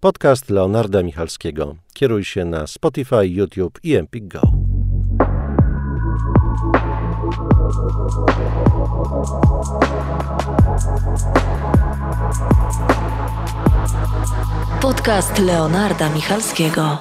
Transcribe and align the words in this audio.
Podcast 0.00 0.50
Leonarda 0.50 1.02
Michalskiego. 1.02 1.76
Kieruj 1.94 2.24
się 2.24 2.44
na 2.44 2.66
Spotify, 2.66 3.26
YouTube 3.28 3.78
i 3.82 3.94
Empik 3.94 4.28
Go. 4.28 4.40
Podcast 14.80 15.38
Leonarda 15.38 16.14
Michalskiego. 16.14 16.98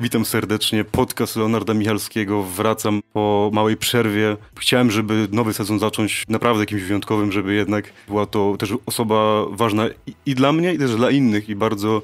Witam 0.00 0.24
serdecznie. 0.24 0.84
Podcast 0.84 1.36
Leonarda 1.36 1.74
Michalskiego. 1.74 2.42
Wracam 2.42 3.00
po 3.12 3.50
małej 3.52 3.76
przerwie. 3.76 4.36
Chciałem, 4.58 4.90
żeby 4.90 5.28
nowy 5.32 5.52
sezon 5.52 5.78
zacząć 5.78 6.24
naprawdę 6.28 6.66
kimś 6.66 6.82
wyjątkowym, 6.82 7.32
żeby 7.32 7.54
jednak 7.54 7.92
była 8.08 8.26
to 8.26 8.56
też 8.58 8.72
osoba 8.86 9.44
ważna 9.50 9.86
i, 10.06 10.14
i 10.26 10.34
dla 10.34 10.52
mnie, 10.52 10.74
i 10.74 10.78
też 10.78 10.96
dla 10.96 11.10
innych, 11.10 11.48
i 11.48 11.56
bardzo 11.56 12.02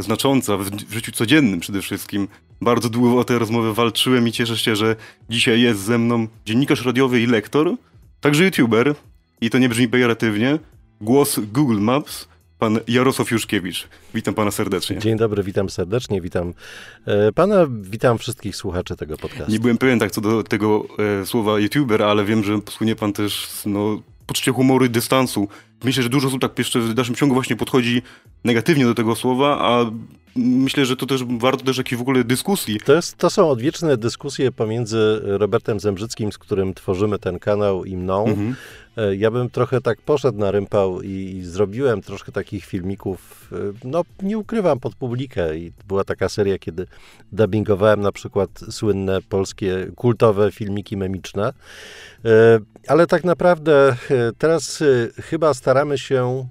znacząca 0.00 0.56
w, 0.56 0.70
życiu 0.90 1.12
codziennym 1.12 1.60
przede 1.60 1.82
wszystkim. 1.82 2.28
Bardzo 2.60 2.88
długo 2.88 3.18
o 3.18 3.24
tę 3.24 3.38
rozmowę 3.38 3.72
walczyłem 3.72 4.28
i 4.28 4.32
cieszę 4.32 4.56
się, 4.56 4.76
że 4.76 4.96
dzisiaj 5.30 5.60
jest 5.60 5.80
ze 5.80 5.98
mną 5.98 6.26
dziennikarz 6.46 6.84
radiowy 6.84 7.20
i 7.20 7.26
lektor, 7.26 7.76
także 8.20 8.44
youtuber, 8.44 8.94
i 9.40 9.50
to 9.50 9.58
nie 9.58 9.68
brzmi 9.68 9.88
pejoratywnie, 9.88 10.58
głos 11.00 11.40
Google 11.52 11.80
Maps, 11.80 12.28
pan 12.58 12.78
Jarosław 12.88 13.30
Juszkiewicz. 13.30 13.88
Witam 14.14 14.34
pana 14.34 14.50
serdecznie. 14.50 14.98
Dzień 14.98 15.16
dobry, 15.16 15.42
witam 15.42 15.70
serdecznie, 15.70 16.20
witam 16.20 16.54
e, 17.06 17.32
pana, 17.32 17.66
witam 17.80 18.18
wszystkich 18.18 18.56
słuchaczy 18.56 18.96
tego 18.96 19.16
podcastu. 19.16 19.52
Nie 19.52 19.60
byłem 19.60 19.78
pewien 19.78 19.98
tak 19.98 20.10
co 20.10 20.20
do 20.20 20.42
tego 20.42 20.86
e, 21.22 21.26
słowa 21.26 21.58
youtuber, 21.58 22.02
ale 22.02 22.24
wiem, 22.24 22.44
że 22.44 22.60
słynie 22.70 22.96
pan 22.96 23.12
też 23.12 23.48
no, 23.66 24.02
poczucia 24.26 24.52
humoru 24.52 24.84
i 24.84 24.90
dystansu. 24.90 25.48
Myślę, 25.84 26.02
że 26.02 26.08
dużo 26.08 26.28
osób 26.28 26.40
tak 26.40 26.58
jeszcze 26.58 26.80
w 26.80 26.94
dalszym 26.94 27.14
ciągu 27.14 27.34
właśnie 27.34 27.56
podchodzi 27.56 28.02
negatywnie 28.44 28.84
do 28.84 28.94
tego 28.94 29.16
słowa, 29.16 29.58
a 29.60 29.90
myślę, 30.36 30.86
że 30.86 30.96
to 30.96 31.06
też 31.06 31.24
warto 31.24 31.64
też 31.64 31.78
jakiejś 31.78 31.98
w 31.98 32.02
ogóle 32.02 32.24
dyskusji. 32.24 32.80
To, 32.84 32.94
jest, 32.94 33.16
to 33.16 33.30
są 33.30 33.50
odwieczne 33.50 33.96
dyskusje 33.96 34.52
pomiędzy 34.52 35.20
Robertem 35.22 35.80
Zembrzyckim, 35.80 36.32
z 36.32 36.38
którym 36.38 36.74
tworzymy 36.74 37.18
ten 37.18 37.38
kanał 37.38 37.84
i 37.84 37.96
mną. 37.96 38.26
Mhm. 38.26 38.56
E, 38.96 39.16
Ja 39.16 39.30
bym 39.30 39.50
trochę 39.50 39.80
tak 39.80 40.02
poszedł 40.02 40.38
na 40.38 40.50
rympał 40.50 41.02
i, 41.02 41.08
i 41.08 41.44
zrobiłem 41.44 42.02
troszkę 42.02 42.32
takich 42.32 42.64
filmików, 42.64 43.50
e, 43.52 43.56
no 43.84 44.02
nie 44.22 44.38
ukrywam, 44.38 44.80
pod 44.80 44.94
publikę. 44.94 45.58
I 45.58 45.72
była 45.88 46.04
taka 46.04 46.28
seria, 46.28 46.58
kiedy 46.58 46.86
dubbingowałem 47.32 48.00
na 48.00 48.12
przykład 48.12 48.50
słynne 48.70 49.22
polskie 49.22 49.86
kultowe 49.96 50.52
filmiki 50.52 50.96
memiczne. 50.96 51.52
E, 52.24 52.58
Ale 52.88 53.06
tak 53.06 53.24
naprawdę 53.24 53.96
teraz 54.38 54.82
chyba 55.16 55.54
staramy 55.54 55.98
się 55.98 56.48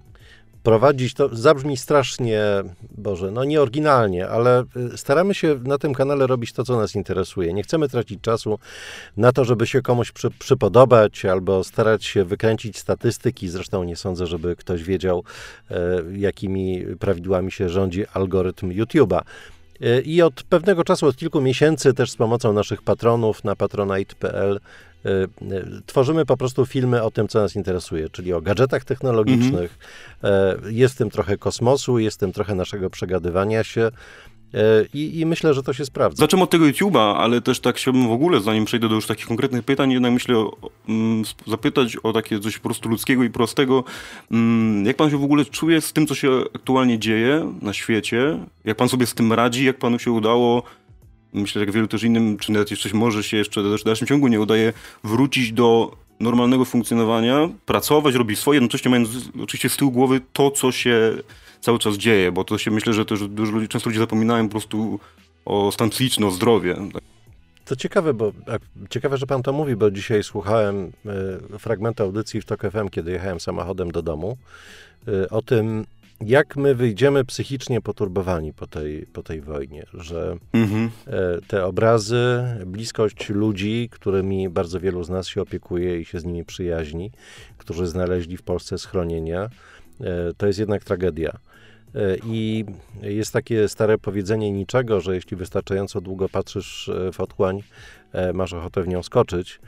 prowadzić, 0.66 1.13
to 1.13 1.30
zabrzmi 1.35 1.77
strasznie, 1.77 2.41
Boże, 2.97 3.31
no 3.31 3.44
nie 3.44 3.61
oryginalnie, 3.61 4.27
ale 4.27 4.63
y, 4.94 4.97
staramy 4.97 5.33
się 5.33 5.59
na 5.63 5.77
tym 5.77 5.94
kanale 5.94 6.27
robić 6.27 6.53
to, 6.53 6.63
co 6.63 6.77
nas 6.77 6.95
interesuje. 6.95 7.53
Nie 7.53 7.63
chcemy 7.63 7.89
tracić 7.89 8.21
czasu 8.21 8.59
na 9.17 9.31
to, 9.31 9.45
żeby 9.45 9.67
się 9.67 9.81
komuś 9.81 10.11
przy, 10.11 10.31
przypodobać 10.31 11.25
albo 11.25 11.63
starać 11.63 12.05
się 12.05 12.25
wykręcić 12.25 12.77
statystyki. 12.77 13.49
Zresztą 13.49 13.83
nie 13.83 13.95
sądzę, 13.95 14.27
żeby 14.27 14.55
ktoś 14.55 14.83
wiedział, 14.83 15.23
e, 15.71 16.03
jakimi 16.11 16.86
prawidłami 16.99 17.52
się 17.52 17.69
rządzi 17.69 18.05
algorytm 18.13 18.69
YouTube'a. 18.69 19.21
E, 19.81 20.02
I 20.02 20.21
od 20.21 20.43
pewnego 20.43 20.83
czasu, 20.83 21.08
od 21.08 21.16
kilku 21.16 21.41
miesięcy, 21.41 21.93
też 21.93 22.11
z 22.11 22.16
pomocą 22.16 22.53
naszych 22.53 22.81
patronów 22.81 23.43
na 23.43 23.55
patronite.pl 23.55 24.59
tworzymy 25.86 26.25
po 26.25 26.38
prostu 26.38 26.66
filmy 26.66 27.03
o 27.03 27.11
tym, 27.11 27.28
co 27.28 27.39
nas 27.39 27.56
interesuje, 27.56 28.09
czyli 28.09 28.34
o 28.34 28.42
gadżetach 28.42 28.84
technologicznych. 28.86 29.78
E, 30.23 30.58
Jest 30.70 30.95
w 30.95 30.98
tym 30.98 31.09
trochę 31.09 31.38
kosmosu, 31.38 32.00
jest 32.00 32.17
w 32.17 32.20
tym 32.20 32.31
trochę 32.31 32.56
naszego 32.56 32.89
przegadywania 32.89 33.64
się 33.64 33.81
e, 33.81 33.89
i, 34.94 35.20
i 35.20 35.26
myślę, 35.26 35.53
że 35.53 35.64
to 35.64 35.73
się 35.73 35.86
sprawdza. 35.86 36.20
Zacząłem 36.20 36.44
od 36.44 36.50
tego 36.50 36.66
YouTube'a, 36.66 37.16
ale 37.17 37.42
też 37.42 37.59
tak 37.59 37.76
chciałbym 37.76 38.08
w 38.08 38.11
ogóle, 38.11 38.42
zanim 38.42 38.66
przejdę 38.66 38.89
do 38.89 38.95
już 38.95 39.08
takich 39.08 39.28
konkretnych 39.28 39.64
pytań, 39.64 39.92
jednak 39.92 40.11
myślę 40.14 40.38
o, 40.38 40.58
mm, 40.89 41.23
zapytać 41.48 41.98
o 42.04 42.14
takie 42.14 42.39
coś 42.39 42.58
po 42.58 42.64
prostu 42.70 42.89
ludzkiego 42.89 43.23
i 43.23 43.30
prostego. 43.30 43.83
Mm, 44.32 44.86
Jak 44.86 44.95
pan 44.98 45.10
się 45.10 45.17
w 45.17 45.23
ogóle 45.23 45.45
czuje 45.45 45.82
z 45.82 45.93
tym, 45.93 46.08
co 46.08 46.16
się 46.16 46.42
aktualnie 46.55 46.99
dzieje 46.99 47.52
na 47.61 47.73
świecie? 47.73 48.39
Jak 48.66 48.77
pan 48.77 48.89
sobie 48.89 49.05
z 49.05 49.14
tym 49.14 49.33
radzi? 49.33 49.66
Jak 49.66 49.77
panu 49.77 49.99
się 49.99 50.11
udało, 50.11 50.64
myślę, 51.36 51.60
że 51.60 51.66
jak 51.66 51.76
wielu 51.76 51.88
też 51.88 52.04
innym, 52.04 52.38
czy 52.38 52.52
nawet 52.52 52.72
jeszcze 52.72 52.90
może 52.94 53.23
się 53.23 53.38
jeszcze 53.38 53.62
w 53.64 53.84
dalszym 53.84 54.08
ciągu 54.08 54.28
nie 54.28 54.40
udaje, 54.40 54.73
wrócić 55.04 55.52
do 55.52 55.98
normalnego 56.20 56.66
funkcjonowania, 56.66 57.50
pracować, 57.66 58.16
robić 58.16 58.40
swoje, 58.40 58.58
jednocześnie 58.58 58.92
mając 58.92 59.10
oczywiście 59.44 59.70
z 59.70 59.78
tyłu 59.78 59.92
głowy 59.92 60.22
to, 60.34 60.52
co 60.52 60.72
się 60.72 61.18
cały 61.62 61.80
czas 61.80 61.96
dzieje, 61.96 62.32
bo 62.32 62.44
to 62.44 62.58
się 62.58 62.72
myślę, 62.72 62.94
że 62.94 63.06
też 63.06 63.28
dużo 63.28 63.52
ludzi, 63.52 63.68
często 63.68 63.90
ludzie 63.90 64.00
zapominają 64.00 64.46
po 64.46 64.52
prostu 64.52 65.00
o 65.46 65.72
stan 65.72 65.90
psychiczny, 65.90 66.26
o 66.26 66.32
zdrowie. 66.32 66.76
To 67.66 67.76
ciekawe, 67.76 68.14
bo 68.14 68.32
ciekawe, 68.90 69.17
że 69.17 69.28
pan 69.28 69.44
to 69.44 69.54
mówi, 69.54 69.76
bo 69.76 69.92
dzisiaj 69.92 70.23
słuchałem 70.23 70.92
e, 71.54 71.60
fragmentu 71.60 72.04
audycji 72.04 72.42
w 72.42 72.46
TOK 72.46 72.62
FM, 72.62 72.90
kiedy 72.90 73.12
jechałem 73.12 73.40
samochodem 73.40 73.92
do 73.92 74.02
domu, 74.02 74.38
e, 75.08 75.30
o 75.30 75.42
tym, 75.42 75.86
jak 76.21 76.55
my 76.55 76.76
wyjdziemy 76.76 77.26
psychicznie 77.26 77.81
poturbowani 77.81 78.53
po 78.53 78.67
tej, 78.67 79.05
po 79.05 79.23
tej 79.23 79.42
wojnie, 79.42 79.86
że 79.93 80.37
Mhm. 80.53 80.89
e, 81.08 81.42
te 81.48 81.65
obrazy, 81.65 82.43
bliskość 82.65 83.30
ludzi, 83.30 83.89
którymi 83.92 84.49
bardzo 84.49 84.80
wielu 84.80 85.04
z 85.04 85.09
nas 85.09 85.27
się 85.27 85.42
opiekuje 85.42 85.99
i 85.99 86.05
się 86.05 86.20
z 86.20 86.25
nimi 86.25 86.45
przyjaźni, 86.45 87.11
którzy 87.58 87.87
znaleźli 87.87 88.37
w 88.37 88.43
Polsce 88.43 88.77
schronienia, 88.77 89.49
e, 90.02 90.33
to 90.37 90.48
jest 90.48 90.59
jednak 90.59 90.83
tragedia. 90.83 91.37
E, 91.95 92.17
I 92.25 92.65
jest 93.02 93.33
takie 93.33 93.67
stare 93.67 93.98
powiedzenie 93.98 94.52
niczego, 94.52 95.02
że 95.02 95.15
jeśli 95.15 95.37
wystarczająco 95.37 96.02
długo 96.02 96.30
patrzysz 96.30 96.92
w 97.14 97.20
otchłań, 97.20 97.64
masz 98.33 98.54
ochotę 98.54 98.83
w 98.83 98.87
nią 98.87 99.04
skoczyć. 99.04 99.59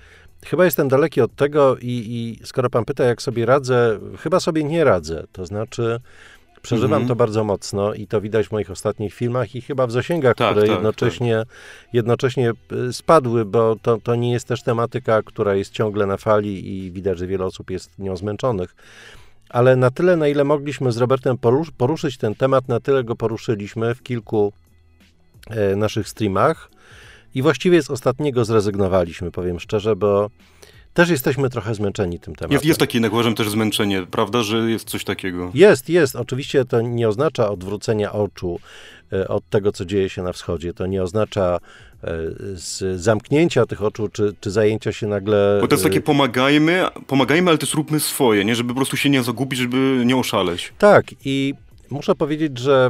Chyba 0.46 0.66
jestem 0.66 0.88
daleki 0.88 1.22
od 1.22 1.36
tego 1.36 1.78
i, 1.78 2.38
i 2.42 2.46
skoro 2.46 2.70
pan 2.70 2.86
pyta, 2.86 3.04
jak 3.04 3.22
sobie 3.22 3.46
radzę, 3.46 4.00
chyba 4.20 4.40
sobie 4.40 4.64
nie 4.64 4.84
radzę. 4.84 5.24
To 5.32 5.46
znaczy, 5.46 6.00
przeżywam 6.62 6.94
Mhm. 7.02 7.08
to 7.08 7.16
bardzo 7.16 7.44
mocno 7.44 7.94
i 7.94 8.08
to 8.08 8.22
widać 8.22 8.48
w 8.48 8.52
moich 8.52 8.72
ostatnich 8.72 9.14
filmach 9.14 9.56
i 9.56 9.62
chyba 9.62 9.88
w 9.88 9.92
zasięgach, 9.92 10.36
Tak, 10.36 10.52
które 10.52 10.68
tak, 10.68 10.76
jednocześnie, 10.76 11.44
jednocześnie 11.94 12.52
y, 12.90 12.94
spadły, 12.94 13.46
bo 13.46 13.76
to, 13.82 13.98
to 14.04 14.16
nie 14.16 14.32
jest 14.32 14.48
też 14.48 14.64
tematyka, 14.64 15.22
która 15.24 15.56
jest 15.56 15.72
ciągle 15.72 16.06
na 16.06 16.18
fali 16.18 16.78
i 16.78 16.92
widać, 16.92 17.18
że 17.18 17.28
wiele 17.28 17.46
osób 17.46 17.70
jest 17.72 18.00
nią 18.00 18.18
zmęczonych. 18.18 18.76
Ale 19.50 19.76
na 19.76 19.92
tyle, 19.92 20.18
na 20.18 20.28
ile 20.28 20.44
mogliśmy 20.44 20.92
z 20.92 20.98
Robertem 20.98 21.38
porusz, 21.38 21.72
poruszyć 21.72 22.18
ten 22.18 22.36
temat, 22.36 22.68
na 22.68 22.80
tyle 22.80 23.04
go 23.04 23.16
poruszyliśmy 23.16 23.96
w 23.96 24.04
kilku 24.04 24.54
e, 25.50 25.76
naszych 25.76 26.10
streamach. 26.10 26.70
I 27.36 27.42
właściwie 27.42 27.82
z 27.84 27.90
ostatniego 27.90 28.46
zrezygnowaliśmy, 28.46 29.32
powiem 29.32 29.60
szczerze, 29.60 29.96
bo 29.96 30.30
też 30.98 31.10
jesteśmy 31.10 31.50
trochę 31.50 31.76
zmęczeni 31.76 32.20
tym 32.20 32.36
tematem. 32.36 32.54
Jest, 32.54 32.66
jest 32.66 32.80
takie, 32.80 32.98
jednak 32.98 33.14
uważam, 33.14 33.36
też 33.36 33.50
zmęczenie, 33.50 34.06
prawda, 34.12 34.44
że 34.44 34.72
jest 34.72 34.90
coś 34.90 35.04
takiego. 35.04 35.52
Jest, 35.54 35.90
jest. 35.90 36.16
Oczywiście 36.16 36.66
to 36.66 36.82
nie 36.82 37.10
oznacza 37.10 37.50
odwrócenia 37.50 38.14
oczu 38.14 38.60
e, 39.14 39.28
od 39.28 39.50
tego, 39.50 39.72
co 39.72 39.86
dzieje 39.86 40.10
się 40.10 40.24
na 40.24 40.34
wschodzie. 40.34 40.74
To 40.74 40.86
nie 40.86 41.04
oznacza 41.04 41.60
e, 42.04 42.10
zamknięcia 42.96 43.66
tych 43.66 43.84
oczu, 43.84 44.10
czy, 44.10 44.36
czy 44.40 44.52
zajęcia 44.52 44.92
się 44.92 45.08
nagle... 45.08 45.58
Bo 45.62 45.68
to 45.68 45.76
jest 45.76 45.86
e, 45.86 45.90
takie 45.90 46.02
pomagajmy, 46.02 46.86
pomagajmy, 47.08 47.50
ale 47.50 47.58
też 47.58 47.74
róbmy 47.74 48.00
swoje, 48.00 48.46
nie? 48.46 48.56
Żeby 48.56 48.70
po 48.70 48.76
prostu 48.76 48.98
się 48.98 49.10
nie 49.10 49.24
zagubić, 49.24 49.60
żeby 49.60 50.04
nie 50.06 50.18
oszaleć. 50.18 50.74
Tak, 50.78 51.06
i 51.26 51.54
muszę 51.90 52.16
powiedzieć, 52.16 52.58
że 52.58 52.90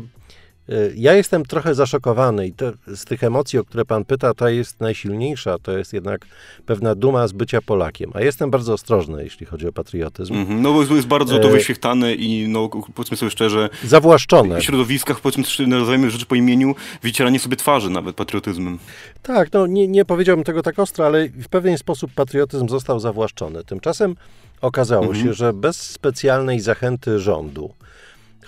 ja 0.96 1.14
jestem 1.14 1.46
trochę 1.46 1.76
zaszokowany 1.76 2.48
i 2.48 2.54
to, 2.54 2.72
z 2.96 3.06
tych 3.06 3.24
emocji, 3.24 3.60
o 3.60 3.64
które 3.64 3.86
pan 3.86 4.06
pyta, 4.06 4.34
ta 4.34 4.50
jest 4.50 4.80
najsilniejsza, 4.82 5.58
to 5.60 5.78
jest 5.78 5.94
jednak 5.94 6.26
pewna 6.66 6.96
duma 6.96 7.28
z 7.28 7.32
bycia 7.32 7.62
Polakiem. 7.62 8.12
A 8.14 8.22
jestem 8.22 8.52
bardzo 8.52 8.74
ostrożny, 8.74 9.24
jeśli 9.24 9.46
chodzi 9.46 9.68
o 9.68 9.74
patriotyzm. 9.74 10.34
Mhm. 10.34 10.62
No 10.62 10.74
bo 10.74 10.80
jest- 10.80 10.92
jest 10.92 11.08
bardzo 11.08 11.40
to 11.40 11.48
E, 11.50 11.52
wyświechtane 11.52 12.14
i 12.14 12.48
no 12.48 12.70
powiedzmy 12.96 13.18
sobie 13.18 13.30
szczerze, 13.30 13.70
Zawłaszczone. 13.84 14.60
w 14.60 14.64
środowiskach, 14.64 15.20
powiedzmy, 15.20 15.44
też 15.44 15.60
nazwijmy 15.68 16.12
rzeczy 16.12 16.26
po 16.26 16.36
imieniu, 16.36 16.76
wycieranie 17.04 17.40
sobie 17.40 17.56
twarzy 17.56 17.90
nawet 17.90 18.16
patriotyzmem. 18.16 18.80
Tak, 19.22 19.54
no 19.54 19.68
nie, 19.68 19.88
nie 19.88 20.06
powiedziałbym 20.06 20.44
tego 20.46 20.64
tak 20.64 20.80
ostro, 20.80 21.06
ale 21.06 21.30
w 21.30 21.48
pewien 21.50 21.78
sposób 21.78 22.12
patriotyzm 22.16 22.70
został 22.70 23.00
zawłaszczony. 23.00 23.64
Tymczasem 23.64 24.16
okazało 24.62 25.06
Mhm. 25.06 25.26
się, 25.26 25.34
że 25.34 25.54
bez 25.54 25.82
specjalnej 25.82 26.60
zachęty 26.60 27.20
rządu, 27.20 27.74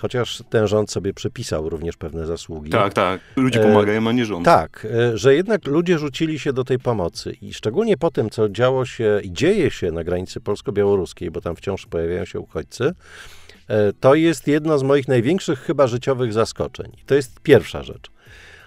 chociaż 0.00 0.42
ten 0.50 0.66
rząd 0.66 0.90
sobie 0.90 1.14
przypisał 1.14 1.68
również 1.68 1.96
pewne 1.96 2.26
zasługi. 2.26 2.70
Tak, 2.70 2.94
tak. 2.94 3.20
Ludzie 3.36 3.60
E, 3.60 3.62
pomagają, 3.62 4.08
a 4.08 4.12
nie 4.12 4.24
rząd. 4.24 4.44
Tak, 4.44 4.86
e, 4.90 5.18
że 5.18 5.34
jednak 5.34 5.66
ludzie 5.66 5.98
rzucili 5.98 6.38
się 6.38 6.52
do 6.52 6.64
tej 6.64 6.78
pomocy 6.78 7.32
i 7.42 7.54
szczególnie 7.54 7.96
po 7.96 8.10
tym, 8.10 8.30
co 8.30 8.48
działo 8.48 8.86
się 8.86 9.20
i 9.22 9.32
dzieje 9.32 9.70
się 9.70 9.92
na 9.92 10.04
granicy 10.04 10.40
polsko-białoruskiej, 10.40 11.30
bo 11.30 11.40
tam 11.40 11.56
wciąż 11.56 11.86
pojawiają 11.86 12.24
się 12.24 12.40
uchodźcy, 12.40 12.94
e, 13.68 13.92
to 13.92 14.14
jest 14.14 14.46
jedno 14.46 14.78
z 14.78 14.82
moich 14.82 15.08
największych 15.08 15.60
chyba 15.60 15.86
życiowych 15.86 16.32
zaskoczeń. 16.32 16.92
To 17.06 17.14
jest 17.14 17.40
pierwsza 17.40 17.82
rzecz. 17.82 18.10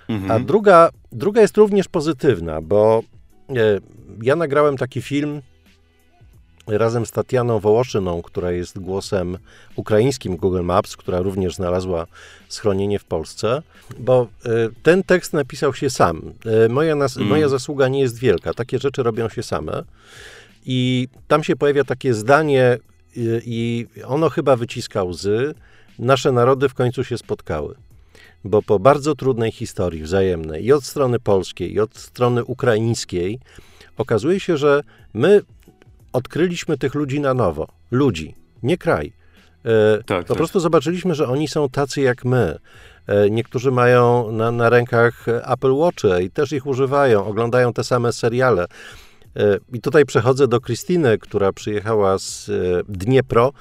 Mhm. 0.10 0.32
A 0.32 0.40
druga, 0.40 0.90
druga 1.12 1.42
jest 1.42 1.58
również 1.58 1.88
pozytywna, 1.88 2.62
bo 2.62 3.04
ja 4.22 4.36
nagrałem 4.36 4.78
taki 4.78 5.02
film 5.02 5.42
razem 6.68 7.06
z 7.06 7.12
Tatianą 7.12 7.60
Wołoszyną, 7.60 8.22
która 8.22 8.52
jest 8.52 8.80
głosem 8.80 9.38
ukraińskim 9.76 10.38
Google 10.38 10.62
Maps, 10.62 10.98
która 10.98 11.20
również 11.20 11.56
znalazła 11.56 12.08
schronienie 12.50 13.00
w 13.00 13.06
Polsce, 13.06 13.62
bo 14.00 14.28
y, 14.46 14.50
ten 14.84 15.04
tekst 15.04 15.34
napisał 15.34 15.74
się 15.74 15.90
sam. 15.90 16.34
Y, 16.66 16.70
moja, 16.70 16.96
nas, 16.96 17.18
mm. 17.18 17.30
moja 17.30 17.50
zasługa 17.50 17.88
nie 17.88 18.00
jest 18.00 18.20
wielka. 18.20 18.54
Takie 18.54 18.80
rzeczy 18.80 19.04
robią 19.04 19.30
się 19.30 19.44
same. 19.44 19.84
I 20.66 21.08
tam 21.28 21.44
się 21.44 21.56
pojawia 21.56 21.84
takie 21.84 22.14
zdanie, 22.14 22.78
y, 23.18 23.42
i 23.46 23.88
ono 24.06 24.30
chyba 24.30 24.56
wyciska 24.56 25.04
łzy. 25.04 25.54
Nasze 26.00 26.32
narody 26.32 26.70
w 26.70 26.74
końcu 26.74 27.04
się 27.04 27.18
spotkały 27.18 27.76
bo 28.46 28.62
po 28.62 28.80
bardzo 28.80 29.16
trudnej 29.16 29.52
historii 29.52 30.04
wzajemnej 30.04 30.66
i 30.66 30.74
od 30.74 30.84
strony 30.84 31.20
polskiej, 31.20 31.74
i 31.74 31.80
od 31.80 31.98
strony 31.98 32.44
ukraińskiej, 32.46 33.40
okazuje 33.98 34.40
się, 34.40 34.58
że 34.58 34.82
my 35.14 35.42
odkryliśmy 36.14 36.78
tych 36.78 36.96
ludzi 36.96 37.20
na 37.20 37.34
nowo. 37.34 37.68
Ludzi, 37.92 38.36
nie 38.64 38.78
kraj. 38.78 39.14
E, 39.66 40.04
tak, 40.04 40.26
po 40.26 40.28
tak. 40.28 40.38
prostu 40.38 40.60
zobaczyliśmy, 40.60 41.16
że 41.16 41.28
oni 41.28 41.48
są 41.48 41.70
tacy 41.70 42.02
jak 42.02 42.26
my. 42.26 42.60
E, 43.08 43.30
niektórzy 43.30 43.72
mają 43.72 44.32
na, 44.32 44.52
na 44.52 44.70
rękach 44.70 45.26
Apple 45.28 45.76
Watche 45.76 46.24
i 46.24 46.30
też 46.30 46.52
ich 46.52 46.66
używają, 46.66 47.26
oglądają 47.26 47.74
te 47.74 47.84
same 47.84 48.14
seriale. 48.14 48.66
E, 49.36 49.58
I 49.74 49.82
tutaj 49.82 50.06
przechodzę 50.06 50.48
do 50.48 50.62
Krystyny, 50.62 51.18
która 51.18 51.54
przyjechała 51.54 52.18
z 52.18 52.52
Dniepro. 52.90 53.52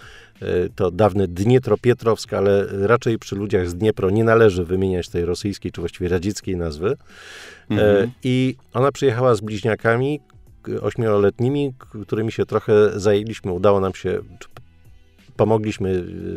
To 0.74 0.90
dawny 0.90 1.28
Dnietro-Pietrowsk, 1.28 2.36
ale 2.36 2.66
raczej 2.86 3.18
przy 3.18 3.36
ludziach 3.36 3.68
z 3.68 3.74
Dniepro 3.74 4.10
nie 4.10 4.24
należy 4.24 4.64
wymieniać 4.64 5.08
tej 5.08 5.24
rosyjskiej, 5.24 5.72
czy 5.72 5.80
właściwie 5.80 6.08
radzieckiej 6.08 6.56
nazwy. 6.56 6.96
Mhm. 7.70 8.10
I 8.24 8.56
ona 8.72 8.92
przyjechała 8.92 9.34
z 9.34 9.40
bliźniakami, 9.40 10.20
ośmioletnimi, 10.80 11.74
którymi 12.06 12.32
się 12.32 12.46
trochę 12.46 13.00
zajęliśmy. 13.00 13.52
Udało 13.52 13.80
nam 13.80 13.94
się, 13.94 14.20
pomogliśmy 15.36 15.90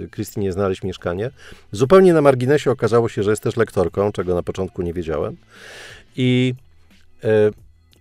y, 0.03 0.07
Krystynie 0.11 0.51
znaleźć 0.51 0.83
mieszkanie. 0.83 1.31
Zupełnie 1.71 2.13
na 2.13 2.21
marginesie 2.21 2.71
okazało 2.71 3.09
się, 3.09 3.23
że 3.23 3.29
jest 3.29 3.43
też 3.43 3.57
lektorką, 3.57 4.11
czego 4.11 4.35
na 4.35 4.43
początku 4.43 4.81
nie 4.81 4.93
wiedziałem. 4.93 5.37
I 6.15 6.53
e, 7.23 7.51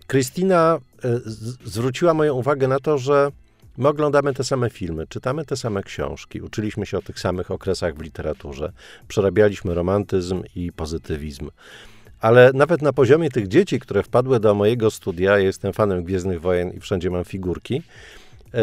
Krystyna 0.07 0.79
e, 1.03 1.19
zwróciła 1.65 2.13
moją 2.13 2.33
uwagę 2.33 2.67
na 2.67 2.79
to, 2.79 2.97
że 2.97 3.31
my 3.77 3.87
oglądamy 3.87 4.33
te 4.33 4.43
same 4.43 4.69
filmy, 4.69 5.07
czytamy 5.07 5.45
te 5.45 5.55
same 5.55 5.83
książki, 5.83 6.41
uczyliśmy 6.41 6.85
się 6.85 6.97
o 6.97 7.01
tych 7.01 7.19
samych 7.19 7.51
okresach 7.51 7.95
w 7.95 8.01
literaturze, 8.01 8.71
przerabialiśmy 9.07 9.73
romantyzm 9.73 10.43
i 10.55 10.71
pozytywizm. 10.71 11.49
Ale 12.19 12.51
nawet 12.53 12.81
na 12.81 12.93
poziomie 12.93 13.29
tych 13.29 13.47
dzieci, 13.47 13.79
które 13.79 14.03
wpadły 14.03 14.39
do 14.39 14.55
mojego 14.55 14.91
studia, 14.91 15.39
jestem 15.39 15.73
fanem 15.73 16.03
Gwiezdnych 16.03 16.41
Wojen 16.41 16.71
i 16.71 16.79
wszędzie 16.79 17.09
mam 17.09 17.25
figurki, 17.25 17.81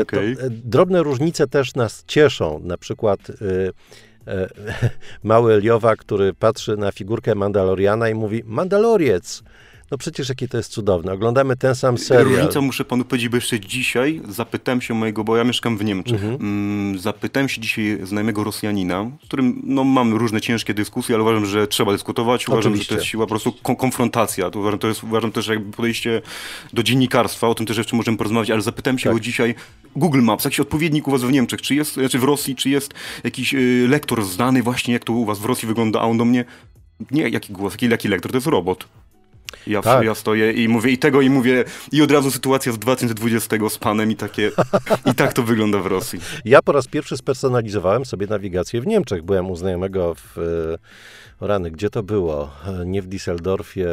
okay. 0.02 0.37
to 0.37 0.43
e, 0.43 0.50
drobne 0.50 1.02
różnice 1.02 1.46
też 1.46 1.75
nas 1.75 2.04
cieszą. 2.06 2.60
Na 2.64 2.76
przykład 2.76 3.20
e, 3.31 4.32
e, 4.32 4.49
mały 5.22 5.60
Liowa, 5.60 5.96
który 5.96 6.34
patrzy 6.34 6.76
na 6.76 6.93
figurkę 6.93 7.34
Mandaloriana 7.34 8.08
i 8.08 8.14
mówi 8.14 8.43
Mandaloriec. 8.46 9.43
No 9.92 9.98
przecież 9.98 10.28
jakie 10.28 10.48
to 10.48 10.56
jest 10.56 10.72
cudowne. 10.72 11.12
Oglądamy 11.12 11.56
ten 11.56 11.74
sam 11.74 11.98
serial. 11.98 12.24
Różnica, 12.24 12.60
muszę 12.60 12.84
panu 12.84 13.04
powiedzieć, 13.04 13.28
bo 13.28 13.36
jeszcze 13.36 13.60
dzisiaj 13.60 14.20
zapytałem 14.28 14.80
się 14.80 14.94
mojego, 14.94 15.24
bo 15.24 15.36
ja 15.36 15.44
mieszkam 15.44 15.78
w 15.78 15.84
Niemczech, 15.84 16.24
mhm. 16.24 16.34
mm, 16.34 16.98
zapytałem 16.98 17.48
się 17.48 17.60
dzisiaj 17.60 17.98
znajomego 18.02 18.44
Rosjanina, 18.44 19.10
z 19.24 19.26
którym 19.26 19.62
no, 19.64 19.84
mam 19.84 20.14
różne 20.14 20.40
ciężkie 20.40 20.74
dyskusje, 20.74 21.14
ale 21.14 21.22
uważam, 21.22 21.46
że 21.46 21.66
trzeba 21.66 21.92
dyskutować. 21.92 22.48
Uważam, 22.48 22.72
Oczywiście. 22.72 22.84
że 22.84 22.88
to 22.88 23.00
jest 23.00 23.06
siła 23.06 23.24
po 23.24 23.28
prostu 23.28 23.52
kon 23.52 23.76
konfrontacja. 23.76 24.50
To 24.50 24.58
uważam, 24.58 24.78
to 24.78 24.88
jest, 24.88 25.04
uważam 25.04 25.32
też 25.32 25.46
jakby 25.46 25.76
podejście 25.76 26.22
do 26.72 26.82
dziennikarstwa, 26.82 27.48
o 27.48 27.54
tym 27.54 27.66
też 27.66 27.76
jeszcze 27.76 27.96
możemy 27.96 28.16
porozmawiać, 28.16 28.50
ale 28.50 28.62
zapytałem 28.62 28.98
się 28.98 29.04
tak. 29.04 29.12
go 29.12 29.20
dzisiaj, 29.20 29.54
Google 29.96 30.22
Maps, 30.22 30.44
jakiś 30.44 30.60
odpowiednik 30.60 31.08
u 31.08 31.10
was 31.10 31.22
w 31.22 31.32
Niemczech, 31.32 31.62
czy 31.62 31.74
jest, 31.74 31.94
znaczy 31.94 32.18
w 32.18 32.24
Rosji, 32.24 32.56
czy 32.56 32.70
jest 32.70 32.94
jakiś 33.24 33.54
y, 33.54 33.86
lektor 33.88 34.24
znany 34.24 34.62
właśnie, 34.62 34.94
jak 34.94 35.04
to 35.04 35.12
u 35.12 35.24
was 35.24 35.38
w 35.38 35.44
Rosji 35.44 35.68
wygląda, 35.68 36.00
a 36.00 36.04
on 36.04 36.18
do 36.18 36.24
mnie, 36.24 36.44
nie, 37.10 37.28
jaki 37.28 37.52
głos, 37.52 37.72
jaki, 37.72 37.88
jaki 37.88 38.08
lektor, 38.08 38.32
to 38.32 38.36
jest 38.36 38.46
robot. 38.46 38.88
Ja, 39.66 39.82
tak. 39.82 40.04
ja 40.04 40.14
stoję 40.14 40.52
i 40.52 40.69
mówię 40.69 40.90
i 40.90 40.99
tego 40.99 41.20
i 41.20 41.31
mówię 41.31 41.64
i 41.93 42.02
od 42.02 42.10
razu 42.10 42.31
sytuacja 42.31 42.72
z 42.72 42.78
2020 42.78 43.56
z 43.69 43.78
panem 43.78 44.10
i 44.10 44.16
takie 44.16 44.50
i 45.06 45.14
tak 45.14 45.32
to 45.32 45.43
wygląda 45.43 45.78
w 45.78 45.87
Rosji. 45.87 46.20
Ja 46.44 46.62
po 46.62 46.72
raz 46.72 46.87
pierwszy 46.87 47.16
spersonalizowałem 47.16 48.04
sobie 48.04 48.26
nawigację 48.26 48.81
w 48.81 48.87
Niemczech. 48.87 49.22
Byłem 49.22 49.50
u 49.50 49.56
znajomego 49.56 50.14
w 50.14 50.37
rany, 51.40 51.70
gdzie 51.70 51.90
to 51.90 52.02
było? 52.02 52.50
Nie 52.87 53.02
w 53.02 53.08
Düsseldorfie, 53.08 53.84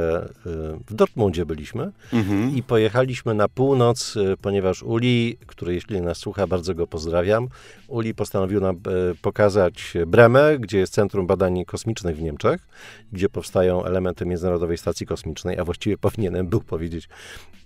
w 0.87 0.93
Dortmundzie 0.93 1.45
byliśmy 1.45 1.91
mhm. 2.13 2.55
i 2.55 2.63
pojechaliśmy 2.63 3.33
na 3.33 3.47
północ, 3.47 4.15
ponieważ 4.41 4.83
Uli, 4.83 5.37
który 5.47 5.73
jeśli 5.73 6.01
nas 6.01 6.17
słucha, 6.17 6.47
bardzo 6.47 6.75
go 6.75 6.87
pozdrawiam, 6.87 7.47
Uli 7.87 8.15
postanowił 8.15 8.61
nam 8.61 8.75
e, 8.75 8.79
pokazać 9.21 9.93
Bremę, 10.07 10.59
gdzie 10.59 10.79
jest 10.79 10.93
Centrum 10.93 11.27
Badań 11.27 11.65
Kosmicznych 11.65 12.17
w 12.17 12.21
Niemczech, 12.21 12.67
gdzie 13.11 13.29
powstają 13.29 13.85
elementy 13.85 14.25
Międzynarodowej 14.25 14.77
Stacji 14.77 15.05
Kosmicznej, 15.05 15.48
a 15.57 15.63
właściwie 15.63 15.97
powinienem 15.97 16.47
był 16.47 16.61
powiedzieć, 16.61 17.09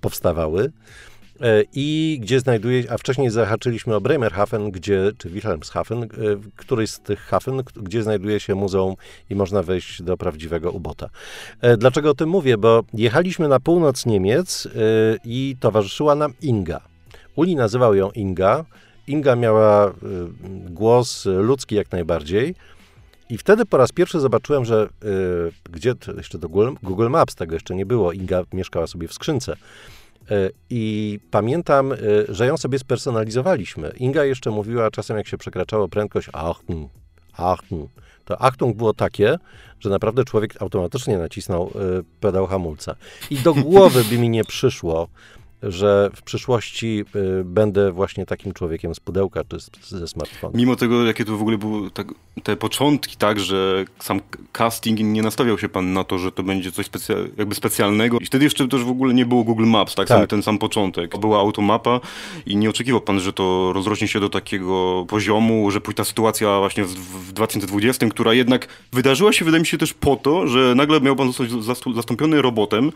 powstawały. 0.02 0.72
E, 1.42 1.64
i 1.74 2.20
gdzie 2.22 2.40
znajduje, 2.40 2.84
a 2.92 2.98
wcześniej 2.98 3.30
zahaczyliśmy 3.30 3.96
o 3.96 4.02
Bremerhaven, 4.02 4.72
gdzie, 4.72 5.12
czy 5.18 5.30
Wilhelmshaven, 5.30 6.04
e, 6.04 6.08
któryś 6.56 6.90
z 6.90 7.00
tych 7.00 7.20
hafen, 7.20 7.64
gdzie 7.76 8.04
znajduje 8.04 8.40
się 8.40 8.56
muzeum 8.56 8.96
i 9.30 9.36
można 9.36 9.64
wejść 9.64 10.04
do 10.04 10.18
prawdziwego 10.18 10.72
ubota. 10.72 11.10
E, 11.62 11.78
dlaczego 11.78 12.10
o 12.10 12.14
tym 12.14 12.30
mówię? 12.30 12.58
Bo 12.58 12.84
jechaliśmy 12.94 13.48
na 13.48 13.60
północ 13.60 14.06
Niemiec 14.06 14.68
i 15.26 15.56
towarzyszyła 15.60 16.16
nam 16.16 16.34
Inga. 16.42 16.82
Uli 17.36 17.56
nazywał 17.56 17.96
ją 17.96 18.12
Inga. 18.12 18.66
Inga 19.08 19.36
miała 19.36 19.94
głos 20.70 21.26
ludzki 21.26 21.76
jak 21.76 21.92
najbardziej. 21.92 22.56
I 23.30 23.38
wtedy 23.38 23.66
po 23.66 23.78
raz 23.78 23.92
pierwszy 23.92 24.20
zobaczyłem, 24.20 24.66
że 24.66 24.90
gdzie, 25.72 25.94
jeszcze 26.18 26.38
do 26.38 26.50
Google, 26.50 26.74
Google 26.84 27.10
Maps, 27.10 27.36
tego 27.36 27.54
jeszcze 27.54 27.76
nie 27.76 27.86
było, 27.86 28.12
Inga 28.12 28.44
mieszkała 28.54 28.88
sobie 28.88 29.08
w 29.08 29.14
skrzynce. 29.14 29.56
E, 30.32 30.50
I 30.70 31.20
pamiętam, 31.32 31.92
e, 31.92 31.98
że 32.30 32.48
ją 32.48 32.58
sobie 32.58 32.80
spersonalizowaliśmy. 32.80 33.94
Inga 33.98 34.26
jeszcze 34.26 34.52
mówiła 34.52 34.92
czasem, 34.92 35.18
jak 35.18 35.28
się 35.28 35.38
przekraczało 35.38 35.88
prędkość, 35.88 36.30
Achtung, 36.34 36.92
Achtung. 37.34 37.92
To 38.26 38.42
Achtung 38.42 38.78
było 38.78 38.94
takie, 38.94 39.38
że 39.80 39.90
naprawdę 39.90 40.24
człowiek 40.24 40.62
automatycznie 40.62 41.18
nacisnął 41.18 41.72
e, 41.76 42.04
pedał 42.20 42.48
hamulca. 42.48 42.96
I 43.30 43.38
do 43.38 43.54
głowy 43.54 44.04
by 44.04 44.18
mi 44.18 44.30
nie 44.30 44.44
przyszło, 44.44 45.08
że 45.64 46.10
w 46.16 46.22
przyszłości 46.22 47.06
y, 47.16 47.44
będę 47.44 47.92
właśnie 47.92 48.26
takim 48.26 48.54
człowiekiem 48.54 48.96
z 48.96 49.00
pudełka 49.00 49.44
czy 49.44 49.60
z, 49.60 49.70
ze 49.90 50.08
smartfona. 50.08 50.58
Mimo 50.58 50.76
tego, 50.76 51.06
jakie 51.06 51.26
to 51.26 51.38
w 51.38 51.42
ogóle 51.42 51.58
były 51.58 51.92
tak, 51.92 52.08
te 52.44 52.56
początki, 52.56 53.18
tak, 53.18 53.40
że 53.40 53.86
sam 54.00 54.22
casting 54.52 55.00
nie 55.00 55.22
nastawiał 55.22 55.58
się 55.58 55.70
pan 55.70 55.94
na 55.94 56.04
to, 56.04 56.18
że 56.18 56.32
to 56.32 56.44
będzie 56.44 56.72
coś 56.72 56.90
jakby 57.38 57.56
specjalnego. 57.56 58.18
I 58.20 58.26
wtedy 58.26 58.44
jeszcze 58.44 58.68
też 58.68 58.84
w 58.84 58.90
ogóle 58.90 59.14
nie 59.14 59.26
było 59.26 59.44
Google 59.44 59.66
Maps, 59.66 59.96
tak, 59.96 60.08
tak. 60.08 60.18
Sam 60.18 60.28
ten 60.28 60.44
sam 60.44 60.58
początek. 60.58 61.18
Była 61.18 61.40
automapa 61.40 62.00
i 62.46 62.56
nie 62.56 62.70
oczekiwał 62.70 63.02
pan, 63.02 63.20
że 63.20 63.34
to 63.34 63.74
rozrośnie 63.74 64.08
się 64.08 64.20
do 64.20 64.30
takiego 64.30 65.06
poziomu, 65.10 65.72
że 65.72 65.82
pójdzie 65.82 65.98
ta 65.98 66.04
sytuacja 66.04 66.60
właśnie 66.60 66.84
w, 66.84 66.94
w 67.28 67.34
2020, 67.34 68.10
która 68.10 68.34
jednak 68.34 68.68
wydarzyła 68.92 69.34
się, 69.34 69.46
wydaje 69.46 69.60
mi 69.60 69.68
się, 69.68 69.78
też 69.78 69.94
po 69.94 70.16
to, 70.16 70.48
że 70.48 70.76
nagle 70.76 71.02
miał 71.02 71.16
pan 71.16 71.32
zostać 71.62 71.96
zastąpiony 71.96 72.42
robotem, 72.42 72.92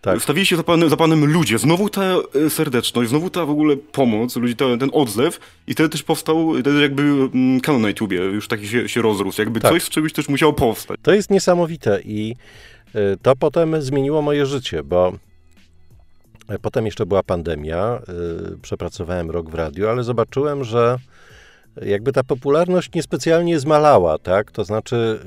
tak. 0.00 0.22
Stawili 0.22 0.46
się 0.46 0.56
za 0.56 0.62
panem, 0.62 0.90
za 0.90 0.96
panem 0.96 1.32
ludzie, 1.32 1.58
znowu 1.58 1.88
ta 1.88 2.02
e, 2.46 2.50
serdeczność, 2.50 3.10
znowu 3.10 3.30
ta 3.30 3.46
w 3.46 3.50
ogóle 3.50 3.76
pomoc, 3.76 4.36
ludzi, 4.36 4.56
ten, 4.56 4.78
ten 4.78 4.90
odzew 4.92 5.40
i 5.66 5.72
wtedy 5.72 5.88
też 5.88 6.02
powstał, 6.02 6.52
wtedy 6.60 6.80
jakby 6.80 7.02
mm, 7.02 7.60
kanał 7.60 7.80
na 7.80 7.88
YouTubie 7.88 8.16
już 8.16 8.48
taki 8.48 8.68
się, 8.68 8.88
się 8.88 9.02
rozrósł, 9.02 9.40
jakby 9.40 9.60
tak. 9.60 9.72
coś 9.72 9.82
z 9.82 9.88
czegoś 9.88 10.12
też 10.12 10.28
musiało 10.28 10.52
powstać. 10.52 11.00
To 11.02 11.12
jest 11.12 11.30
niesamowite 11.30 12.00
i 12.04 12.34
e, 12.94 13.16
to 13.22 13.36
potem 13.36 13.82
zmieniło 13.82 14.22
moje 14.22 14.46
życie, 14.46 14.82
bo 14.82 15.12
e, 16.48 16.58
potem 16.58 16.86
jeszcze 16.86 17.06
była 17.06 17.22
pandemia, 17.22 18.02
przepracowałem 18.62 19.30
rok 19.30 19.50
w 19.50 19.54
radiu, 19.54 19.88
ale 19.88 20.04
zobaczyłem, 20.04 20.64
że 20.64 20.98
jakby 21.82 22.12
ta 22.12 22.22
popularność 22.22 22.90
niespecjalnie 22.94 23.58
zmalała, 23.58 24.18
tak? 24.18 24.50
To 24.50 24.64
znaczy, 24.64 25.20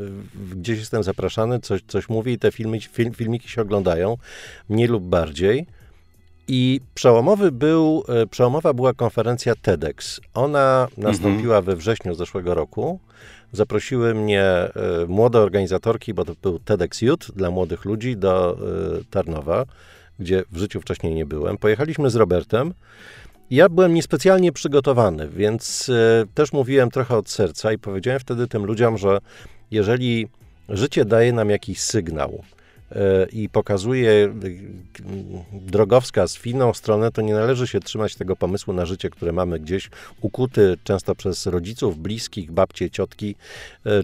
gdzieś 0.55 0.79
jestem 0.79 1.03
zapraszany, 1.03 1.59
coś, 1.59 1.81
coś 1.87 2.09
mówi 2.09 2.33
i 2.33 2.39
te 2.39 2.51
filmy, 2.51 2.79
film, 2.79 3.13
filmiki 3.13 3.49
się 3.49 3.61
oglądają, 3.61 4.17
mniej 4.69 4.87
lub 4.87 5.03
bardziej. 5.03 5.65
I 6.47 6.81
przełomowy 6.93 7.51
był, 7.51 8.03
e, 8.07 8.27
przełomowa 8.27 8.73
była 8.73 8.93
konferencja 8.93 9.53
TEDx. 9.61 10.21
Ona 10.33 10.87
nastąpiła 10.97 11.57
mhm. 11.57 11.65
we 11.65 11.75
wrześniu 11.75 12.15
zeszłego 12.15 12.55
roku. 12.55 12.99
Zaprosiły 13.51 14.13
mnie 14.13 14.43
e, 14.43 14.71
młode 15.07 15.39
organizatorki, 15.39 16.13
bo 16.13 16.25
to 16.25 16.33
był 16.41 16.59
TEDx 16.59 17.01
Youth 17.01 17.31
dla 17.35 17.51
młodych 17.51 17.85
ludzi 17.85 18.17
do 18.17 18.57
e, 18.57 18.57
Tarnowa, 19.09 19.65
gdzie 20.19 20.43
w 20.51 20.57
życiu 20.57 20.81
wcześniej 20.81 21.15
nie 21.15 21.25
byłem. 21.25 21.57
Pojechaliśmy 21.57 22.09
z 22.09 22.15
Robertem. 22.15 22.73
Ja 23.51 23.69
byłem 23.69 23.93
niespecjalnie 23.93 24.51
przygotowany, 24.51 25.29
więc 25.29 25.89
e, 25.89 26.25
też 26.33 26.53
mówiłem 26.53 26.91
trochę 26.91 27.17
od 27.17 27.29
serca 27.29 27.73
i 27.73 27.77
powiedziałem 27.77 28.19
wtedy 28.19 28.47
tym 28.47 28.65
ludziom, 28.65 28.97
że 28.97 29.17
jeżeli 29.71 30.27
życie 30.69 31.05
daje 31.05 31.33
nam 31.33 31.49
jakiś 31.49 31.79
sygnał, 31.79 32.43
e, 32.91 33.25
i 33.25 33.49
pokazuje 33.49 34.11
e, 34.11 34.31
drogowskaz 35.53 36.35
w 36.35 36.47
inną 36.47 36.73
stronę, 36.73 37.11
to 37.11 37.21
nie 37.21 37.33
należy 37.33 37.67
się 37.67 37.79
trzymać 37.79 38.15
tego 38.15 38.35
pomysłu 38.35 38.73
na 38.73 38.85
życie, 38.85 39.09
które 39.09 39.31
mamy 39.31 39.59
gdzieś 39.59 39.89
ukuty 40.21 40.77
często 40.83 41.15
przez 41.15 41.45
rodziców, 41.45 41.97
bliskich, 41.97 42.51
babcie, 42.51 42.89
ciotki, 42.89 43.35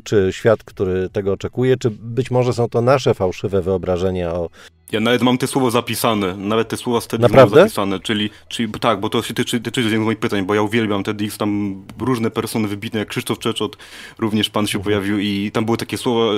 czy 0.03 0.29
świat, 0.31 0.63
który 0.63 1.09
tego 1.09 1.33
oczekuje, 1.33 1.77
czy 1.77 1.89
być 1.89 2.31
może 2.31 2.53
są 2.53 2.69
to 2.69 2.81
nasze 2.81 3.13
fałszywe 3.13 3.61
wyobrażenia 3.61 4.33
o 4.33 4.49
ja 4.91 4.99
nawet 4.99 5.21
mam 5.21 5.37
te 5.37 5.47
słowa 5.47 5.69
zapisane, 5.69 6.37
nawet 6.37 6.67
te 6.67 6.77
słowa 6.77 7.01
z 7.01 7.07
TEDx 7.07 7.33
mam 7.33 7.49
zapisane, 7.49 7.99
czyli, 7.99 8.29
czyli 8.47 8.71
tak, 8.81 8.99
bo 8.99 9.09
to 9.09 9.21
się 9.21 9.33
tyczy, 9.33 9.59
tyczy 9.59 9.81
jednego 9.81 10.03
z 10.03 10.05
moich 10.05 10.19
pytań, 10.19 10.45
bo 10.45 10.55
ja 10.55 10.61
uwielbiam 10.61 11.03
TEDx, 11.03 11.37
tam 11.37 11.81
różne 11.99 12.31
persony 12.31 12.67
wybitne, 12.67 12.99
jak 12.99 13.07
Krzysztof 13.07 13.39
Czeczot, 13.39 13.77
również 14.19 14.49
pan 14.49 14.67
się 14.67 14.83
pojawił 14.83 15.19
i 15.19 15.51
tam 15.53 15.65
były 15.65 15.77
takie 15.77 15.97
słowa 15.97 16.33
e, 16.33 16.35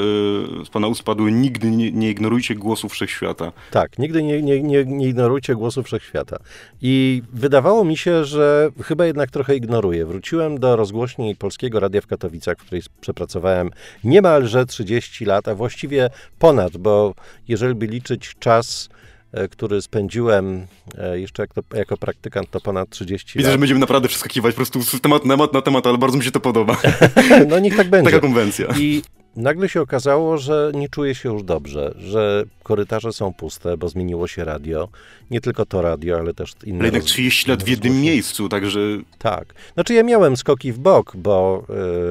z 0.66 0.70
pana 0.70 0.88
ust 0.88 1.04
padły, 1.04 1.32
nigdy 1.32 1.72
nie, 1.72 1.92
nie 1.92 2.10
ignorujcie 2.10 2.56
głosu 2.56 2.90
wszechświata. 2.90 3.52
Tak, 3.72 4.00
nigdy 4.00 4.24
nie, 4.24 4.42
nie, 4.42 4.64
nie, 4.64 4.86
nie 4.86 5.08
ignorujcie 5.08 5.56
głosu 5.56 5.84
wszechświata. 5.84 6.38
I 6.82 7.22
wydawało 7.34 7.86
mi 7.86 7.98
się, 7.98 8.26
że 8.26 8.70
chyba 8.84 9.06
jednak 9.06 9.32
trochę 9.32 9.56
ignoruję. 9.56 10.06
Wróciłem 10.06 10.60
do 10.60 10.76
rozgłośni 10.76 11.36
Polskiego 11.36 11.80
Radia 11.80 12.02
w 12.02 12.08
Katowicach, 12.08 12.58
w 12.58 12.66
której 12.66 12.82
przepracowałem 13.02 13.70
niemalże 14.04 14.66
30 14.66 15.26
lat, 15.26 15.48
a 15.48 15.56
właściwie 15.56 16.10
ponad, 16.40 16.78
bo 16.78 17.14
jeżeli 17.48 17.76
by 17.76 17.88
liczyć 17.88 18.36
czas, 18.40 18.90
e, 19.32 19.48
który 19.48 19.82
spędziłem 19.82 20.68
e, 20.98 21.20
jeszcze 21.20 21.44
jako, 21.44 21.62
jako 21.74 21.98
praktykant, 21.98 22.52
to 22.52 22.62
ponad 22.62 22.90
30 22.90 23.38
Widzę, 23.38 23.50
lat. 23.50 23.54
że 23.54 23.60
będziemy 23.60 23.80
naprawdę 23.80 24.08
przeskakiwać 24.08 24.54
po 24.54 24.58
prostu 24.58 24.84
z 24.84 25.02
temat 25.02 25.26
na 25.26 25.34
temat 25.36 25.54
na 25.54 25.62
temat, 25.62 25.88
ale 25.88 25.98
bardzo 25.98 26.18
mi 26.18 26.24
się 26.24 26.32
to 26.32 26.40
podoba. 26.40 26.78
No 27.50 27.60
niech 27.60 27.76
tak 27.78 27.90
będzie. 27.90 28.12
Taka 28.12 28.22
konwencja. 28.22 28.68
I 28.78 29.02
nagle 29.36 29.70
się 29.70 29.82
okazało, 29.82 30.38
że 30.38 30.72
nie 30.76 30.90
czuję 30.90 31.16
się 31.16 31.34
już 31.34 31.44
dobrze, 31.44 31.94
że 31.98 32.44
korytarze 32.64 33.14
są 33.14 33.34
puste, 33.34 33.78
bo 33.78 33.90
zmieniło 33.90 34.28
się 34.28 34.46
radio. 34.46 34.88
Nie 35.32 35.42
tylko 35.42 35.66
to 35.66 35.82
radio, 35.82 36.18
ale 36.18 36.34
też 36.34 36.54
inne. 36.64 36.78
Ale 36.80 36.86
jednak 36.88 37.02
roz- 37.04 37.12
30 37.12 37.50
lat 37.50 37.64
w 37.64 37.68
jednym 37.68 38.02
miejscu, 38.02 38.50
także 38.50 38.80
Tak. 39.18 39.54
Znaczy 39.74 39.94
ja 39.94 40.04
miałem 40.04 40.38
skoki 40.38 40.72
w 40.72 40.80
bok, 40.80 41.16
bo 41.18 41.66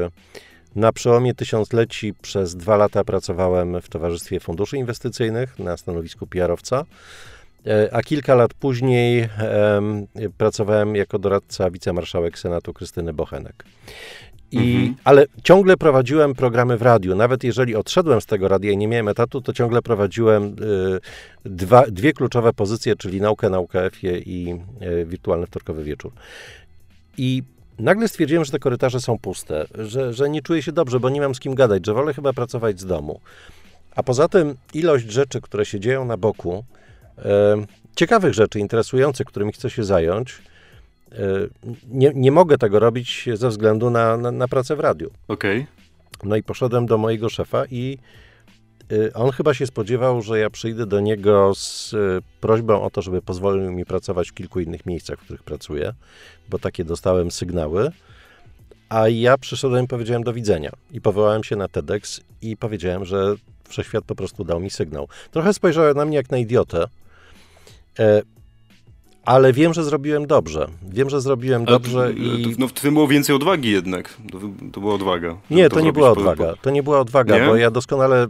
y, 0.07 0.39
na 0.79 0.93
przełomie 0.93 1.35
tysiącleci 1.35 2.15
przez 2.23 2.57
dwa 2.57 2.77
lata 2.77 3.05
pracowałem 3.05 3.81
w 3.83 3.89
Towarzystwie 3.89 4.41
Funduszy 4.41 4.77
Inwestycyjnych 4.77 5.59
na 5.59 5.77
stanowisku 5.77 6.27
PR-owca, 6.27 6.85
y, 7.67 7.93
a 7.93 8.03
kilka 8.03 8.35
lat 8.35 8.55
później 8.55 9.23
y, 9.23 9.29
pracowałem 10.39 10.97
jako 10.97 11.19
doradca 11.19 11.71
wicemarszałek 11.71 12.39
Senatu 12.39 12.73
Krystyny 12.73 13.13
Bochenek. 13.13 13.65
I, 14.53 14.59
Mhm. 14.59 14.95
Ale 15.05 15.27
ciągle 15.43 15.77
prowadziłem 15.77 16.35
programy 16.35 16.77
w 16.79 16.83
radiu. 16.83 17.17
Nawet 17.17 17.45
jeżeli 17.45 17.77
odszedłem 17.77 18.21
z 18.21 18.27
tego 18.27 18.49
radia 18.49 18.73
i 18.73 18.77
nie 18.77 18.89
miałem 18.89 19.09
etatu, 19.09 19.41
to 19.41 19.53
ciągle 19.53 19.83
prowadziłem 19.83 20.45
y, 20.45 20.51
dwa, 21.45 21.87
dwie 21.87 22.13
kluczowe 22.13 22.53
pozycje, 22.53 22.97
czyli 22.97 23.21
naukę 23.21 23.51
na 23.51 23.61
UKF-ie 23.61 24.19
i 24.19 24.55
y, 24.83 25.05
wirtualny 25.05 25.47
wtorkowy 25.47 25.85
wieczór. 25.85 26.13
I 27.19 27.43
nagle 27.79 28.09
stwierdziłem, 28.09 28.45
że 28.45 28.53
te 28.53 28.59
korytarze 28.59 29.01
są 29.01 29.19
puste, 29.19 29.67
że, 29.75 30.13
że 30.13 30.31
nie 30.31 30.43
czuję 30.43 30.63
się 30.63 30.73
dobrze, 30.73 31.01
bo 31.01 31.11
nie 31.11 31.21
mam 31.21 31.35
z 31.35 31.41
kim 31.41 31.55
gadać, 31.55 31.87
że 31.87 31.95
wolę 31.95 32.15
chyba 32.15 32.33
pracować 32.33 32.81
z 32.81 32.87
domu. 32.87 33.21
A 33.97 34.03
poza 34.03 34.29
tym 34.29 34.57
ilość 34.75 35.11
rzeczy, 35.11 35.41
które 35.41 35.67
się 35.67 35.81
dzieją 35.81 36.05
na 36.05 36.17
boku, 36.17 36.65
e, 37.19 37.57
ciekawych 37.97 38.35
rzeczy, 38.35 38.61
interesujących, 38.61 39.27
którymi 39.27 39.53
chcę 39.53 39.71
się 39.71 39.85
zająć, 39.85 40.43
e, 41.13 41.17
nie, 41.89 42.13
nie 42.15 42.33
mogę 42.33 42.59
tego 42.59 42.79
robić 42.79 43.29
ze 43.35 43.49
względu 43.49 43.91
na, 43.91 44.17
na, 44.17 44.31
na 44.31 44.49
pracę 44.49 44.77
w 44.77 44.81
radiu. 44.81 45.11
okej. 45.29 45.67
No 46.25 46.37
i 46.37 46.43
poszedłem 46.43 46.87
do 46.87 46.99
mojego 46.99 47.29
szefa 47.29 47.65
i 47.71 47.99
on 49.15 49.31
chyba 49.31 49.55
się 49.55 49.67
spodziewał, 49.67 50.23
że 50.23 50.39
ja 50.39 50.51
przyjdę 50.51 50.87
do 50.87 51.01
niego 51.01 51.55
z 51.55 51.93
y, 51.93 52.23
prośbą 52.41 52.83
o 52.83 52.91
to, 52.91 53.03
żeby 53.03 53.23
pozwolił 53.23 53.73
mi 53.73 53.85
pracować 53.85 54.31
w 54.31 54.35
kilku 54.35 54.61
innych 54.61 54.87
miejscach, 54.87 55.19
w 55.19 55.23
których 55.23 55.43
pracuję, 55.43 55.93
bo 56.49 56.59
takie 56.59 56.85
dostałem 56.85 57.31
sygnały. 57.31 57.91
A 58.89 59.09
ja 59.09 59.39
przyszedłem 59.39 59.85
i 59.85 59.89
powiedziałem 59.89 60.23
do 60.23 60.33
widzenia. 60.33 60.71
I 60.93 61.01
powołałem 61.01 61.45
się 61.45 61.57
na 61.57 61.69
TEDx 61.69 62.21
i 62.43 62.57
powiedziałem, 62.57 63.05
że 63.05 63.35
wszechświat 63.69 64.05
po 64.05 64.15
prostu 64.15 64.45
dał 64.45 64.61
mi 64.61 64.71
sygnał. 64.71 65.09
Trochę 65.31 65.55
spojrzałem 65.55 65.97
na 65.97 66.05
mnie 66.05 66.17
jak 66.17 66.31
na 66.31 66.39
idiotę, 66.39 66.85
e, 67.99 68.23
ale 69.29 69.53
wiem, 69.53 69.75
że 69.75 69.85
zrobiłem 69.85 70.27
dobrze. 70.27 70.67
Wiem, 70.89 71.11
że 71.11 71.21
zrobiłem 71.21 71.63
Ale 71.63 71.71
dobrze 71.71 71.93
to- 72.05 72.11
i... 72.11 72.45
to- 72.45 72.51
No 72.59 72.69
w 72.69 72.73
tym 72.73 72.95
było 72.95 73.09
więcej 73.09 73.37
odwagi 73.37 73.71
jednak. 73.71 74.17
To, 74.33 74.39
to 74.73 74.81
była 74.81 74.95
odwaga. 74.95 75.37
Nie, 75.51 75.69
to 75.69 75.77
nie 75.77 75.83
zrobić 75.83 75.95
była 75.95 76.11
odwaga. 76.11 76.55
To 76.63 76.71
nie 76.71 76.83
była 76.83 77.01
odwaga, 77.01 77.39
Nie? 77.39 77.47
bo 77.47 77.57
ja 77.57 77.71
doskonale 77.71 78.27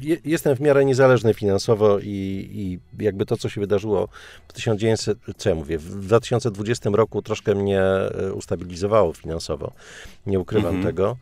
je, 0.00 0.16
jestem 0.24 0.56
w 0.56 0.60
miarę 0.60 0.84
niezależny 0.84 1.34
finansowo 1.34 1.98
i, 1.98 2.48
i 2.52 2.78
jakby 3.04 3.26
to, 3.26 3.36
co 3.36 3.48
się 3.48 3.60
wydarzyło 3.60 4.08
w 4.48 4.52
1900, 4.52 5.18
co 5.36 5.48
ja 5.48 5.54
mówię, 5.54 5.78
w 5.78 6.00
2020 6.00 6.90
roku 6.92 7.22
troszkę 7.22 7.54
mnie 7.54 7.80
e, 7.82 8.32
ustabilizowało 8.32 9.12
finansowo. 9.12 9.72
Nie 10.26 10.40
ukrywam 10.40 10.74
Mhm. 10.74 10.84
tego. 10.86 11.16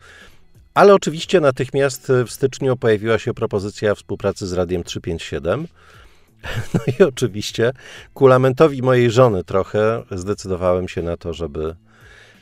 Ale 0.73 0.93
oczywiście 0.95 1.39
natychmiast 1.39 2.09
e, 2.09 2.25
w 2.25 2.31
styczniu 2.31 2.77
pojawiła 2.77 3.19
się 3.19 3.33
propozycja 3.33 3.95
współpracy 3.95 4.47
z 4.47 4.53
Radiem 4.53 4.83
357. 4.83 5.67
No 6.73 6.79
i 6.99 7.03
oczywiście 7.03 7.71
ku 8.13 8.27
lamentowi 8.27 8.81
mojej 8.81 9.11
żony 9.11 9.43
trochę 9.43 10.03
zdecydowałem 10.11 10.87
się 10.87 11.01
na 11.01 11.17
to, 11.17 11.33
żeby, 11.33 11.75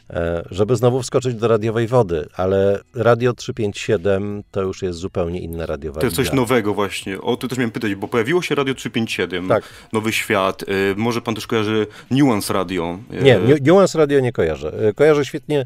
e, 0.09 0.43
żeby 0.51 0.75
znowu 0.75 1.01
wskoczyć 1.01 1.35
do 1.35 1.47
radiowej 1.47 1.87
wody, 1.87 2.27
ale 2.35 2.79
Radio 2.95 3.33
357 3.33 4.43
to 4.51 4.61
już 4.61 4.81
jest 4.81 4.99
zupełnie 4.99 5.39
inna 5.41 5.65
radiowa 5.65 5.99
To 6.01 6.07
jest 6.07 6.15
coś 6.15 6.31
nowego 6.33 6.73
właśnie. 6.73 7.21
O 7.21 7.37
to 7.37 7.47
też 7.47 7.57
miałem 7.57 7.71
pytać, 7.71 7.95
bo 7.95 8.07
pojawiło 8.07 8.41
się 8.41 8.55
Radio 8.55 8.73
357, 8.73 9.47
Tak. 9.47 9.63
Nowy 9.93 10.11
Świat. 10.13 10.63
Y, 10.63 10.65
może 10.97 11.21
pan 11.21 11.35
też 11.35 11.47
kojarzy 11.47 11.87
Nuance 12.11 12.53
Radio. 12.53 12.99
Y, 13.13 13.23
Nie, 13.23 13.37
Ni- 13.39 13.61
Nuance 13.61 13.97
Radio 13.97 14.19
nie 14.19 14.31
kojarzę. 14.31 14.73
E, 14.89 14.93
Kojarzę 14.93 15.25
świetnie, 15.25 15.65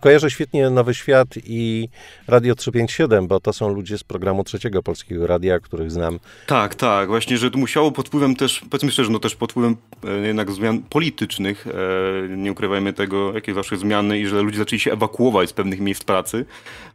kojarzę 0.00 0.30
świetnie 0.30 0.70
Nowy 0.70 0.94
Świat 0.94 1.28
i 1.44 1.88
Radio 2.28 2.54
357, 2.54 3.26
bo 3.26 3.40
to 3.40 3.52
są 3.52 3.68
ludzie 3.68 3.98
z 3.98 4.04
programu 4.04 4.44
Trzeciego 4.44 4.82
Polskiego 4.82 5.26
Radia, 5.26 5.60
których 5.60 5.90
znam. 5.90 6.18
Tak, 6.46 6.74
tak. 6.74 7.08
Właśnie, 7.08 7.38
że 7.38 7.50
to 7.50 7.58
musiało 7.58 7.92
pod 7.92 8.08
wpływem 8.08 8.36
też, 8.36 8.62
powiedzmy 8.70 8.90
szczerze, 8.90 9.10
no 9.10 9.18
też 9.18 9.36
pod 9.36 9.52
wpływem 9.52 9.76
e, 10.04 10.26
jednak 10.26 10.50
zmian 10.50 10.82
politycznych, 10.82 11.66
e, 11.66 12.36
nie 12.36 12.52
ukrywajmy 12.52 12.92
tego, 12.92 13.34
jakie 13.34 13.54
zawsze 13.54 13.76
zmiany 13.76 14.18
i 14.18 14.26
że 14.26 14.42
ludzie 14.42 14.58
zaczęli 14.58 14.80
się 14.80 14.92
ewakuować 14.92 15.50
z 15.50 15.52
pewnych 15.52 15.80
miejsc 15.80 16.04
pracy. 16.04 16.44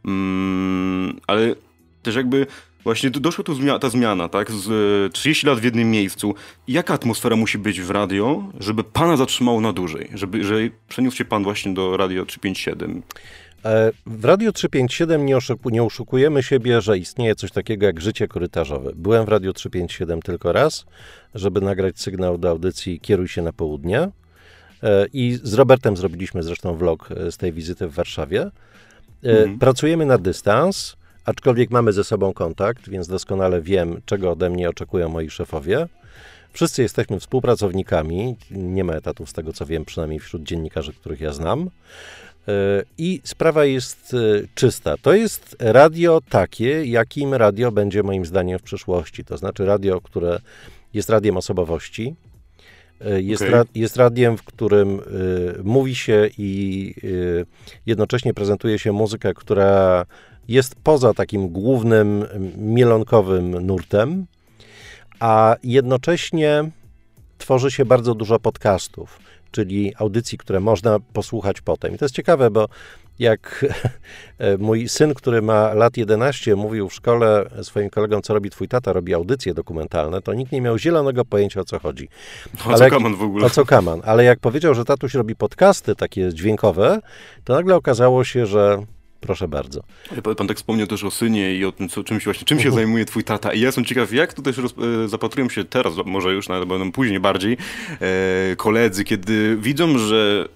Mm, 0.04 1.20
ale 1.26 1.54
też 2.02 2.16
jakby 2.16 2.46
właśnie 2.86 3.10
do- 3.10 3.20
doszła 3.20 3.44
tu 3.44 3.54
zmia- 3.54 3.78
ta 3.78 3.90
zmiana, 3.90 4.28
tak? 4.28 4.50
Z 4.50 4.68
e, 5.06 5.10
30 5.12 5.46
lat 5.46 5.58
w 5.60 5.64
jednym 5.64 5.90
miejscu. 5.90 6.34
Jaka 6.68 6.94
atmosfera 6.94 7.36
musi 7.36 7.58
być 7.58 7.80
w 7.80 7.90
radio, 7.90 8.44
żeby 8.60 8.84
pana 8.84 9.16
zatrzymało 9.16 9.60
na 9.60 9.72
dłużej? 9.72 10.10
Żeby, 10.14 10.44
że 10.44 10.54
przeniósł 10.88 11.16
się 11.16 11.24
pan 11.24 11.42
właśnie 11.44 11.74
do 11.74 11.96
Radio 11.96 12.26
357. 12.26 13.02
E, 13.64 13.92
W 14.06 14.24
Radiu 14.24 14.52
357 14.52 15.26
nie, 15.26 15.36
oszuku, 15.36 15.70
nie 15.70 15.82
oszukujemy 15.82 16.42
siebie, 16.42 16.80
że 16.80 16.98
istnieje 16.98 17.34
coś 17.34 17.50
takiego 17.50 17.86
jak 17.86 18.00
życie 18.00 18.28
korytarzowe. 18.28 18.92
Byłem 18.94 19.24
w 19.24 19.28
Radiu 19.28 19.52
357 19.52 20.22
tylko 20.22 20.52
raz, 20.52 20.84
żeby 21.34 21.60
nagrać 21.60 22.00
sygnał 22.00 22.38
do 22.38 22.48
audycji 22.50 23.00
Kieruj 23.00 23.28
się 23.28 23.42
na 23.42 23.52
południe. 23.52 24.00
E, 24.82 25.06
I 25.12 25.38
z 25.42 25.54
Robertem 25.54 25.96
zrobiliśmy 25.96 26.42
zresztą 26.42 26.76
vlog 26.76 27.08
e, 27.12 27.32
z 27.32 27.36
tej 27.36 27.52
wizyty 27.52 27.88
w 27.88 27.94
Warszawie. 27.94 28.40
E, 28.42 28.50
Mhm. 29.30 29.58
Pracujemy 29.58 30.06
na 30.06 30.18
dystans, 30.18 30.96
aczkolwiek 31.26 31.70
mamy 31.70 31.92
ze 31.92 32.04
sobą 32.04 32.32
kontakt, 32.32 32.88
więc 32.88 33.08
doskonale 33.08 33.60
wiem, 33.62 34.00
czego 34.06 34.30
ode 34.30 34.50
mnie 34.50 34.68
oczekują 34.68 35.08
moi 35.08 35.30
szefowie. 35.30 35.86
Wszyscy 36.52 36.82
jesteśmy 36.82 37.20
współpracownikami, 37.20 38.36
nie 38.50 38.84
ma 38.84 38.92
etatów 38.92 39.30
z 39.30 39.32
tego 39.32 39.52
co 39.52 39.66
wiem, 39.66 39.84
przynajmniej 39.84 40.20
wśród 40.20 40.42
dziennikarzy, 40.42 40.92
których 40.92 41.20
ja 41.20 41.32
znam. 41.32 41.70
E, 42.48 42.82
I 42.98 43.20
sprawa 43.24 43.64
jest 43.64 44.14
e, 44.14 44.46
czysta. 44.54 44.94
To 45.02 45.14
jest 45.14 45.56
radio 45.60 46.20
takie, 46.28 46.84
jakim 46.84 47.34
radio 47.34 47.72
będzie 47.72 48.02
moim 48.02 48.26
zdaniem 48.26 48.58
w 48.58 48.62
przyszłości. 48.62 49.24
To 49.24 49.36
znaczy 49.36 49.66
radio, 49.66 50.00
które 50.00 50.38
jest 50.94 51.10
radiem 51.10 51.36
osobowości. 51.36 52.14
e, 53.00 53.22
Jest, 53.22 53.42
Okej. 53.42 53.54
ra, 53.54 53.64
jest 53.74 53.96
radiem, 53.96 54.36
w 54.36 54.42
którym 54.42 55.00
y, 55.00 55.02
mówi 55.64 55.94
się 55.94 56.28
i 56.38 56.94
y, 57.04 57.46
jednocześnie 57.86 58.34
prezentuje 58.34 58.78
się 58.78 58.92
muzykę, 58.92 59.34
która 59.34 60.06
jest 60.48 60.74
poza 60.82 61.14
takim 61.14 61.48
głównym 61.48 62.24
mielonkowym 62.56 63.66
nurtem, 63.66 64.26
a 65.20 65.56
jednocześnie 65.62 66.70
tworzy 67.38 67.70
się 67.70 67.84
bardzo 67.84 68.14
dużo 68.14 68.38
podcastów, 68.38 69.18
czyli 69.50 69.92
audycji, 69.98 70.38
które 70.38 70.60
można 70.60 70.98
posłuchać 71.12 71.60
potem. 71.60 71.94
I 71.94 71.98
to 71.98 72.04
jest 72.04 72.14
ciekawe, 72.14 72.50
bo 72.50 72.68
jak 73.18 73.64
mój 74.58 74.88
syn, 74.88 75.14
który 75.14 75.42
ma 75.42 75.74
lat 75.74 75.96
11, 75.96 76.56
mówił 76.56 76.88
w 76.88 76.94
szkole 76.94 77.50
swoim 77.62 77.90
kolegom, 77.90 78.22
co 78.22 78.34
robi 78.34 78.50
twój 78.50 78.68
tata, 78.68 78.92
robi 78.92 79.14
audycje 79.14 79.54
dokumentalne, 79.54 80.22
to 80.22 80.34
nikt 80.34 80.52
nie 80.52 80.60
miał 80.60 80.78
zielonego 80.78 81.24
pojęcia, 81.24 81.60
o 81.60 81.64
co 81.64 81.78
chodzi. 81.78 82.08
O 82.66 82.68
Ale 82.68 82.78
co 82.78 82.90
kaman 82.90 83.14
w 83.14 83.22
ogóle? 83.22 83.46
O 83.46 83.50
co 83.50 83.64
kaman. 83.64 84.02
Ale 84.04 84.24
jak 84.24 84.38
powiedział, 84.38 84.74
że 84.74 84.84
tatuś 84.84 85.14
robi 85.14 85.36
podcasty 85.36 85.96
takie 85.96 86.34
dźwiękowe, 86.34 87.00
to 87.44 87.52
nagle 87.52 87.76
okazało 87.76 88.24
się, 88.24 88.46
że 88.46 88.78
Proszę 89.20 89.48
bardzo. 89.48 89.82
Pan, 90.36 90.46
tak 90.46 90.56
wspomniał 90.56 90.86
też 90.86 91.04
o 91.04 91.10
synie 91.10 91.54
i 91.54 91.64
o 91.64 91.72
tym, 91.72 91.88
co, 91.88 92.04
czym, 92.04 92.20
się 92.20 92.24
właśnie, 92.24 92.44
czym 92.44 92.60
się 92.60 92.72
zajmuje 92.72 93.04
twój 93.04 93.24
tata. 93.24 93.52
I 93.52 93.60
ja 93.60 93.66
jestem 93.66 93.84
ciekaw, 93.84 94.12
jak 94.12 94.34
tu 94.34 94.42
też 94.42 94.58
roz, 94.58 94.74
e, 95.04 95.08
zapatrują 95.08 95.48
się 95.48 95.64
teraz, 95.64 95.94
może 96.04 96.32
już 96.32 96.48
nawet 96.48 96.68
będą 96.68 96.92
później 96.92 97.20
bardziej, 97.20 97.56
e, 98.00 98.56
koledzy, 98.56 99.04
kiedy 99.04 99.56
widzą, 99.60 99.98
że 99.98 100.48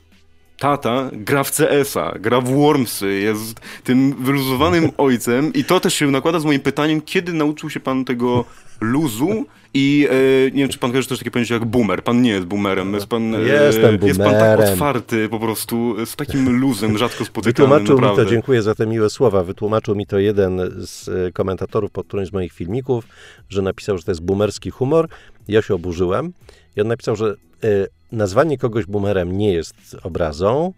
tata 0.58 1.10
gra 1.12 1.44
w 1.44 1.50
CS-a, 1.50 2.18
gra 2.18 2.40
w 2.40 2.48
Wormsy, 2.48 3.12
jest 3.12 3.60
tym 3.84 4.24
wyluzowanym 4.24 4.90
ojcem 4.98 5.52
i 5.52 5.64
to 5.64 5.80
też 5.80 5.94
się 5.94 6.10
nakłada 6.10 6.40
z 6.40 6.44
moim 6.44 6.60
pytaniem, 6.60 7.00
kiedy 7.00 7.32
nauczył 7.32 7.70
się 7.70 7.80
pan 7.80 8.04
tego 8.04 8.44
luzu 8.80 9.46
i 9.74 10.08
e, 10.10 10.44
nie 10.44 10.58
wiem, 10.58 10.68
czy 10.68 10.78
pan 10.78 10.90
kojarzy 10.90 11.08
też 11.08 11.18
takie 11.18 11.30
pojęcie 11.30 11.54
jak 11.54 11.64
boomer. 11.64 12.04
Pan 12.04 12.22
nie 12.22 12.30
jest 12.30 12.46
boomerem, 12.46 12.94
jest 12.94 13.06
pan, 13.06 13.34
e, 13.34 13.40
Jestem 13.40 13.98
jest 14.02 14.18
pan 14.18 14.30
tak 14.32 14.40
boomerem. 14.40 14.72
otwarty 14.72 15.28
po 15.28 15.38
prostu, 15.40 16.06
z 16.06 16.16
takim 16.16 16.48
luzem 16.60 16.98
rzadko 16.98 17.24
spotykanym, 17.24 17.70
Wytłumaczył 17.70 17.96
mi 17.96 18.00
naprawdę. 18.00 18.24
to, 18.24 18.30
dziękuję 18.30 18.62
za 18.62 18.74
te 18.74 18.86
miłe 18.86 19.10
słowa, 19.10 19.44
wytłumaczył 19.44 19.94
mi 19.94 20.06
to 20.06 20.18
jeden 20.18 20.60
z 20.86 21.08
e, 21.08 21.32
komentatorów 21.32 21.90
pod 21.90 22.06
którymś 22.06 22.28
z 22.28 22.32
moich 22.32 22.52
filmików, 22.52 23.04
że 23.48 23.62
napisał, 23.62 23.98
że 23.98 24.04
to 24.04 24.10
jest 24.10 24.22
boomerski 24.22 24.70
humor. 24.70 25.08
Ja 25.48 25.62
się 25.62 25.74
oburzyłem 25.74 26.32
i 26.76 26.80
on 26.80 26.88
napisał, 26.88 27.16
że 27.16 27.34
e, 27.64 27.66
nazwanie 28.12 28.58
kogoś 28.58 28.86
boomerem 28.86 29.38
nie 29.38 29.52
jest 29.52 29.96
obrazą, 30.02 30.72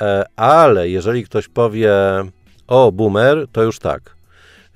e, 0.00 0.24
ale 0.36 0.88
jeżeli 0.88 1.24
ktoś 1.24 1.48
powie 1.48 1.92
o 2.66 2.92
boomer, 2.92 3.46
to 3.52 3.62
już 3.62 3.78
tak. 3.78 4.14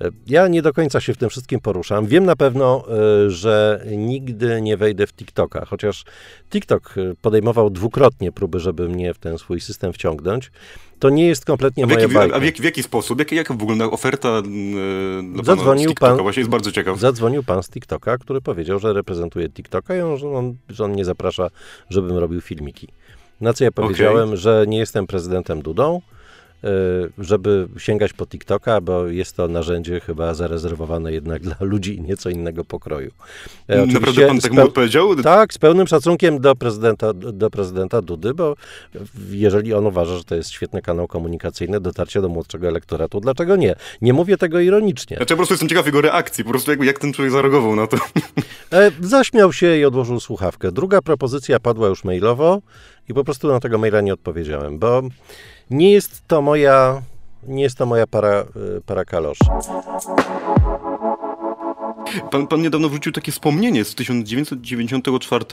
E, 0.01 0.09
Ja 0.27 0.47
nie 0.47 0.61
do 0.61 0.73
końca 0.73 1.01
się 1.01 1.13
w 1.13 1.17
tym 1.17 1.29
wszystkim 1.29 1.59
poruszam. 1.59 2.05
Wiem 2.07 2.25
na 2.25 2.35
pewno, 2.35 2.83
e, 3.25 3.29
że 3.29 3.83
nigdy 3.97 4.61
nie 4.61 4.77
wejdę 4.77 5.07
w 5.07 5.13
TikToka, 5.13 5.65
chociaż 5.65 6.03
TikTok 6.49 6.93
e, 6.97 7.13
podejmował 7.21 7.69
dwukrotnie 7.69 8.31
próby, 8.31 8.59
żeby 8.59 8.89
mnie 8.89 9.13
w 9.13 9.17
ten 9.17 9.37
swój 9.37 9.61
system 9.61 9.93
wciągnąć. 9.93 10.51
To 10.99 11.09
nie 11.09 11.27
jest 11.27 11.45
kompletnie 11.45 11.83
A 11.83 11.87
w, 11.87 11.89
moja 11.89 12.01
jaki, 12.01 12.13
bajka. 12.13 12.35
a 12.35 12.39
w, 12.39 12.43
jaki, 12.43 12.61
w 12.61 12.65
jaki 12.65 12.83
sposób? 12.83 13.19
Jak, 13.19 13.31
jak 13.31 13.53
wygląda 13.53 13.85
oferta 13.85 14.29
yy, 14.29 15.33
dla 15.33 15.43
Zadzwonił 15.43 15.65
pana 15.65 15.77
z 15.83 15.87
TikToka? 15.89 16.11
pan- 16.15 16.23
Właśnie 16.23 16.39
jest 16.41 16.49
bardzo 16.51 16.71
ciekaw. 16.71 16.99
Zadzwonił 16.99 17.43
pan 17.43 17.63
z 17.63 17.69
TikToka, 17.69 18.17
który 18.17 18.41
powiedział, 18.41 18.79
że 18.79 18.93
reprezentuje 18.93 19.49
TikToka 19.49 19.95
i 19.95 20.01
on, 20.01 20.17
że, 20.17 20.29
on, 20.29 20.55
że 20.69 20.83
on 20.85 20.91
mnie 20.91 21.05
zaprasza, 21.05 21.49
żebym 21.89 22.17
robił 22.17 22.41
filmiki. 22.41 22.87
Na 23.41 23.53
co 23.53 23.63
ja 23.63 23.71
powiedziałem, 23.71 24.35
że 24.37 24.65
nie 24.67 24.77
jestem 24.77 25.07
prezydentem 25.07 25.61
Dudą, 25.61 26.01
żeby 27.17 27.67
sięgać 27.77 28.13
po 28.13 28.25
TikToka, 28.25 28.81
bo 28.81 29.07
jest 29.07 29.35
to 29.35 29.47
narzędzie 29.47 29.99
chyba 29.99 30.33
zarezerwowane 30.33 31.11
jednak 31.11 31.41
dla 31.47 31.55
ludzi 31.59 32.01
nieco 32.01 32.29
innego 32.29 32.65
pokroju. 32.65 33.11
E, 33.67 33.77
Naprawdę 33.77 33.99
oczywiście 33.99 34.27
pan 34.27 34.39
tak 34.39 34.53
mu 34.53 34.61
odpowiedział? 34.61 35.15
Tak, 35.15 35.53
z 35.53 35.57
pełnym 35.57 35.87
szacunkiem 35.87 36.39
do 36.39 36.55
prezydenta, 36.55 37.13
do 37.13 37.49
prezydenta 37.49 38.01
Dudy, 38.01 38.33
bo 38.33 38.55
jeżeli 39.29 39.73
on 39.73 39.85
uważa, 39.85 40.17
że 40.17 40.23
to 40.23 40.35
jest 40.35 40.49
świetny 40.49 40.81
kanał 40.81 41.07
komunikacyjny, 41.07 41.79
dotarcie 41.79 42.21
do 42.21 42.29
młodszego 42.29 42.67
elektoratu, 42.67 43.19
dlaczego 43.19 43.55
nie? 43.55 43.75
Nie 44.01 44.13
mówię 44.13 44.37
tego 44.37 44.59
ironicznie. 44.59 45.17
Znaczy, 45.17 45.33
ja 45.33 45.35
po 45.35 45.37
prostu 45.37 45.53
jestem 45.53 45.69
ciekaw 45.69 45.85
jego 45.85 46.01
reakcji, 46.01 46.43
po 46.43 46.49
prostu 46.49 46.71
jak, 46.71 46.83
jak 46.83 46.99
ten 46.99 47.13
człowiek 47.13 47.31
zareagował 47.31 47.75
na 47.75 47.87
to. 47.87 47.97
E, 48.71 48.91
zaśmiał 49.01 49.53
się 49.53 49.77
i 49.77 49.85
odłożył 49.85 50.19
słuchawkę. 50.19 50.71
Druga 50.71 51.01
propozycja 51.01 51.59
padła 51.59 51.87
już 51.87 52.03
mailowo 52.03 52.61
i 53.09 53.13
po 53.13 53.23
prostu 53.23 53.47
na 53.47 53.59
tego 53.59 53.77
maila 53.77 54.01
nie 54.01 54.13
odpowiedziałem, 54.13 54.79
bo 54.79 55.01
nie 55.69 55.91
jest 55.91 56.21
to 56.27 56.41
moja, 56.41 57.01
nie 57.47 57.63
jest 57.63 57.77
to 57.77 57.85
moja 57.85 58.07
para, 58.07 58.29
e, 58.39 58.45
para 58.85 59.05
kaloszy. 59.05 59.45
Pan, 62.31 62.47
pan 62.47 62.61
niedawno 62.61 62.89
wrzucił 62.89 63.11
takie 63.11 63.31
wspomnienie 63.31 63.85
z 63.85 63.95
1994. 63.95 65.45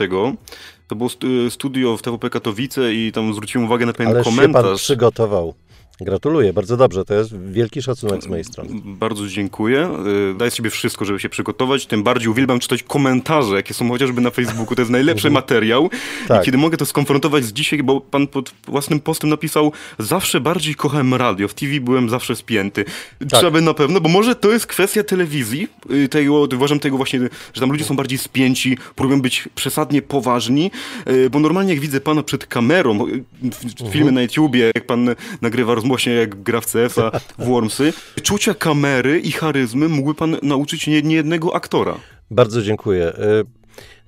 To 0.87 0.95
było 0.95 1.09
stu- 1.09 1.49
studio 1.49 1.97
w 1.97 2.01
TWP 2.01 2.29
Katowice 2.29 2.93
i 2.93 3.11
tam 3.11 3.33
zwróciłem 3.33 3.65
uwagę 3.67 3.85
na 3.85 3.93
pewien 3.93 4.11
Ale 4.11 4.23
się 4.23 4.29
pan 4.29 4.35
komentarz. 4.35 4.81
przygotował. 4.81 5.53
Gratuluję, 6.01 6.53
bardzo 6.53 6.77
dobrze, 6.77 7.05
to 7.05 7.13
jest 7.13 7.39
wielki 7.41 7.81
szacunek 7.81 8.23
z 8.23 8.27
mojej 8.27 8.43
strony. 8.43 8.69
Bardzo 8.85 9.27
dziękuję. 9.27 9.89
Y, 10.31 10.37
Daję 10.37 10.51
sobie 10.51 10.69
wszystko, 10.69 11.05
żeby 11.05 11.19
się 11.19 11.29
przygotować. 11.29 11.85
Tym 11.85 12.03
bardziej 12.03 12.27
uwielbiam 12.29 12.59
czytać 12.59 12.83
komentarze, 12.83 13.55
jakie 13.55 13.73
są 13.73 13.89
chociażby 13.89 14.21
na 14.21 14.31
Facebooku. 14.31 14.75
To 14.75 14.81
jest 14.81 14.91
najlepszy 14.91 15.29
materiał. 15.29 15.89
Tak. 16.27 16.41
I 16.41 16.45
kiedy 16.45 16.57
mogę 16.57 16.77
to 16.77 16.85
skonfrontować 16.85 17.45
z 17.45 17.53
dzisiaj, 17.53 17.83
bo 17.83 18.01
pan 18.01 18.27
pod 18.27 18.53
własnym 18.67 18.99
postem 18.99 19.29
napisał 19.29 19.71
zawsze 19.99 20.41
bardziej 20.41 20.75
kochałem 20.75 21.13
radio. 21.13 21.47
W 21.47 21.53
TV 21.53 21.79
byłem 21.79 22.09
zawsze 22.09 22.35
spięty. 22.35 22.85
Tak. 23.19 23.29
Trzeba 23.29 23.51
by 23.51 23.61
na 23.61 23.73
pewno, 23.73 24.01
bo 24.01 24.09
może 24.09 24.35
to 24.35 24.51
jest 24.51 24.67
kwestia 24.67 25.03
telewizji. 25.03 25.67
y, 25.91 26.07
Tego, 26.09 26.47
uważam 26.55 26.79
tego 26.79 26.97
właśnie, 26.97 27.19
że 27.53 27.61
tam 27.61 27.71
ludzie 27.71 27.83
są 27.85 27.95
bardziej 27.95 28.17
spięci, 28.17 28.77
próbują 28.95 29.21
być 29.21 29.49
przesadnie 29.55 30.01
poważni, 30.01 30.71
y, 31.09 31.29
bo 31.29 31.39
normalnie 31.39 31.73
jak 31.73 31.81
widzę 31.81 32.01
pana 32.01 32.23
przed 32.23 32.45
kamerą, 32.45 33.07
y, 33.07 33.23
w- 33.51 33.63
Mhm. 33.65 33.91
filmy 33.91 34.11
na 34.11 34.21
YouTubie, 34.21 34.71
jak 34.75 34.85
pan 34.87 35.09
nagrywa 35.41 35.75
rozmowę, 35.95 36.11
jak 36.19 36.43
gra 36.43 36.61
w 36.61 36.65
CS-a, 36.71 37.11
w 37.37 37.45
Wormsy, 37.49 37.93
czucia 38.23 38.53
kamery 38.53 39.19
i 39.19 39.31
charyzmy 39.31 39.87
mógłby 39.89 40.13
pan 40.15 40.37
nauczyć 40.43 40.87
nie, 40.87 41.01
nie 41.01 41.15
jednego 41.15 41.55
aktora. 41.55 41.95
Bardzo 42.31 42.61
dziękuję. 42.61 43.09
Y, 43.09 43.45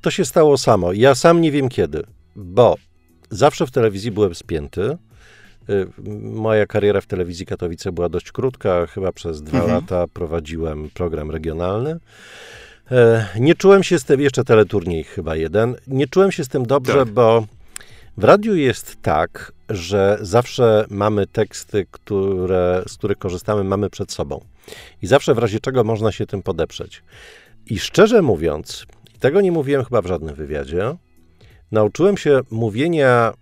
To 0.02 0.12
się 0.12 0.26
stało 0.26 0.58
samo. 0.58 0.94
Ja 0.94 1.15
sam 1.15 1.42
nie 1.42 1.52
wiem 1.52 1.70
kiedy, 1.70 2.04
bo 2.36 2.76
zawsze 3.30 3.68
w 3.68 3.72
telewizji 3.72 4.12
byłem 4.12 4.36
spięty. 4.36 4.98
Y, 5.70 5.88
Moja 6.22 6.65
kariera 6.65 7.02
w 7.02 7.06
telewizji 7.06 7.46
Katowice 7.46 7.92
była 7.92 8.10
dość 8.10 8.32
krótka. 8.32 8.86
Chyba 8.88 9.12
przez 9.12 9.42
dwa 9.44 9.58
Mhm. 9.62 9.76
lata 9.76 10.06
prowadziłem 10.13 10.89
program 10.94 11.32
regionalny. 11.32 12.00
E, 12.92 13.28
Nie 13.39 13.56
czułem 13.56 13.84
się 13.84 14.00
z 14.00 14.04
tym, 14.04 14.22
jeszcze 14.22 14.44
teleturniej 14.44 15.04
chyba 15.04 15.36
jeden, 15.36 15.76
nie 15.88 16.08
czułem 16.08 16.32
się 16.32 16.44
z 16.44 16.48
tym 16.48 16.65
dobrze, 16.65 16.94
Tak. 16.94 17.10
bo 17.10 17.46
w 18.17 18.24
radiu 18.24 18.56
jest 18.56 19.02
tak, 19.02 19.52
że 19.69 20.17
zawsze 20.22 20.86
mamy 20.89 21.28
teksty, 21.28 21.86
które, 21.91 22.84
z 22.88 22.98
których 22.98 23.17
korzystamy, 23.17 23.63
mamy 23.63 23.89
przed 23.89 24.12
sobą. 24.12 24.45
I 25.02 25.08
zawsze 25.08 25.34
w 25.34 25.38
razie 25.38 25.60
czego 25.60 25.84
można 25.84 26.12
się 26.12 26.26
tym 26.26 26.41
podeprzeć. 26.41 27.04
I 27.65 27.80
szczerze 27.80 28.22
mówiąc, 28.22 28.86
tego 29.19 29.41
nie 29.41 29.52
mówiłem 29.52 29.84
chyba 29.84 30.02
w 30.02 30.08
żadnym 30.08 30.36
wywiadzie, 30.36 30.95
nauczyłem 31.72 32.17
się 32.17 32.41
mówienia 32.52 33.34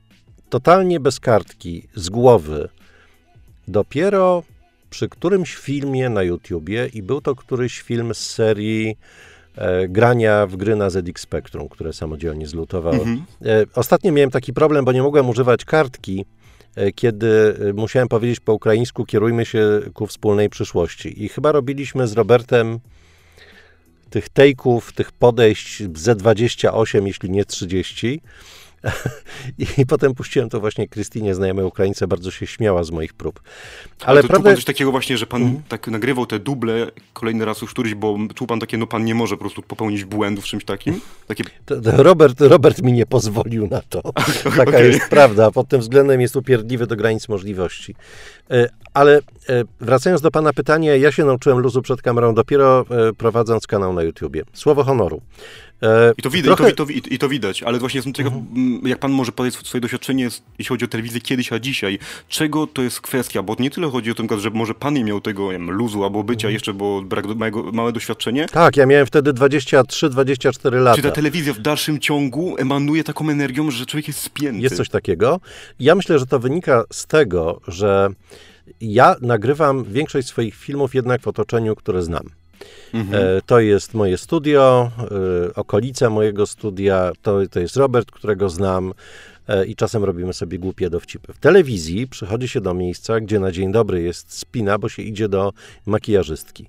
totalnie 0.50 1.00
bez 1.00 1.20
kartki, 1.20 1.88
z 1.96 2.10
głowy, 2.10 2.70
dopiero 3.68 4.44
przy 4.90 5.10
którymś 5.10 5.56
filmie 5.56 6.10
na 6.10 6.24
YouTubie 6.24 6.90
i 6.94 7.04
był 7.04 7.22
to 7.22 7.36
któryś 7.36 7.82
film 7.82 8.14
z 8.14 8.18
serii 8.18 8.98
grania 9.90 10.48
w 10.48 10.56
gry 10.56 10.76
na 10.76 10.90
ZX 10.90 11.22
Spectrum, 11.22 11.70
które 11.70 11.94
samodzielnie 11.94 12.48
zlutowałem. 12.48 13.00
Mhm. 13.00 13.26
E, 13.46 13.66
Ostatnio 13.76 14.12
miałem 14.12 14.32
taki 14.32 14.54
problem, 14.54 14.86
bo 14.86 14.92
nie 14.92 15.04
mogłem 15.04 15.30
używać 15.30 15.66
kartki, 15.66 16.26
e, 16.76 16.92
kiedy 16.92 17.56
e, 17.70 17.74
musiałem 17.74 18.08
powiedzieć 18.08 18.40
po 18.40 18.54
ukraińsku 18.54 19.06
kierujmy 19.06 19.46
się 19.46 19.80
ku 19.94 20.08
wspólnej 20.08 20.50
przyszłości. 20.50 21.24
I 21.24 21.30
chyba 21.30 21.52
robiliśmy 21.52 22.08
z 22.08 22.14
Robertem 22.14 22.80
tych 24.10 24.30
tejków, 24.30 24.94
tych 24.94 25.12
podejść 25.12 25.84
Z28, 25.84 27.08
jeśli 27.08 27.30
nie 27.32 27.46
30. 27.46 28.22
I 29.78 29.86
potem 29.86 30.14
puściłem 30.16 30.50
to 30.50 30.60
właśnie 30.60 30.88
Krystynie, 30.88 31.36
znajomej 31.36 31.66
Ukraińce, 31.66 32.08
bardzo 32.08 32.32
się 32.32 32.48
śmiała 32.48 32.84
z 32.84 32.92
moich 32.92 33.14
prób. 33.14 33.42
Ale 34.02 34.10
Ale 34.10 34.22
to, 34.22 34.28
prawda, 34.28 34.44
czuł 34.44 34.52
pan 34.52 34.56
coś 34.56 34.66
takiego 34.66 34.92
właśnie, 34.92 35.18
że 35.18 35.26
pan 35.28 35.42
Mhm. 35.42 35.62
tak 35.68 35.88
nagrywał 35.88 36.26
te 36.26 36.40
duble 36.40 36.92
kolejny 37.14 37.46
raz 37.46 37.62
już 37.62 37.72
któryś, 37.72 37.96
bo 37.96 38.18
czuł 38.36 38.48
pan 38.48 38.60
takie, 38.60 38.78
no 38.78 38.88
pan 38.88 39.06
nie 39.06 39.16
może 39.16 39.36
po 39.36 39.40
prostu 39.40 39.62
popełnić 39.62 40.06
błędu 40.06 40.42
w 40.42 40.46
czymś 40.46 40.66
takim? 40.66 41.02
Takie, 41.28 41.44
To- 41.66 41.82
to 41.82 42.04
Robert, 42.04 42.42
Robert 42.42 42.82
mi 42.82 42.94
nie 42.94 43.06
pozwolił 43.06 43.68
na 43.68 43.82
to. 43.90 44.02
Taka 44.58 44.80
jest 44.80 45.10
prawda. 45.10 45.52
Pod 45.52 45.68
tym 45.68 45.82
względem 45.82 46.22
jest 46.22 46.36
upierdliwy 46.36 46.88
do 46.88 46.96
granic 46.96 47.30
możliwości. 47.30 47.96
E, 48.52 48.70
Ale 48.94 49.18
e, 49.18 49.22
wracając 49.82 50.22
do 50.22 50.32
Pana 50.32 50.54
pytania, 50.54 50.96
ja 50.96 51.12
się 51.12 51.26
nauczyłem 51.26 51.60
luzu 51.60 51.82
przed 51.82 52.02
kamerą 52.02 52.34
dopiero 52.34 52.86
e, 53.10 53.14
prowadząc 53.14 53.68
kanał 53.68 53.94
na 53.94 54.04
YouTubie. 54.04 54.44
Słowo 54.54 54.84
honoru. 54.84 55.22
E, 55.84 56.14
I 56.18 56.22
to, 56.22 56.30
widać, 56.30 56.56
trochę- 56.58 56.72
i, 56.72 56.76
to, 56.76 56.86
i, 56.86 57.02
to, 57.02 57.10
I 57.10 57.18
to 57.18 57.30
widać, 57.30 57.64
ale 57.64 57.80
właśnie 57.80 57.98
jestem 57.98 58.14
ciekaw, 58.14 58.34
m, 58.34 58.82
jak 58.86 59.00
pan 59.00 59.12
może 59.12 59.32
powiedzieć 59.32 59.68
swoje 59.68 59.82
doświadczenie, 59.82 60.24
jeśli 60.60 60.66
chodzi 60.66 60.86
o 60.86 60.88
telewizję 60.88 61.22
kiedyś, 61.22 61.54
a 61.54 61.60
dzisiaj. 61.60 62.00
Czego 62.28 62.68
to 62.68 62.82
jest 62.82 63.02
kwestia? 63.02 63.44
Bo 63.44 63.56
nie 63.60 63.70
tyle 63.70 63.90
chodzi 63.92 64.12
o 64.12 64.14
to, 64.14 64.40
że 64.40 64.50
może 64.50 64.74
pan 64.74 64.94
nie 64.94 65.04
miał 65.04 65.22
tego 65.22 65.46
nie 65.46 65.52
wiem, 65.52 65.72
luzu 65.72 66.04
albo 66.04 66.24
bycia 66.24 66.50
jeszcze, 66.50 66.74
bo 66.74 67.02
brak 67.02 67.28
do, 67.28 67.36
małego, 67.36 67.72
małe 67.72 67.92
doświadczenie. 67.92 68.46
Tak, 68.46 68.78
ja 68.78 68.86
miałem 68.86 69.06
wtedy 69.06 69.34
23-24 69.34 70.82
lata. 70.82 70.96
Czy 70.96 71.02
ta 71.02 71.12
telewizja 71.12 71.54
w 71.54 71.60
dalszym 71.60 72.00
ciągu 72.00 72.56
emanuje 72.58 73.04
taką 73.04 73.30
energią, 73.30 73.72
że 73.72 73.86
człowiek 73.86 74.08
jest 74.08 74.20
spięty? 74.20 74.62
Jest 74.62 74.78
coś 74.78 74.90
takiego. 74.90 75.40
Ja 75.80 75.96
myślę, 75.96 76.20
że 76.20 76.26
to 76.26 76.40
wynika 76.40 76.84
z 76.94 77.06
tego, 77.08 77.62
że 77.68 78.10
ja 78.82 79.16
nagrywam 79.22 79.84
większość 79.84 80.28
swoich 80.28 80.56
filmów 80.56 80.96
jednak 80.96 81.22
w 81.22 81.28
otoczeniu, 81.28 81.76
które 81.76 82.02
znam. 82.02 82.24
Mhm. 82.94 83.38
E, 83.38 83.42
To 83.46 83.60
jest 83.60 83.94
moje 83.94 84.18
studio, 84.18 84.92
e, 85.48 85.56
okolica 85.56 86.10
mojego 86.10 86.46
studia, 86.46 87.12
to, 87.22 87.40
to 87.52 87.60
jest 87.60 87.78
Robert, 87.78 88.12
którego 88.12 88.50
znam 88.50 88.94
e, 89.48 89.66
i 89.66 89.76
czasem 89.76 90.04
robimy 90.04 90.34
sobie 90.34 90.60
głupie 90.60 90.90
dowcipy. 90.90 91.34
W 91.34 91.38
telewizji 91.38 92.08
przychodzi 92.08 92.48
się 92.48 92.62
do 92.62 92.74
miejsca, 92.74 93.20
gdzie 93.20 93.40
na 93.40 93.52
dzień 93.52 93.72
dobry 93.72 94.02
jest 94.02 94.34
spina, 94.34 94.78
bo 94.78 94.90
się 94.90 95.02
idzie 95.02 95.30
do 95.30 95.54
makijażystki. 95.86 96.66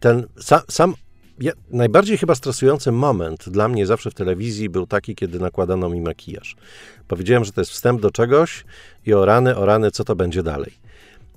Ten 0.00 0.26
sam, 0.40 0.60
sam 0.68 0.94
ja, 1.40 1.52
najbardziej 1.70 2.18
chyba 2.18 2.34
stresujący 2.34 2.92
moment 2.92 3.48
dla 3.48 3.68
mnie 3.68 3.86
zawsze 3.86 4.10
w 4.10 4.14
telewizji 4.14 4.68
był 4.68 4.86
taki, 4.86 5.14
kiedy 5.14 5.38
nakładano 5.38 5.88
mi 5.88 6.00
makijaż. 6.00 6.56
Powiedziałem, 7.08 7.44
że 7.44 7.52
to 7.52 7.60
jest 7.60 7.70
wstęp 7.70 8.00
do 8.00 8.10
czegoś 8.10 8.64
i 9.06 9.14
o 9.14 9.24
rany, 9.24 9.56
o 9.56 9.66
rany, 9.66 9.90
co 9.90 10.04
to 10.04 10.16
będzie 10.16 10.42
dalej. 10.42 10.72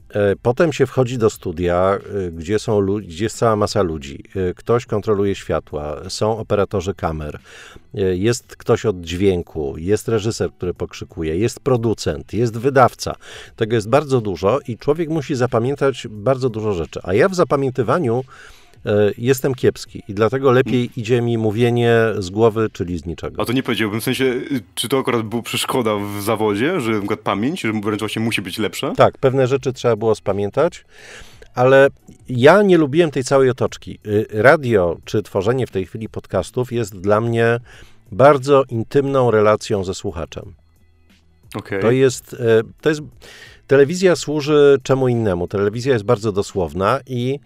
E, 0.09 0.35
potem 0.35 0.73
się 0.73 0.85
wchodzi 0.85 1.17
do 1.17 1.29
studia, 1.29 1.97
e, 2.27 2.31
gdzie, 2.31 2.59
są, 2.59 2.85
gdzie 2.99 3.23
jest 3.23 3.37
cała 3.37 3.55
masa 3.55 3.81
ludzi. 3.81 4.23
E, 4.35 4.53
ktoś 4.53 4.85
kontroluje 4.85 5.35
światła, 5.35 6.09
są 6.09 6.37
operatorzy 6.37 6.93
kamer, 6.93 7.39
jest 8.13 8.55
ktoś 8.55 8.85
od 8.85 9.01
dźwięku, 9.01 9.77
jest 9.77 10.07
reżyser, 10.07 10.51
który 10.51 10.73
pokrzykuje, 10.73 11.37
jest 11.37 11.59
producent, 11.59 12.33
jest 12.33 12.57
wydawca. 12.57 13.15
Tego 13.55 13.75
jest 13.75 13.89
bardzo 13.89 14.21
dużo 14.21 14.59
i 14.67 14.77
człowiek 14.77 15.09
musi 15.09 15.35
zapamiętać 15.35 16.07
bardzo 16.09 16.49
dużo 16.49 16.73
rzeczy. 16.73 16.99
A 17.03 17.13
ja 17.13 17.29
w 17.29 17.35
zapamiętywaniu 17.35 18.23
jestem 19.17 19.55
kiepski 19.55 20.03
i 20.07 20.13
dlatego 20.13 20.51
lepiej 20.51 20.89
idzie 20.95 21.21
mi 21.21 21.37
mówienie 21.37 21.95
z 22.17 22.29
głowy, 22.29 22.69
czyli 22.73 22.97
z 22.97 23.05
niczego. 23.05 23.41
A 23.41 23.45
to 23.45 23.53
nie 23.53 23.63
powiedziałbym, 23.63 24.01
w 24.01 24.03
sensie, 24.03 24.33
czy 24.75 24.89
to 24.89 24.99
akurat 24.99 25.21
była 25.21 25.41
przeszkoda 25.41 25.95
w 25.95 26.21
zawodzie, 26.21 26.79
że 26.79 26.99
przykład 26.99 27.19
pamięć, 27.19 27.61
że 27.61 27.71
wręcz 27.83 27.99
właśnie 27.99 28.21
musi 28.21 28.41
być 28.41 28.57
lepsza? 28.57 28.93
Tak, 28.95 29.17
pewne 29.17 29.47
rzeczy 29.47 29.73
trzeba 29.73 29.95
było 29.95 30.15
spamiętać, 30.15 30.85
ale 31.55 31.87
ja 32.29 32.61
nie 32.61 32.77
lubiłem 32.77 33.11
tej 33.11 33.23
całej 33.23 33.49
otoczki. 33.49 33.99
Y, 34.07 34.25
radio, 34.29 34.97
czy 35.05 35.23
tworzenie 35.23 35.67
w 35.67 35.71
tej 35.71 35.85
chwili 35.85 36.09
podcastów 36.09 36.71
jest 36.71 36.99
dla 36.99 37.21
mnie 37.21 37.59
bardzo 38.11 38.63
intymną 38.69 39.31
relacją 39.31 39.83
ze 39.83 39.93
słuchaczem. 39.93 40.53
Okay. 41.55 41.79
To 41.79 41.91
jest, 41.91 42.33
y, 42.33 42.37
to 42.81 42.89
jest, 42.89 43.01
telewizja 43.67 44.15
służy 44.15 44.77
czemu 44.83 45.07
innemu. 45.07 45.47
Telewizja 45.47 45.93
jest 45.93 46.05
bardzo 46.05 46.31
dosłowna 46.31 46.99
i 47.07 47.39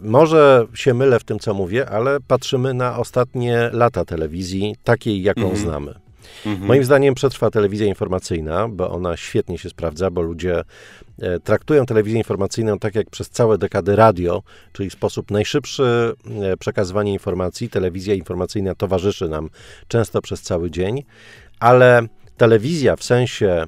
może 0.00 0.66
się 0.74 0.94
mylę 0.94 1.20
w 1.20 1.24
tym, 1.24 1.38
co 1.38 1.54
mówię, 1.54 1.88
ale 1.88 2.18
patrzymy 2.20 2.74
na 2.74 2.98
ostatnie 2.98 3.70
lata 3.72 4.04
telewizji, 4.04 4.76
takiej, 4.84 5.22
jaką 5.22 5.52
-hmm. 5.52 5.56
znamy. 5.56 5.94
Mhm. 6.46 6.66
Moim 6.66 6.84
zdaniem 6.84 7.14
przetrwa 7.14 7.50
telewizja 7.50 7.86
informacyjna, 7.86 8.68
bo 8.68 8.90
ona 8.90 9.16
świetnie 9.16 9.58
się 9.58 9.70
sprawdza, 9.70 10.10
bo 10.10 10.22
ludzie 10.22 10.62
e, 11.18 11.40
traktują 11.40 11.86
telewizję 11.86 12.18
informacyjną 12.18 12.78
tak 12.78 12.94
jak 12.94 13.10
przez 13.10 13.30
całe 13.30 13.58
dekady 13.58 13.96
radio, 13.96 14.42
czyli 14.72 14.90
sposób 14.90 15.30
najszybszy 15.30 16.14
e, 16.42 16.56
przekazywanie 16.56 17.12
informacji. 17.12 17.68
Telewizja 17.68 18.14
informacyjna 18.14 18.74
towarzyszy 18.74 19.28
nam 19.28 19.50
często 19.88 20.22
przez 20.22 20.42
cały 20.42 20.70
dzień, 20.70 21.04
ale 21.60 22.02
telewizja 22.36 22.96
w 22.96 23.04
sensie 23.04 23.66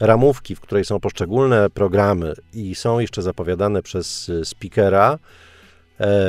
ramówki, 0.00 0.54
w 0.54 0.60
której 0.60 0.84
są 0.84 1.00
poszczególne 1.00 1.70
programy 1.70 2.32
i 2.54 2.74
są 2.74 2.98
jeszcze 2.98 3.22
zapowiadane 3.22 3.82
przez 3.82 4.30
speakera, 4.44 5.18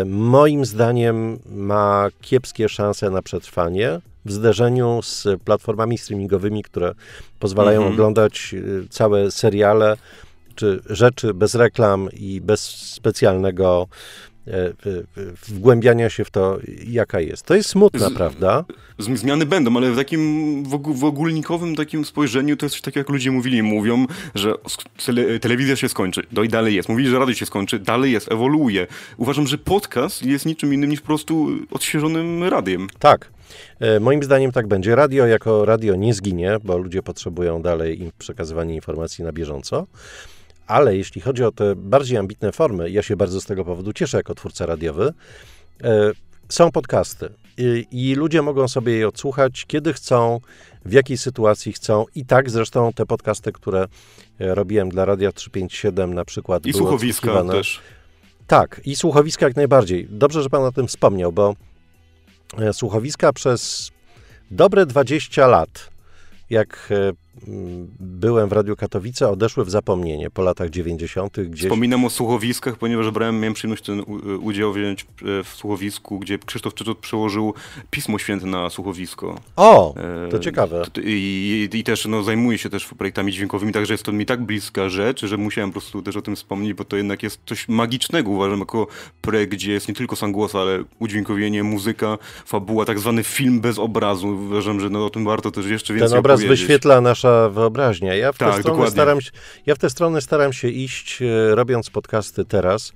moim 0.05 0.65
zdaniem 0.65 1.39
ma 1.45 2.07
kiepskie 2.21 2.69
szanse 2.69 3.09
na 3.09 3.21
przetrwanie 3.21 4.01
w 4.25 4.31
zderzeniu 4.31 5.01
z 5.01 5.27
platformami 5.43 5.97
streamingowymi, 5.97 6.63
które 6.63 6.93
pozwalają 7.39 7.81
mm 7.81 7.91
-hmm. 7.91 7.93
oglądać 7.93 8.53
y, 8.53 8.87
całe 8.89 9.31
seriale 9.31 9.97
czy 10.55 10.81
rzeczy 10.89 11.33
bez 11.33 11.55
reklam 11.55 12.09
i 12.13 12.41
bez 12.41 12.61
specjalnego 12.69 13.87
e, 13.89 14.34
wgłębiania 15.47 16.09
się 16.09 16.25
w 16.25 16.31
to, 16.31 16.57
jaka 16.87 17.19
jest. 17.19 17.45
To 17.45 17.55
jest 17.55 17.69
smutna, 17.69 18.09
z, 18.09 18.13
prawda? 18.13 18.65
Zmiany 18.99 19.45
będą, 19.45 19.77
ale 19.77 19.91
w 19.91 19.95
takim 19.95 20.63
w 20.93 21.03
ogólnikowym 21.03 21.75
takim 21.75 22.05
spojrzeniu 22.05 22.57
to 22.57 22.65
jest 22.65 22.81
tak, 22.81 22.95
jak 22.95 23.09
ludzie 23.09 23.31
mówili. 23.31 23.63
Mówią, 23.63 24.05
że 24.35 24.53
telewizja 25.41 25.75
się 25.75 25.89
skończy. 25.89 26.21
No 26.31 26.43
i 26.43 26.49
dalej 26.49 26.75
jest. 26.75 26.89
Mówili, 26.89 27.09
że 27.09 27.19
radio 27.19 27.35
się 27.35 27.45
skończy. 27.45 27.79
Dalej 27.79 28.11
jest, 28.11 28.31
ewoluuje. 28.31 28.87
Uważam, 29.17 29.47
że 29.47 29.57
podcast 29.57 30.25
jest 30.25 30.45
niczym 30.45 30.73
innym 30.73 30.89
niż 30.89 31.01
po 31.01 31.07
prostu 31.07 31.47
odświeżonym 31.71 32.43
radiem. 32.43 32.87
Tak. 32.99 33.29
E, 33.79 33.99
moim 33.99 34.23
zdaniem 34.23 34.51
tak 34.51 34.67
będzie. 34.67 34.95
Radio 34.95 35.27
jako 35.27 35.65
radio 35.65 35.95
nie 35.95 36.13
zginie, 36.13 36.57
bo 36.63 36.77
ludzie 36.77 37.03
potrzebują 37.03 37.61
dalej 37.61 38.11
przekazywania 38.17 38.75
informacji 38.75 39.23
na 39.23 39.31
bieżąco. 39.31 39.87
Ale 40.67 40.97
jeśli 40.97 41.21
chodzi 41.21 41.43
o 41.43 41.51
te 41.51 41.75
bardziej 41.75 42.17
ambitne 42.17 42.51
formy, 42.51 42.89
ja 42.89 43.01
się 43.01 43.15
bardzo 43.15 43.41
z 43.41 43.45
tego 43.45 43.65
powodu 43.65 43.93
cieszę 43.93 44.17
jako 44.17 44.35
twórca 44.35 44.65
radiowy, 44.65 45.13
e, 45.83 46.11
są 46.49 46.71
podcasty 46.71 47.29
i, 47.91 48.15
ludzie 48.15 48.41
mogą 48.41 48.67
sobie 48.67 48.93
je 48.93 49.07
odsłuchać, 49.07 49.65
kiedy 49.67 49.93
chcą, 49.93 50.39
w 50.85 50.93
jakiej 50.93 51.17
sytuacji 51.17 51.73
chcą. 51.73 52.05
I 52.15 52.25
tak 52.25 52.49
zresztą 52.49 52.93
te 52.93 53.05
podcasty, 53.05 53.51
które 53.51 53.87
e, 54.39 54.55
robiłem 54.55 54.89
dla 54.89 55.05
Radia 55.05 55.31
357 55.31 56.13
na 56.13 56.25
przykład. 56.25 56.65
I 56.65 56.73
słuchowiska 56.73 57.43
też. 57.43 57.81
Tak, 58.47 58.81
i 58.85 58.95
słuchowiska 58.95 59.45
jak 59.45 59.55
najbardziej. 59.55 60.07
Dobrze, 60.09 60.43
że 60.43 60.49
pan 60.49 60.63
o 60.63 60.71
tym 60.71 60.87
wspomniał, 60.87 61.31
bo 61.31 61.55
E, 62.57 62.73
słuchowiska 62.73 63.33
przez 63.33 63.91
dobre 64.51 64.85
20 64.85 65.47
lat, 65.47 65.89
jak 66.49 66.89
byłem 67.99 68.49
w 68.49 68.51
Radiu 68.51 68.75
Katowice, 68.75 69.29
odeszły 69.29 69.65
w 69.65 69.69
zapomnienie 69.69 70.29
po 70.29 70.41
latach 70.41 70.69
90. 70.69 71.39
Gdzieś... 71.39 71.61
Wspominam 71.61 72.05
o 72.05 72.09
słuchowiskach, 72.09 72.77
ponieważ 72.77 73.11
brałem, 73.11 73.39
miałem 73.39 73.53
przyjemność 73.53 73.83
ten 73.83 74.03
udział 74.41 74.73
wziąć 74.73 75.01
e, 75.01 75.43
w 75.43 75.47
słuchowisku, 75.47 76.19
gdzie 76.19 76.39
Krzysztof 76.39 76.73
Czyczot 76.73 76.97
przełożył 76.97 77.53
Pismo 77.91 78.19
Święte 78.19 78.45
na 78.45 78.69
słuchowisko. 78.69 79.39
O, 79.55 79.95
to 80.31 80.39
ciekawe. 80.39 80.83
I, 81.03 81.69
i, 81.73 81.83
też 81.83 82.05
no, 82.05 82.23
zajmuję 82.23 82.57
się 82.57 82.69
też 82.69 82.85
projektami 82.85 83.31
dźwiękowymi, 83.31 83.71
także 83.71 83.93
jest 83.93 84.03
to 84.03 84.11
mi 84.11 84.25
tak 84.25 84.43
bliska 84.43 84.89
rzecz, 84.89 85.25
że 85.25 85.37
musiałem 85.37 85.69
po 85.69 85.73
prostu 85.73 86.01
też 86.01 86.17
o 86.17 86.21
tym 86.21 86.35
wspomnieć, 86.35 86.73
bo 86.73 86.85
to 86.85 86.97
jednak 86.97 87.23
jest 87.23 87.39
coś 87.45 87.67
magicznego, 87.67 88.31
uważam, 88.31 88.59
jako 88.59 88.87
projekt, 89.21 89.51
gdzie 89.51 89.71
jest 89.71 89.87
nie 89.87 89.93
tylko 89.93 90.15
sam 90.15 90.31
głos, 90.31 90.55
ale 90.55 90.83
udźwiękowienie, 90.99 91.63
muzyka, 91.63 92.17
fabuła, 92.45 92.85
tak 92.85 92.99
zwany 92.99 93.23
film 93.23 93.61
bez 93.61 93.79
obrazu. 93.79 94.27
Uważam, 94.27 94.79
że 94.79 94.89
no, 94.89 95.05
o 95.05 95.09
tym 95.09 95.25
warto 95.25 95.51
też 95.51 95.65
jeszcze 95.65 95.93
więcej 95.93 96.09
Ten 96.09 96.19
obraz 96.19 96.39
opowiedzieć. 96.39 96.59
wyświetla 96.59 97.01
nasze 97.01 97.24
nasza 97.25 97.49
wyobraźnia. 97.49 98.15
Ja 98.15 98.31
w, 98.31 98.37
tak, 98.37 98.63
te 98.63 98.91
staram 98.91 99.21
się, 99.21 99.31
ja 99.65 99.75
w 99.75 99.77
tę 99.77 99.89
stronę 99.89 100.21
staram 100.21 100.53
się 100.53 100.67
iść, 100.67 101.21
e, 101.21 101.55
robiąc 101.55 101.89
podcasty 101.89 102.45
teraz. 102.45 102.93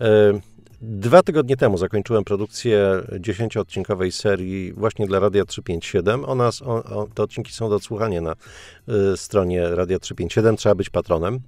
E, 0.00 0.40
dwa 0.80 1.22
tygodnie 1.22 1.56
temu 1.56 1.78
zakończyłem 1.78 2.24
produkcję 2.24 3.02
dziesięcioodcinkowej 3.20 4.12
serii 4.12 4.72
właśnie 4.72 5.06
dla 5.06 5.18
Radia 5.18 5.44
357. 5.44 6.24
Ona, 6.24 6.50
o, 6.64 7.08
te 7.14 7.22
odcinki 7.22 7.52
są 7.52 7.68
do 7.68 7.76
odsłuchania 7.76 8.20
na 8.20 8.32
y, 8.32 9.16
stronie 9.16 9.68
Radia 9.68 9.98
357. 9.98 10.56
Trzeba 10.56 10.74
być 10.74 10.90
patronem. 10.90 11.40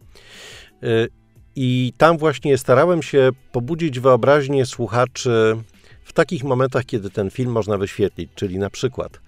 Y, 0.85 1.09
I 1.57 1.93
tam 1.97 2.19
właśnie 2.19 2.59
starałem 2.59 3.03
się 3.03 3.31
pobudzić 3.53 4.01
wyobraźnię 4.01 4.67
słuchaczy 4.67 5.57
w 6.05 6.13
takich 6.13 6.45
momentach, 6.45 6.85
kiedy 6.85 7.11
ten 7.11 7.31
film 7.31 7.53
można 7.53 7.79
wyświetlić, 7.79 8.31
czyli 8.35 8.59
na 8.59 8.71
przykład 8.71 9.21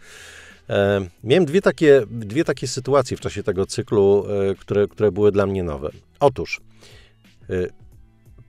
miałem 1.24 1.44
dwie 1.44 1.62
takie, 1.62 2.02
dwie 2.10 2.44
takie 2.44 2.68
sytuacje 2.68 3.16
w 3.16 3.20
czasie 3.20 3.42
tego 3.42 3.66
cyklu, 3.66 4.26
e, 4.50 4.54
które, 4.54 4.88
które 4.88 5.12
były 5.12 5.32
dla 5.32 5.46
mnie 5.46 5.62
nowe. 5.62 5.90
Otóż 6.20 6.60
e, 7.50 7.54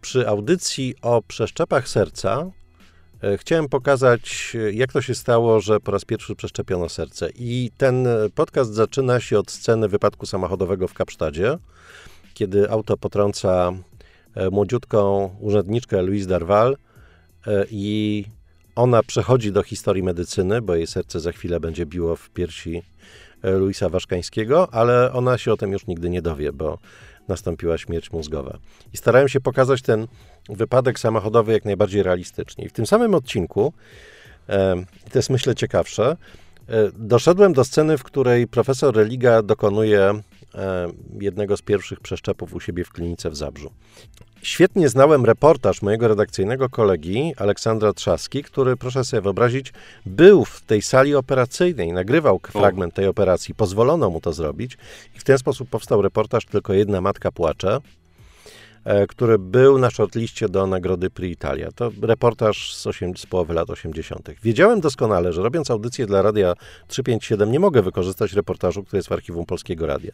przy 0.01 0.27
audycji 0.27 0.95
o 1.01 1.21
przeszczepach 1.21 1.89
serca 1.89 2.51
chciałem 3.37 3.69
pokazać, 3.69 4.57
jak 4.71 4.93
to 4.93 5.01
się 5.01 5.15
stało, 5.15 5.59
że 5.59 5.79
po 5.79 5.91
raz 5.91 6.05
pierwszy 6.05 6.35
przeszczepiono 6.35 6.89
serce. 6.89 7.29
I 7.35 7.71
ten 7.77 8.07
podcast 8.35 8.73
zaczyna 8.73 9.19
się 9.19 9.39
od 9.39 9.51
sceny 9.51 9.87
wypadku 9.87 10.25
samochodowego 10.25 10.87
w 10.87 10.93
Kapsztadzie, 10.93 11.57
kiedy 12.33 12.69
auto 12.69 12.97
potrąca 12.97 13.71
młodziutką 14.51 15.29
urzędniczkę 15.39 16.01
Louise 16.01 16.29
Darwal 16.29 16.77
i 17.69 18.25
ona 18.77 19.03
przechodzi 19.03 19.51
do 19.51 19.63
historii 19.63 20.03
medycyny, 20.03 20.61
bo 20.61 20.75
jej 20.75 20.87
serce 20.87 21.19
za 21.19 21.31
chwilę 21.31 21.59
będzie 21.59 21.85
biło 21.85 22.15
w 22.15 22.29
piersi 22.29 22.83
e, 23.41 23.51
Luisa 23.51 23.89
Waszkańskiego, 23.89 24.73
ale 24.73 25.13
ona 25.13 25.37
się 25.37 25.53
o 25.53 25.57
tym 25.57 25.71
już 25.71 25.87
nigdy 25.87 26.09
nie 26.09 26.21
dowie, 26.21 26.53
bo 26.53 26.77
nastąpiła 27.27 27.77
śmierć 27.77 28.11
mózgowa. 28.11 28.57
I 28.93 28.97
starałem 28.97 29.29
się 29.29 29.39
pokazać 29.39 29.81
ten 29.81 30.07
wypadek 30.49 30.99
samochodowy 30.99 31.53
jak 31.53 31.65
najbardziej 31.65 32.03
realistycznie. 32.03 32.65
I 32.65 32.69
w 32.69 32.73
tym 32.73 32.85
samym 32.85 33.15
odcinku, 33.15 33.73
e, 34.49 34.75
to 35.11 35.19
jest 35.19 35.29
myślę 35.29 35.55
ciekawsze, 35.55 36.17
e, 36.69 36.91
doszedłem 36.93 37.53
do 37.53 37.63
sceny, 37.63 37.97
w 37.97 38.03
której 38.03 38.47
profesor 38.47 38.95
Religa 38.95 39.41
dokonuje 39.41 40.21
jednego 41.19 41.57
z 41.57 41.61
pierwszych 41.61 41.99
przeszczepów 41.99 42.53
u 42.53 42.59
siebie 42.59 42.83
w 42.83 42.91
klinice 42.91 43.29
w 43.29 43.35
Zabrzu. 43.35 43.71
Świetnie 44.41 44.89
znałem 44.89 45.25
reportaż 45.25 45.81
mojego 45.81 46.07
redakcyjnego 46.07 46.69
kolegi 46.69 47.33
Aleksandra 47.37 47.93
Trzaski, 47.93 48.43
który, 48.43 48.77
proszę 48.77 49.03
sobie 49.03 49.21
wyobrazić, 49.21 49.73
był 50.05 50.45
w 50.45 50.61
tej 50.61 50.81
sali 50.81 51.15
operacyjnej, 51.15 51.93
nagrywał 51.93 52.39
fragment 52.39 52.93
tej 52.93 53.07
operacji, 53.07 53.55
pozwolono 53.55 54.09
mu 54.09 54.21
to 54.21 54.33
zrobić 54.33 54.77
i 55.15 55.19
w 55.19 55.23
ten 55.23 55.37
sposób 55.37 55.69
powstał 55.69 56.01
reportaż 56.01 56.45
Tylko 56.45 56.73
jedna 56.73 57.01
matka 57.01 57.31
płacze, 57.31 57.79
e, 58.85 59.07
który 59.07 59.39
był 59.39 59.77
na 59.77 59.89
shortliście 59.89 60.49
do 60.49 60.67
nagrody 60.67 61.09
Pri 61.09 61.31
Italia. 61.31 61.69
To 61.75 61.91
reportaż 62.01 62.75
z, 62.75 62.87
8, 62.87 63.17
z 63.17 63.25
połowy 63.25 63.53
lat 63.53 63.69
80. 63.69 64.29
Wiedziałem 64.43 64.81
doskonale, 64.81 65.33
że 65.33 65.41
robiąc 65.41 65.71
audycję 65.71 66.05
dla 66.05 66.21
Radia 66.21 66.53
357 66.87 67.51
nie 67.51 67.59
mogę 67.59 67.81
wykorzystać 67.81 68.33
reportażu, 68.33 68.83
który 68.83 68.97
jest 68.97 69.09
w 69.09 69.11
archiwum 69.11 69.45
Polskiego 69.45 69.87
Radia. 69.87 70.11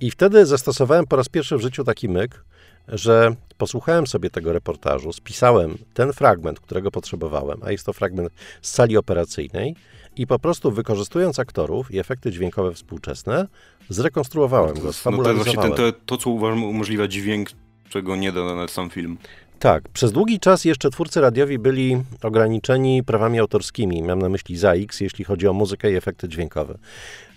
I 0.00 0.10
wtedy 0.10 0.46
zastosowałem 0.46 1.06
po 1.06 1.16
raz 1.16 1.28
pierwszy 1.28 1.56
w 1.56 1.60
życiu 1.60 1.84
taki 1.84 2.08
myk, 2.08 2.44
że 2.88 3.34
posłuchałem 3.58 4.06
sobie 4.06 4.30
tego 4.30 4.52
reportażu, 4.52 5.12
spisałem 5.12 5.78
ten 5.94 6.12
fragment, 6.12 6.60
którego 6.60 6.90
potrzebowałem, 6.90 7.58
a 7.62 7.72
jest 7.72 7.86
to 7.86 7.92
fragment 7.92 8.30
z 8.62 8.70
sali 8.70 8.96
operacyjnej 8.96 9.74
i 10.16 10.26
po 10.26 10.38
prostu 10.38 10.70
wykorzystując 10.70 11.38
aktorów 11.38 11.90
i 11.94 11.98
efekty 11.98 12.30
dźwiękowe 12.30 12.74
współczesne, 12.74 13.46
zrekonstruowałem 13.88 14.74
go, 14.74 14.80
No 14.80 14.86
to 14.86 14.92
sfabularyzowałem. 14.92 15.54
właśnie 15.54 15.76
ten, 15.84 15.92
to, 15.92 16.00
to, 16.06 16.16
co 16.16 16.30
uważam 16.30 16.64
umożliwia 16.64 17.08
dźwięk, 17.08 17.48
czego 17.88 18.16
nie 18.16 18.32
da 18.32 18.44
nawet 18.44 18.70
sam 18.70 18.90
film. 18.90 19.18
Tak, 19.58 19.88
przez 19.88 20.12
długi 20.12 20.40
czas 20.40 20.64
jeszcze 20.64 20.90
twórcy 20.90 21.20
radiowi 21.20 21.58
byli 21.58 21.96
ograniczeni 22.22 23.02
prawami 23.04 23.38
autorskimi, 23.38 24.02
mam 24.02 24.18
na 24.18 24.28
myśli 24.28 24.56
ZAX, 24.56 25.00
jeśli 25.00 25.24
chodzi 25.24 25.48
o 25.48 25.52
muzykę 25.52 25.92
i 25.92 25.96
efekty 25.96 26.28
dźwiękowe. 26.28 26.78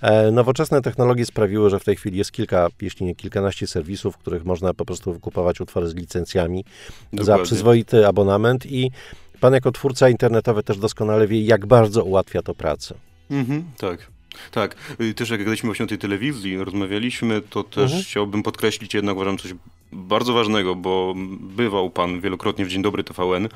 E, 0.01 0.31
nowoczesne 0.31 0.81
technologie 0.81 1.25
sprawiły, 1.25 1.69
że 1.69 1.79
w 1.79 1.83
tej 1.83 1.95
chwili 1.95 2.17
jest 2.17 2.31
kilka, 2.31 2.67
jeśli 2.81 3.05
nie 3.05 3.15
kilkanaście 3.15 3.67
serwisów, 3.67 4.15
w 4.15 4.17
których 4.17 4.45
można 4.45 4.73
po 4.73 4.85
prostu 4.85 5.19
kupować 5.19 5.61
utwory 5.61 5.87
z 5.87 5.95
licencjami 5.95 6.65
za 7.13 7.17
Dokładnie. 7.17 7.43
przyzwoity 7.45 8.07
abonament 8.07 8.65
i 8.65 8.91
pan 9.39 9.53
jako 9.53 9.71
twórca 9.71 10.09
internetowy 10.09 10.63
też 10.63 10.77
doskonale 10.77 11.27
wie, 11.27 11.41
jak 11.45 11.65
bardzo 11.65 12.03
ułatwia 12.03 12.41
to 12.41 12.55
pracę. 12.55 12.95
Mhm, 13.31 13.63
tak. 13.77 14.07
Tak, 14.51 14.75
Y, 15.01 15.13
też 15.13 15.29
jak 15.29 15.39
gadaliśmy 15.39 15.67
właśnie 15.67 15.85
o 15.85 15.89
tej 15.89 15.97
telewizji, 15.97 16.57
rozmawialiśmy, 16.63 17.41
to 17.49 17.63
też 17.63 17.83
Mhm. 17.83 18.03
chciałbym 18.03 18.43
podkreślić 18.43 18.93
jednak, 18.93 19.15
uważam, 19.15 19.37
coś 19.37 19.53
bardzo 19.91 20.33
ważnego, 20.33 20.75
bo 20.75 21.13
bywał 21.39 21.89
pan 21.89 22.21
wielokrotnie 22.21 22.65
w 22.65 22.69
Dzień 22.69 22.81
Dobry 22.81 23.03
TVN. 23.03 23.49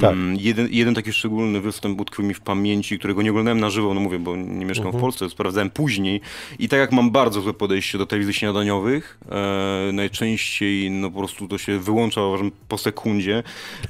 Tak. 0.00 0.12
Mm, 0.12 0.36
Jeden, 0.40 0.68
jeden 0.70 0.94
taki 0.94 1.12
szczególny 1.12 1.60
występ 1.60 2.00
utkwił 2.00 2.24
mi 2.24 2.34
w 2.34 2.40
pamięci, 2.40 2.98
którego 2.98 3.22
nie 3.22 3.30
oglądałem 3.30 3.60
na 3.60 3.70
żywo, 3.70 3.94
no 3.94 4.00
mówię, 4.00 4.18
bo 4.18 4.36
nie 4.36 4.64
mieszkam 4.66 4.86
Mhm. 4.86 5.00
w 5.00 5.04
Polsce, 5.04 5.30
sprawdzałem 5.30 5.70
później. 5.70 6.20
I 6.58 6.68
tak 6.68 6.80
jak 6.80 6.92
mam 6.92 7.10
bardzo 7.10 7.40
złe 7.40 7.52
podejście 7.54 7.98
do 7.98 8.06
telewizji 8.06 8.34
śniadaniowych, 8.34 9.18
e, 9.30 9.92
najczęściej 9.92 10.90
no 10.90 11.10
po 11.10 11.18
prostu 11.18 11.48
to 11.48 11.58
się 11.58 11.78
wyłącza, 11.78 12.22
uważam, 12.22 12.50
po 12.68 12.78
sekundzie. 12.78 13.42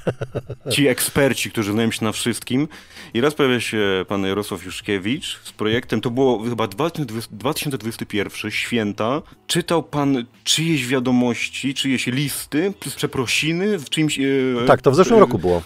Ci 0.73 0.87
eksperci, 0.87 1.51
którzy 1.51 1.71
znają 1.71 1.91
się 1.91 2.05
na 2.05 2.11
wszystkim. 2.11 2.67
I 3.13 3.21
raz 3.21 3.33
pojawia 3.35 3.59
się 3.59 4.05
pan 4.07 4.23
Jarosław 4.25 4.65
Juszkiewicz 4.65 5.39
z 5.43 5.51
projektem, 5.51 6.01
to 6.01 6.11
było 6.11 6.43
chyba 6.43 6.67
2020 6.67 7.29
2021, 7.69 8.51
święta. 8.51 9.21
Czytał 9.47 9.83
pan 9.83 10.25
czyjeś 10.43 10.87
wiadomości, 10.87 11.73
czyjeś 11.85 12.07
listy, 12.07 12.73
przeprosiny 12.95 13.79
w 13.79 13.89
czymś... 13.89 14.19
e, 14.19 14.23
Tak, 14.67 14.81
to 14.81 14.91
w 14.91 14.95
zeszłym 14.95 15.17
e, 15.17 15.19
roku 15.19 15.39
było. 15.39 15.61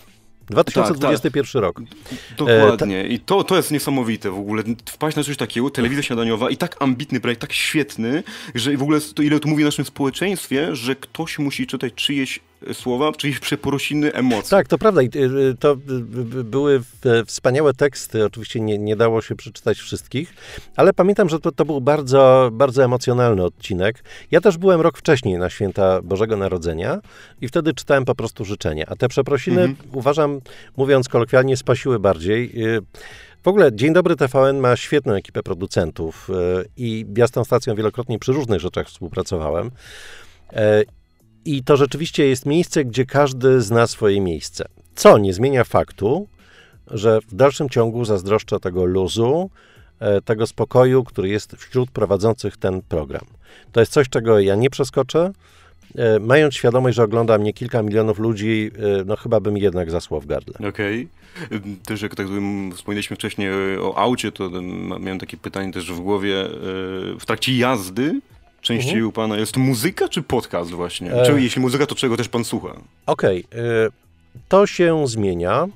2021 0.50 1.62
rok. 1.62 1.82
Dokładnie. 2.38 3.08
I 3.08 3.20
to, 3.20 3.44
to 3.44 3.58
jest 3.58 3.72
niesamowite 3.72 4.32
w 4.32 4.38
ogóle. 4.38 4.64
Wpaść 4.86 5.18
na 5.18 5.24
coś 5.24 5.38
takiego, 5.38 5.70
telewizja 5.70 6.04
śniadaniowa 6.04 6.50
i 6.50 6.58
tak 6.58 6.76
ambitny 6.80 7.20
projekt, 7.20 7.42
tak 7.42 7.54
świetny, 7.54 8.24
że 8.56 8.78
w 8.78 8.82
ogóle 8.84 9.00
to 9.16 9.24
ile 9.24 9.40
to 9.40 9.50
mówi 9.50 9.64
o 9.64 9.66
naszym 9.66 9.86
społeczeństwie, 9.86 10.76
że 10.76 10.96
ktoś 10.96 11.40
musi 11.40 11.68
czytać 11.68 11.94
czyjeś 11.94 12.40
słowa, 12.74 13.12
czyjeś 13.12 13.40
przeprosiny, 13.40 14.14
emocje. 14.14 14.50
Tak, 14.50 14.68
to 14.68 14.78
prawda. 14.78 15.02
I 15.02 15.06
y, 15.16 15.56
to 15.60 15.74
y, 15.74 16.40
y, 16.40 16.44
były 16.44 16.80
w- 16.80 16.86
wspaniałe 17.26 17.74
teksty. 17.74 18.26
Oczywiście 18.26 18.60
nie, 18.60 18.78
nie 18.78 18.96
dało 18.96 19.22
się 19.22 19.36
przeczytać 19.36 19.78
wszystkich, 19.78 20.34
ale 20.76 20.94
pamiętam, 20.94 21.30
że 21.30 21.40
to, 21.40 21.52
to 21.52 21.66
był 21.66 21.82
bardzo, 21.82 22.50
bardzo 22.54 22.84
emocjonalny 22.84 23.44
odcinek. 23.44 24.04
Ja 24.32 24.42
też 24.42 24.58
byłem 24.58 24.82
rok 24.82 24.98
wcześniej 24.98 25.38
na 25.38 25.50
święta 25.50 26.02
Bożego 26.02 26.38
Narodzenia 26.38 27.00
i 27.42 27.48
wtedy 27.48 27.74
czytałem 27.74 28.06
po 28.06 28.16
prostu 28.16 28.46
życzenia. 28.46 28.86
A 28.88 28.96
te 28.96 29.08
przeprosiny, 29.08 29.62
Mhm. 29.62 29.90
uważam, 29.94 30.40
mówiąc 30.78 31.10
kolokwialnie, 31.10 31.58
spasiły 31.58 32.00
bardziej. 32.00 32.52
Y, 32.66 32.82
W 33.44 33.48
ogóle 33.48 33.74
Dzień 33.76 33.94
Dobry 33.94 34.16
TVN 34.16 34.58
ma 34.60 34.76
świetną 34.76 35.14
ekipę 35.14 35.44
producentów 35.44 36.30
i 36.78 37.06
ja 37.18 37.28
z 37.28 37.32
tą 37.32 37.44
stacją 37.44 37.76
wielokrotnie 37.76 38.20
przy 38.20 38.32
różnych 38.34 38.60
rzeczach 38.60 38.88
współpracowałem. 38.88 39.72
I 41.46 41.64
to 41.64 41.78
rzeczywiście 41.78 42.26
jest 42.28 42.46
miejsce, 42.46 42.86
gdzie 42.86 43.06
każdy 43.06 43.62
zna 43.62 43.88
swoje 43.88 44.22
miejsce. 44.22 44.66
Co 44.96 45.18
nie 45.18 45.34
zmienia 45.34 45.64
faktu, 45.64 46.28
że 46.88 47.20
w 47.22 47.36
dalszym 47.36 47.70
ciągu 47.70 48.06
zazdroszczę 48.06 48.60
tego 48.60 48.86
luzu, 48.86 49.50
e, 50.00 50.22
tego 50.22 50.48
spokoju, 50.48 51.04
który 51.04 51.30
jest 51.30 51.56
wśród 51.56 51.92
prowadzących 51.92 52.58
ten 52.58 52.82
program. 52.82 53.26
To 53.72 53.80
jest 53.80 53.92
coś, 53.92 54.10
czego 54.10 54.40
ja 54.40 54.56
nie 54.56 54.70
przeskoczę. 54.70 55.32
E, 55.96 56.20
Mając 56.20 56.56
świadomość, 56.56 56.96
że 56.96 57.04
ogląda 57.04 57.38
mnie 57.38 57.54
kilka 57.54 57.84
milionów 57.84 58.20
ludzi, 58.20 58.72
e, 59.00 59.04
no 59.06 59.16
chyba 59.16 59.40
bym 59.40 59.58
jednak 59.58 59.92
zasłał 59.92 60.22
w 60.22 60.26
gardle. 60.26 60.70
Okej. 60.70 61.08
Ym, 61.52 61.78
Też 61.86 62.02
jak 62.02 62.16
tak 62.16 62.28
wspomnieliśmy 62.76 63.16
wcześniej 63.16 63.50
o 63.82 63.98
aucie, 63.98 64.32
to 64.32 64.50
miałem 65.00 65.20
takie 65.20 65.38
pytanie 65.38 65.74
też 65.74 65.92
w 65.92 66.00
głowie. 66.00 66.46
W 67.20 67.26
trakcie 67.26 67.58
jazdy 67.58 68.22
częściej 68.62 69.04
u 69.04 69.12
pana 69.12 69.38
jest 69.38 69.58
muzyka 69.58 70.08
czy 70.08 70.22
podcast 70.22 70.72
właśnie? 70.72 71.14
E. 71.14 71.26
Czy 71.26 71.42
jeśli 71.42 71.62
muzyka, 71.62 71.86
to 71.86 71.96
czego 71.96 72.18
też 72.18 72.30
pan 72.30 72.44
słucha? 72.44 72.82
Okej, 73.06 73.40
y, 73.40 74.46
to 74.48 74.68
się 74.68 75.08
zmienia. 75.08 75.68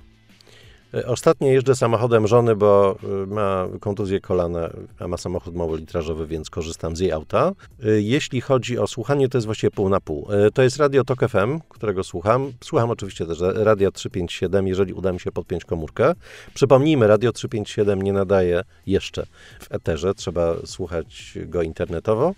Y, 0.96 1.08
Ostatnio 1.08 1.48
jeżdżę 1.48 1.76
samochodem 1.76 2.28
żony, 2.28 2.56
bo 2.56 2.98
y, 3.24 3.28
ma 3.28 3.68
kontuzję 3.80 4.20
kolana, 4.20 4.70
a 5.00 5.08
ma 5.08 5.18
samochód 5.18 5.56
małolitrażowy, 5.56 6.28
więc 6.28 6.50
korzystam 6.50 6.96
z 6.96 7.00
jej 7.00 7.12
auta. 7.12 7.52
Y, 7.86 8.02
Jeśli 8.02 8.42
chodzi 8.42 8.78
o 8.78 8.88
słuchanie, 8.88 9.30
to 9.30 9.38
jest 9.38 9.46
właściwie 9.46 9.72
pół 9.72 9.90
na 9.90 10.02
pół. 10.02 10.28
To 10.54 10.62
jest 10.62 10.78
Radio 10.78 11.04
Tok 11.04 11.30
FM, 11.30 11.60
którego 11.70 12.04
słucham. 12.04 12.52
Słucham 12.62 12.90
oczywiście 12.90 13.26
też 13.26 13.38
Radia 13.40 13.92
357, 13.92 14.68
jeżeli 14.68 14.94
uda 14.94 15.14
mi 15.14 15.20
się 15.20 15.32
podpiąć 15.32 15.66
komórkę. 15.66 16.14
Przypomnijmy, 16.54 17.08
Radio 17.08 17.32
357 17.32 18.02
nie 18.02 18.14
nadaje 18.14 18.64
jeszcze 18.88 19.26
w 19.60 19.72
eterze, 19.72 20.14
trzeba 20.14 20.56
słuchać 20.66 21.38
go 21.46 21.62
internetowo, 21.62 22.36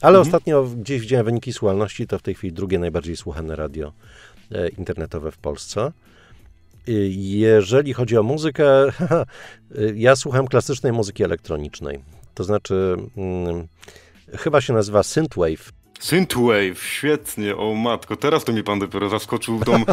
ale 0.00 0.20
ostatnio 0.20 0.64
gdzieś 0.64 1.00
widziałem 1.00 1.26
wyniki 1.26 1.52
słuchalności, 1.52 2.06
to 2.06 2.18
w 2.18 2.22
tej 2.22 2.34
chwili 2.34 2.52
drugie 2.52 2.78
najbardziej 2.78 3.16
słuchane 3.16 3.56
radio 3.56 3.92
e, 4.52 4.68
internetowe 4.68 5.30
w 5.30 5.38
Polsce. 5.38 5.92
Jeżeli 6.86 7.92
chodzi 7.92 8.18
o 8.18 8.22
muzykę, 8.22 8.64
ja 9.94 10.16
słucham 10.16 10.46
klasycznej 10.46 10.92
muzyki 10.92 11.24
elektronicznej. 11.24 12.04
To 12.34 12.44
znaczy, 12.44 12.96
mm, 13.16 13.68
chyba 14.36 14.60
się 14.60 14.72
nazywa 14.72 15.02
Synthwave. 15.02 15.72
Synthwave, 16.00 16.82
świetnie, 16.82 17.56
o 17.56 17.74
matko, 17.74 18.16
teraz 18.16 18.44
to 18.44 18.52
mnie 18.52 18.62
pan 18.62 18.78
dopiero 18.78 19.08
zaskoczył 19.08 19.60
tą, 19.60 19.84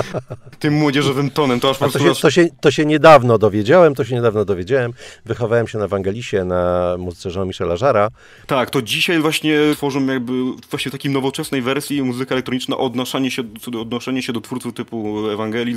tym 0.60 0.74
młodzieżowym 0.74 1.30
tonem, 1.30 1.60
to 1.60 1.70
aż 1.70 1.78
po 1.78 1.90
to, 1.90 2.00
się, 2.00 2.22
to, 2.22 2.32
się, 2.32 2.48
to 2.62 2.72
się 2.72 2.86
niedawno 2.86 3.38
dowiedziałem, 3.38 3.96
to 3.96 4.06
się 4.06 4.16
niedawno 4.16 4.46
dowiedziałem. 4.46 4.94
Wychowałem 5.26 5.68
się 5.68 5.78
na 5.78 5.88
Wangelisie, 5.88 6.46
na 6.46 6.96
muzyce 7.00 7.30
Jean-Michela 7.30 7.78
Żara. 7.78 8.10
Tak, 8.48 8.70
to 8.70 8.82
dzisiaj 8.82 9.20
właśnie 9.20 9.58
tworzą 9.76 10.06
jakby 10.06 10.34
właśnie 10.70 10.90
w 10.90 10.92
takiej 10.92 11.12
nowoczesnej 11.12 11.62
wersji 11.62 12.04
muzyka 12.04 12.36
elektroniczna, 12.36 12.78
odnoszenie 12.78 13.32
się, 13.32 13.44
odnoszenie 13.82 14.24
się 14.24 14.34
do 14.34 14.42
twórców 14.42 14.74
typu 14.74 15.30
Ewangelii, 15.30 15.76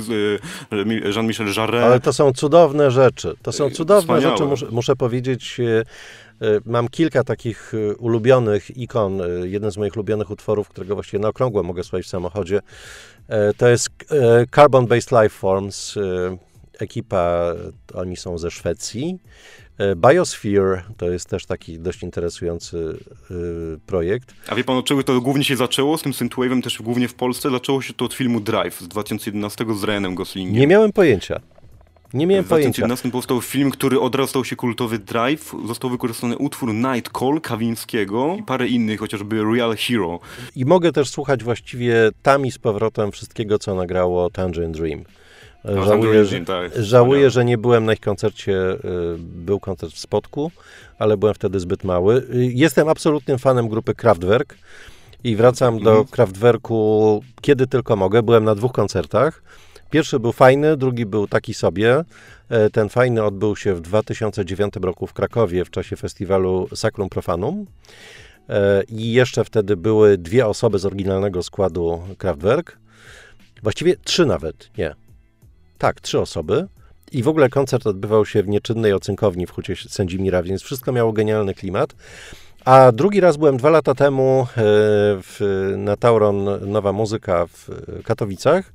y, 0.73 1.11
Jean-Michel 1.15 1.47
Jarre. 1.57 1.85
Ale 1.85 1.99
to 1.99 2.13
są 2.13 2.33
cudowne 2.33 2.91
rzeczy. 2.91 3.35
To 3.41 3.51
są 3.51 3.65
Ej, 3.65 3.71
cudowne 3.71 4.01
wspaniałe. 4.01 4.37
rzeczy, 4.37 4.49
muszę, 4.49 4.65
muszę 4.71 4.95
powiedzieć. 4.95 5.61
E, 6.41 6.45
Mam 6.65 6.87
kilka 6.87 7.23
takich 7.23 7.73
e, 7.73 7.95
ulubionych 7.95 8.77
ikon. 8.77 9.21
E, 9.21 9.27
Jeden 9.47 9.71
z 9.71 9.77
moich 9.77 9.95
ulubionych 9.95 10.29
utworów, 10.31 10.69
którego 10.69 10.95
właściwie 10.95 11.19
na 11.21 11.27
okrągło 11.27 11.63
mogę 11.63 11.83
słuchać 11.83 12.05
w 12.05 12.09
samochodzie, 12.09 12.61
to 13.57 13.67
jest 13.69 13.89
Carbon 14.55 14.87
Based 14.87 15.11
Lifeforms. 15.11 15.97
e, 15.97 16.37
Ekipa, 16.79 17.53
oni 17.93 18.17
są 18.17 18.37
ze 18.37 18.51
Szwecji. 18.51 19.19
Biosphere 19.95 20.83
to 20.97 21.09
jest 21.09 21.29
też 21.29 21.45
taki 21.45 21.79
dość 21.79 22.03
interesujący 22.03 22.97
e, 23.31 23.33
projekt. 23.85 24.33
A 24.47 24.55
wie 24.55 24.63
pan, 24.63 24.77
od 24.77 24.85
czego 24.85 25.03
to 25.03 25.21
głównie 25.21 25.43
się 25.43 25.55
zaczęło 25.55 25.97
z 25.97 26.01
tym 26.01 26.11
synthwave'em 26.11 26.61
też 26.63 26.81
głównie 26.81 27.07
w 27.07 27.13
Polsce? 27.13 27.49
Zaczęło 27.49 27.81
się 27.81 27.93
to 27.93 28.05
od 28.05 28.13
filmu 28.13 28.39
Drive 28.39 28.79
z 28.79 28.87
2011 28.87 29.65
z 29.79 29.83
Ryanem 29.83 30.15
Goslingiem. 30.15 30.55
Nie 30.59 30.67
miałem 30.67 30.91
pojęcia. 30.93 31.39
Nie 32.13 32.27
miałem 32.27 32.45
w 32.45 32.47
pojęcia. 32.47 32.69
2011 32.87 33.11
powstał 33.11 33.41
film, 33.41 33.71
który 33.71 33.99
od 33.99 34.15
razu 34.15 34.29
stał 34.29 34.45
się 34.45 34.55
kultowy 34.55 34.99
Drive. 34.99 35.55
Został 35.67 35.89
wykorzystany 35.89 36.37
utwór 36.37 36.73
Night 36.73 37.17
Call 37.19 37.41
Kawińskiego 37.41 38.35
i 38.39 38.43
parę 38.43 38.67
innych, 38.67 38.99
chociażby 38.99 39.43
Real 39.55 39.75
Hero. 39.77 40.19
I 40.55 40.65
mogę 40.65 40.91
też 40.91 41.09
słuchać 41.09 41.43
właściwie 41.43 42.11
tam 42.21 42.45
i 42.45 42.51
z 42.51 42.57
powrotem 42.57 43.11
wszystkiego, 43.11 43.59
co 43.59 43.75
nagrało 43.75 44.29
Tangerine 44.29 44.71
Dream. 44.71 44.99
E, 44.99 45.05
Tangerine 45.75 45.85
Żałuję, 45.85 46.25
że, 46.25 46.39
tak, 46.39 46.71
żałuję, 46.83 47.29
że 47.29 47.45
nie 47.45 47.57
byłem 47.57 47.85
na 47.85 47.93
ich 47.93 47.99
koncercie. 47.99 48.53
y, 48.71 48.77
Był 49.19 49.59
koncert 49.59 49.93
w 49.93 49.99
Spodku, 49.99 50.51
ale 50.99 51.17
byłem 51.17 51.35
wtedy 51.35 51.59
zbyt 51.59 51.83
mały. 51.83 52.15
Y, 52.17 52.51
Jestem 52.53 52.89
absolutnym 52.89 53.37
fanem 53.39 53.67
grupy 53.69 53.93
Kraftwerk 53.95 54.55
i 55.23 55.35
wracam 55.35 55.79
do 55.79 55.89
Mhm. 55.89 56.07
Kraftwerku 56.07 57.23
kiedy 57.41 57.67
tylko 57.67 57.95
mogę. 57.95 58.23
Byłem 58.23 58.43
na 58.43 58.55
dwóch 58.55 58.71
koncertach. 58.71 59.41
Pierwszy 59.95 60.19
był 60.19 60.31
fajny, 60.31 60.77
drugi 60.77 61.05
był 61.05 61.27
taki 61.27 61.53
sobie. 61.53 62.03
E, 62.49 62.69
Ten 62.69 62.89
fajny 62.89 63.23
odbył 63.23 63.55
się 63.55 63.75
w 63.75 63.81
2009 63.81 64.73
roku 64.81 65.07
w 65.07 65.13
Krakowie 65.13 65.65
w 65.65 65.69
czasie 65.69 65.95
festiwalu 65.95 66.67
Sacrum 66.75 67.09
Profanum. 67.09 67.65
E, 68.49 68.83
I 68.83 69.11
jeszcze 69.11 69.45
wtedy 69.45 69.77
były 69.77 70.17
dwie 70.17 70.47
osoby 70.47 70.79
z 70.79 70.85
oryginalnego 70.85 71.43
składu 71.43 72.03
Kraftwerk. 72.17 72.77
Właściwie 73.63 73.95
trzy 74.03 74.25
nawet, 74.25 74.69
nie. 74.77 74.95
Tak, 75.77 76.01
trzy 76.01 76.19
osoby. 76.19 76.67
I 77.11 77.23
w 77.23 77.27
ogóle 77.27 77.49
koncert 77.49 77.87
odbywał 77.87 78.25
się 78.25 78.43
w 78.43 78.47
nieczynnej 78.47 78.93
ocynkowni 78.93 79.47
w 79.47 79.51
Hucie 79.51 79.75
Sędzimira, 79.75 80.43
więc 80.43 80.61
wszystko 80.61 80.91
miało 80.91 81.13
genialny 81.13 81.53
klimat. 81.53 81.95
A 82.65 82.91
drugi 82.91 83.19
raz 83.19 83.37
byłem 83.37 83.57
dwa 83.57 83.69
lata 83.69 83.93
temu 83.93 84.41
e, 84.41 84.45
w, 85.21 85.73
na 85.77 85.95
Tauron 85.95 86.69
Nowa 86.71 86.91
Muzyka 86.91 87.45
w 87.47 87.69
Katowicach. 88.03 88.73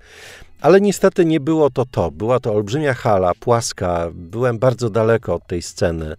Ale 0.61 0.81
niestety 0.81 1.25
nie 1.25 1.41
było 1.41 1.71
to 1.71 1.85
to. 1.87 2.11
Była 2.11 2.41
to 2.41 2.53
olbrzymia 2.55 2.95
hala, 2.95 3.33
płaska. 3.41 4.09
Byłem 4.15 4.59
bardzo 4.59 4.91
daleko 4.91 5.35
od 5.35 5.47
tej 5.47 5.63
sceny. 5.63 6.17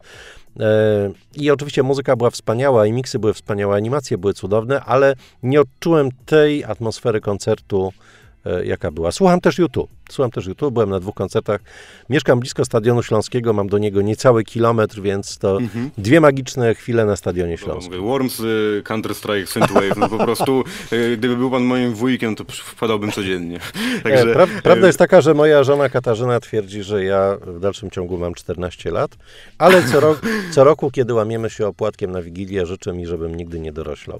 E, 0.59 1.11
I 1.35 1.51
oczywiście 1.51 1.83
muzyka 1.83 2.15
była 2.15 2.29
wspaniała, 2.29 2.85
i 2.85 2.93
miksy 2.93 3.19
były 3.19 3.33
wspaniałe, 3.33 3.75
animacje 3.75 4.17
były 4.17 4.33
cudowne, 4.33 4.81
ale 4.81 5.15
nie 5.43 5.61
odczułem 5.61 6.09
tej 6.25 6.63
atmosfery 6.63 7.21
koncertu, 7.21 7.93
jaka 8.63 8.91
była. 8.91 9.11
Słucham 9.11 9.41
też 9.41 9.57
YouTube. 9.57 9.89
Słucham 10.11 10.31
też 10.31 10.45
YouTube, 10.45 10.73
byłem 10.73 10.89
na 10.89 10.99
dwóch 10.99 11.15
koncertach. 11.15 11.61
Mieszkam 12.09 12.39
blisko 12.39 12.65
Stadionu 12.65 13.03
Śląskiego, 13.03 13.53
mam 13.53 13.69
do 13.69 13.77
niego 13.77 14.01
niecały 14.01 14.43
kilometr, 14.43 15.01
więc 15.01 15.37
to 15.37 15.57
mhm. 15.57 15.89
dwie 15.97 16.21
magiczne 16.21 16.75
chwile 16.75 17.05
na 17.05 17.15
Stadionie 17.15 17.57
Śląskim. 17.57 17.97
No, 17.97 18.03
Worms, 18.03 18.39
y, 18.39 18.81
Counter-Strike, 18.85 19.45
Synthwave, 19.45 19.97
no 19.97 20.09
po 20.09 20.17
prostu 20.17 20.63
y, 20.93 21.17
gdyby 21.17 21.37
był 21.37 21.51
pan 21.51 21.63
moim 21.63 21.93
wujkiem, 21.93 22.35
to 22.35 22.43
wpadałbym 22.49 23.11
codziennie. 23.11 23.59
Także, 24.03 24.33
pra 24.33 24.47
prawda 24.63 24.87
jest 24.87 24.99
taka, 24.99 25.21
że 25.21 25.33
moja 25.33 25.63
żona 25.63 25.89
Katarzyna 25.89 26.39
twierdzi, 26.39 26.83
że 26.83 27.03
ja 27.03 27.37
w 27.47 27.59
dalszym 27.59 27.91
ciągu 27.91 28.17
mam 28.17 28.33
14 28.33 28.91
lat, 28.91 29.11
ale 29.57 29.83
co, 29.83 29.99
ro 29.99 30.15
co 30.53 30.63
roku, 30.63 30.91
kiedy 30.91 31.13
łamiemy 31.13 31.49
się 31.49 31.67
opłatkiem 31.67 32.11
na 32.11 32.21
Wigilię, 32.21 32.65
życzę 32.65 32.93
mi, 32.93 33.05
żebym 33.07 33.35
nigdy 33.35 33.59
nie 33.59 33.71
doroślał. 33.71 34.19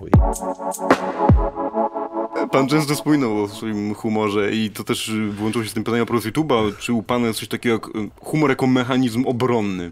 Pan 2.47 2.67
często 2.67 2.95
wspominał 2.95 3.43
o 3.43 3.47
swoim 3.47 3.93
humorze 3.93 4.51
i 4.51 4.69
to 4.69 4.83
też 4.83 5.11
włączyło 5.31 5.63
się 5.63 5.69
z 5.69 5.73
tym 5.73 5.83
pytaniem 5.83 6.05
pro 6.05 6.19
YouTube'a. 6.19 6.77
Czy 6.77 6.93
u 6.93 7.03
Pana 7.03 7.27
jest 7.27 7.39
coś 7.39 7.47
takiego 7.47 7.75
jak 7.75 7.87
y, 7.87 8.09
humor 8.19 8.49
jako 8.49 8.67
mechanizm 8.67 9.25
obronny? 9.27 9.91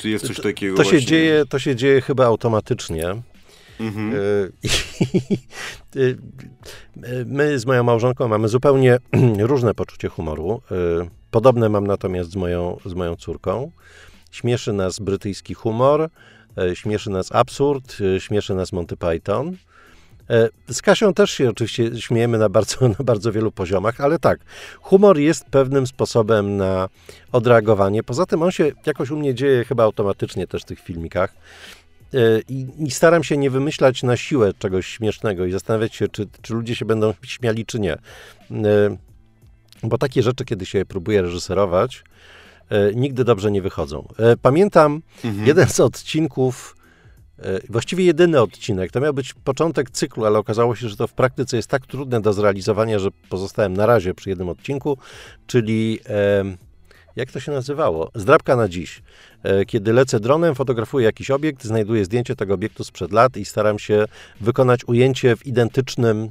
Czy 0.00 0.08
jest 0.08 0.26
coś 0.26 0.40
takiego 0.40 0.76
to, 0.76 0.82
to 0.82 0.90
się 0.90 1.02
dzieje, 1.02 1.44
To 1.48 1.58
się 1.58 1.76
dzieje 1.76 2.00
chyba 2.00 2.26
automatycznie. 2.26 3.14
Mhm. 3.80 4.14
Y, 4.14 4.52
y, 5.96 6.16
my 7.26 7.58
z 7.58 7.66
moją 7.66 7.84
małżonką 7.84 8.28
mamy 8.28 8.48
zupełnie 8.48 8.98
różne 9.38 9.74
poczucie 9.74 10.08
humoru. 10.08 10.62
Podobne 11.30 11.68
mam 11.68 11.86
natomiast 11.86 12.30
z 12.30 12.36
moją, 12.36 12.78
z 12.84 12.94
moją 12.94 13.16
córką. 13.16 13.70
Śmieszy 14.30 14.72
nas 14.72 14.98
brytyjski 14.98 15.54
humor, 15.54 16.08
śmieszy 16.74 17.10
nas 17.10 17.32
absurd, 17.32 17.96
śmieszy 18.18 18.54
nas 18.54 18.72
Monty 18.72 18.96
Python. 18.96 19.56
E, 20.30 20.48
z 20.72 20.82
Kasią 20.82 21.14
też 21.14 21.30
się 21.30 21.50
oczywiście 21.50 22.00
śmiejemy 22.00 22.38
na 22.38 22.48
bardzo, 22.48 22.88
na 22.98 23.04
bardzo 23.04 23.32
wielu 23.32 23.52
poziomach, 23.52 24.00
ale 24.00 24.18
tak, 24.18 24.40
humor 24.80 25.18
jest 25.18 25.44
pewnym 25.44 25.86
sposobem 25.86 26.56
na 26.56 26.88
odreagowanie. 27.32 28.02
Poza 28.02 28.26
tym 28.26 28.42
on 28.42 28.50
się 28.50 28.72
jakoś 28.86 29.10
u 29.10 29.16
mnie 29.16 29.34
dzieje 29.34 29.64
chyba 29.64 29.84
automatycznie 29.84 30.46
też 30.46 30.62
w 30.62 30.64
tych 30.64 30.80
filmikach. 30.80 31.34
E, 32.14 32.18
I, 32.48 32.66
I, 32.78 32.90
staram 32.90 33.24
się 33.24 33.36
nie 33.36 33.50
wymyślać 33.50 34.02
na 34.02 34.16
siłę 34.16 34.52
czegoś 34.58 34.86
śmiesznego 34.86 35.46
i 35.46 35.52
zastanawiać 35.52 35.94
się, 35.94 36.08
czy, 36.08 36.26
czy 36.42 36.54
ludzie 36.54 36.74
się 36.74 36.84
będą 36.84 37.14
śmiali, 37.22 37.66
czy 37.66 37.80
nie. 37.80 37.92
E, 37.92 37.98
bo 39.82 39.98
takie 39.98 40.22
rzeczy, 40.22 40.44
kiedy 40.44 40.66
się 40.66 40.84
próbuje 40.84 41.22
reżyserować, 41.22 42.04
nigdy 42.94 43.24
dobrze 43.24 43.50
nie 43.50 43.62
wychodzą. 43.62 44.08
Pamiętam 44.42 45.02
mhm. 45.24 45.46
jeden 45.46 45.68
z 45.68 45.80
odcinków 45.80 46.76
właściwie 47.68 48.04
jedyny 48.04 48.40
odcinek. 48.40 48.90
To 48.90 49.00
miał 49.00 49.14
być 49.14 49.34
początek 49.34 49.90
cyklu, 49.90 50.24
ale 50.24 50.38
okazało 50.38 50.76
się, 50.76 50.88
że 50.88 50.96
to 50.96 51.06
w 51.06 51.12
praktyce 51.12 51.56
jest 51.56 51.68
tak 51.68 51.86
trudne 51.86 52.20
do 52.20 52.32
zrealizowania, 52.32 52.98
że 52.98 53.08
pozostałem 53.28 53.74
na 53.74 53.86
razie 53.86 54.14
przy 54.14 54.30
jednym 54.30 54.48
odcinku, 54.48 54.98
czyli 55.46 56.00
jak 57.16 57.32
to 57.32 57.40
się 57.40 57.52
nazywało? 57.52 58.10
Zdrabka 58.14 58.56
na 58.56 58.68
dziś. 58.68 59.02
E, 59.42 59.64
kiedy 59.64 59.92
lecę 59.92 60.20
dronem, 60.20 60.54
fotografuję 60.54 61.06
jakiś 61.06 61.30
obiekt, 61.30 61.64
znajduję 61.64 62.04
zdjęcie 62.04 62.36
tego 62.36 62.54
obiektu 62.54 62.84
sprzed 62.84 63.12
lat 63.12 63.36
i 63.36 63.44
staram 63.44 63.78
się 63.78 64.04
wykonać 64.40 64.84
ujęcie 64.84 65.36
w 65.36 65.46
identycznym 65.46 66.30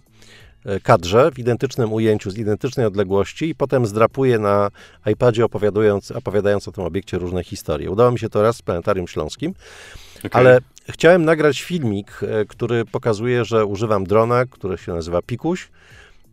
e, 0.65 0.79
kadrze, 0.79 1.31
w 1.31 1.39
identycznym 1.39 1.93
ujęciu, 1.93 2.31
z 2.31 2.37
identycznej 2.37 2.85
odległości 2.85 3.49
i 3.49 3.55
potem 3.55 3.85
zdrapuję 3.85 4.39
na 4.39 4.69
iPadzie 5.05 5.45
opowiadając, 5.45 6.11
opowiadając 6.11 6.67
o 6.67 6.71
tym 6.71 6.83
obiekcie 6.83 7.17
różne 7.17 7.43
historie. 7.43 7.91
Udało 7.91 8.11
mi 8.11 8.19
się 8.19 8.29
to 8.29 8.41
raz 8.41 8.57
w 8.57 8.63
Planetarium 8.63 9.07
Śląskim, 9.07 9.53
okay. 10.17 10.29
ale 10.33 10.59
Chciałem 10.89 11.25
nagrać 11.25 11.61
filmik, 11.61 12.19
e, 12.23 12.45
który 12.45 12.85
pokazuje, 12.85 13.45
że 13.45 13.65
używam 13.65 14.03
drona, 14.03 14.45
który 14.45 14.77
się 14.77 14.93
nazywa 14.93 15.21
Pikuś 15.21 15.69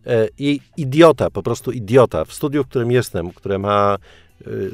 e, 0.06 0.28
i 0.38 0.60
idiota, 0.76 1.30
po 1.30 1.42
prostu 1.42 1.72
idiota 1.72 2.24
w 2.24 2.32
studiu, 2.32 2.64
w 2.64 2.68
którym 2.68 2.90
jestem, 2.90 3.32
które 3.32 3.58
ma 3.58 3.96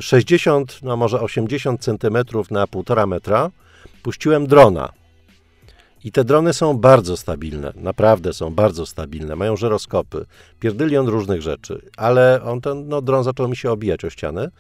60, 0.01 0.73
e, 0.73 0.87
no 0.87 0.97
może 0.97 1.21
80 1.21 1.81
centymetrów 1.81 2.51
na 2.51 2.67
1,5 2.67 3.07
metra, 3.07 3.51
puściłem 4.03 4.47
drona. 4.47 5.04
I 6.05 6.13
te 6.13 6.25
drony 6.25 6.53
są 6.53 6.79
bardzo 6.79 7.17
stabilne, 7.17 7.73
naprawdę 7.77 8.33
są 8.33 8.55
bardzo 8.55 8.87
stabilne, 8.87 9.37
mają 9.37 9.57
żyroskopy, 9.57 10.27
pierdylion 10.61 11.09
różnych 11.09 11.43
rzeczy, 11.43 11.83
ale 11.97 12.41
on 12.43 12.61
ten 12.61 12.89
no, 12.89 13.03
dron 13.03 13.25
zaczął 13.25 13.49
mi 13.49 13.57
się 13.57 13.71
obijać 13.71 14.05
o 14.05 14.11
ścianę, 14.11 14.51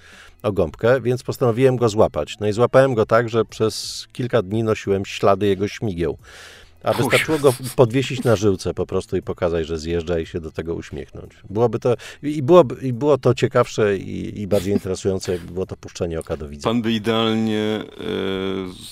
o 0.42 0.52
gąbkę, 0.52 1.00
więc 1.00 1.22
postanowiłem 1.22 1.76
go 1.76 1.88
złapać. 1.88 2.36
No 2.40 2.46
i 2.46 2.52
złapałem 2.52 2.94
go 2.94 3.06
tak, 3.06 3.28
że 3.28 3.44
przez 3.44 4.06
kilka 4.12 4.42
dni 4.42 4.62
nosiłem 4.62 5.04
ślady 5.04 5.46
jego 5.46 5.68
śmigieł. 5.68 6.18
A 6.84 6.92
wystarczyło 6.92 7.38
go 7.38 7.54
podwiesić 7.76 8.22
na 8.22 8.36
żyłce 8.36 8.74
po 8.74 8.86
prostu 8.86 9.16
i 9.16 9.22
pokazać, 9.22 9.66
że 9.66 9.78
zjeżdża 9.78 10.18
i 10.18 10.26
się 10.26 10.40
do 10.40 10.50
tego 10.50 10.74
uśmiechnąć. 10.74 11.32
Byłoby 11.50 11.78
to, 11.78 11.94
i, 12.22 12.42
byłoby, 12.42 12.74
i 12.82 12.92
było 12.92 13.18
to 13.18 13.34
ciekawsze 13.34 13.96
i, 13.96 14.40
i 14.40 14.46
bardziej 14.46 14.72
interesujące, 14.72 15.32
jakby 15.32 15.52
było 15.52 15.66
to 15.66 15.76
puszczenie 15.76 16.20
oka 16.20 16.36
do 16.36 16.48
widza. 16.48 16.68
Pan 16.68 16.82
by 16.82 16.92
idealnie 16.92 17.60
e, 17.60 17.84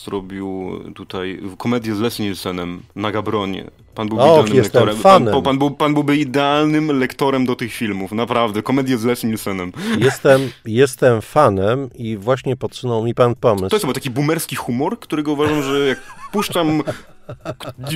zrobił 0.04 0.80
tutaj 0.94 1.40
komedię 1.58 1.94
z 1.94 2.00
Leslie 2.00 2.24
Nielsenem 2.24 2.82
na 2.96 3.12
Gabronie. 3.12 3.70
Pan 3.94 4.08
byłby 4.08 4.22
Och, 4.22 4.30
idealnym 4.30 4.62
lektorem. 4.62 4.96
Fanem. 4.96 5.34
Pan, 5.34 5.42
pan, 5.42 5.58
był, 5.58 5.70
pan 5.70 5.94
byłby 5.94 6.16
idealnym 6.16 6.98
lektorem 6.98 7.46
do 7.46 7.56
tych 7.56 7.72
filmów, 7.72 8.12
naprawdę. 8.12 8.62
Komedię 8.62 8.98
z 8.98 9.04
Leslie 9.04 9.28
Nielsenem. 9.28 9.72
Jestem, 9.98 10.40
jestem 10.64 11.22
fanem 11.22 11.90
i 11.94 12.16
właśnie 12.16 12.56
podsunął 12.56 13.04
mi 13.04 13.14
pan 13.14 13.34
pomysł. 13.34 13.68
To 13.68 13.76
jest 13.76 13.84
chyba 13.84 13.94
taki 13.94 14.10
boomerski 14.10 14.56
humor, 14.56 14.98
którego 14.98 15.32
uważam, 15.32 15.62
że 15.62 15.86
jak 15.86 16.00
puszczam 16.32 16.82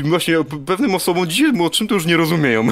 właśnie 0.05 0.45
pewnym 0.67 0.95
osobom 0.95 1.27
dzisiaj 1.27 1.53
młodszym 1.53 1.89
to 1.89 1.95
już 1.95 2.07
nie 2.07 2.17
rozumieją. 2.17 2.69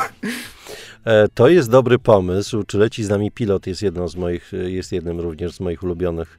E, 1.05 1.29
to 1.35 1.49
jest 1.49 1.71
dobry 1.71 1.99
pomysł. 1.99 2.63
Czy 2.63 2.79
leci 2.79 3.05
z 3.05 3.09
nami 3.09 3.31
pilot 3.31 3.67
jest 3.67 3.83
jedną 3.83 4.09
z 4.09 4.17
moich, 4.17 4.53
jest 4.67 4.93
jednym 4.93 5.21
również 5.21 5.53
z 5.53 5.61
moich 5.61 5.83
ulubionych 5.83 6.39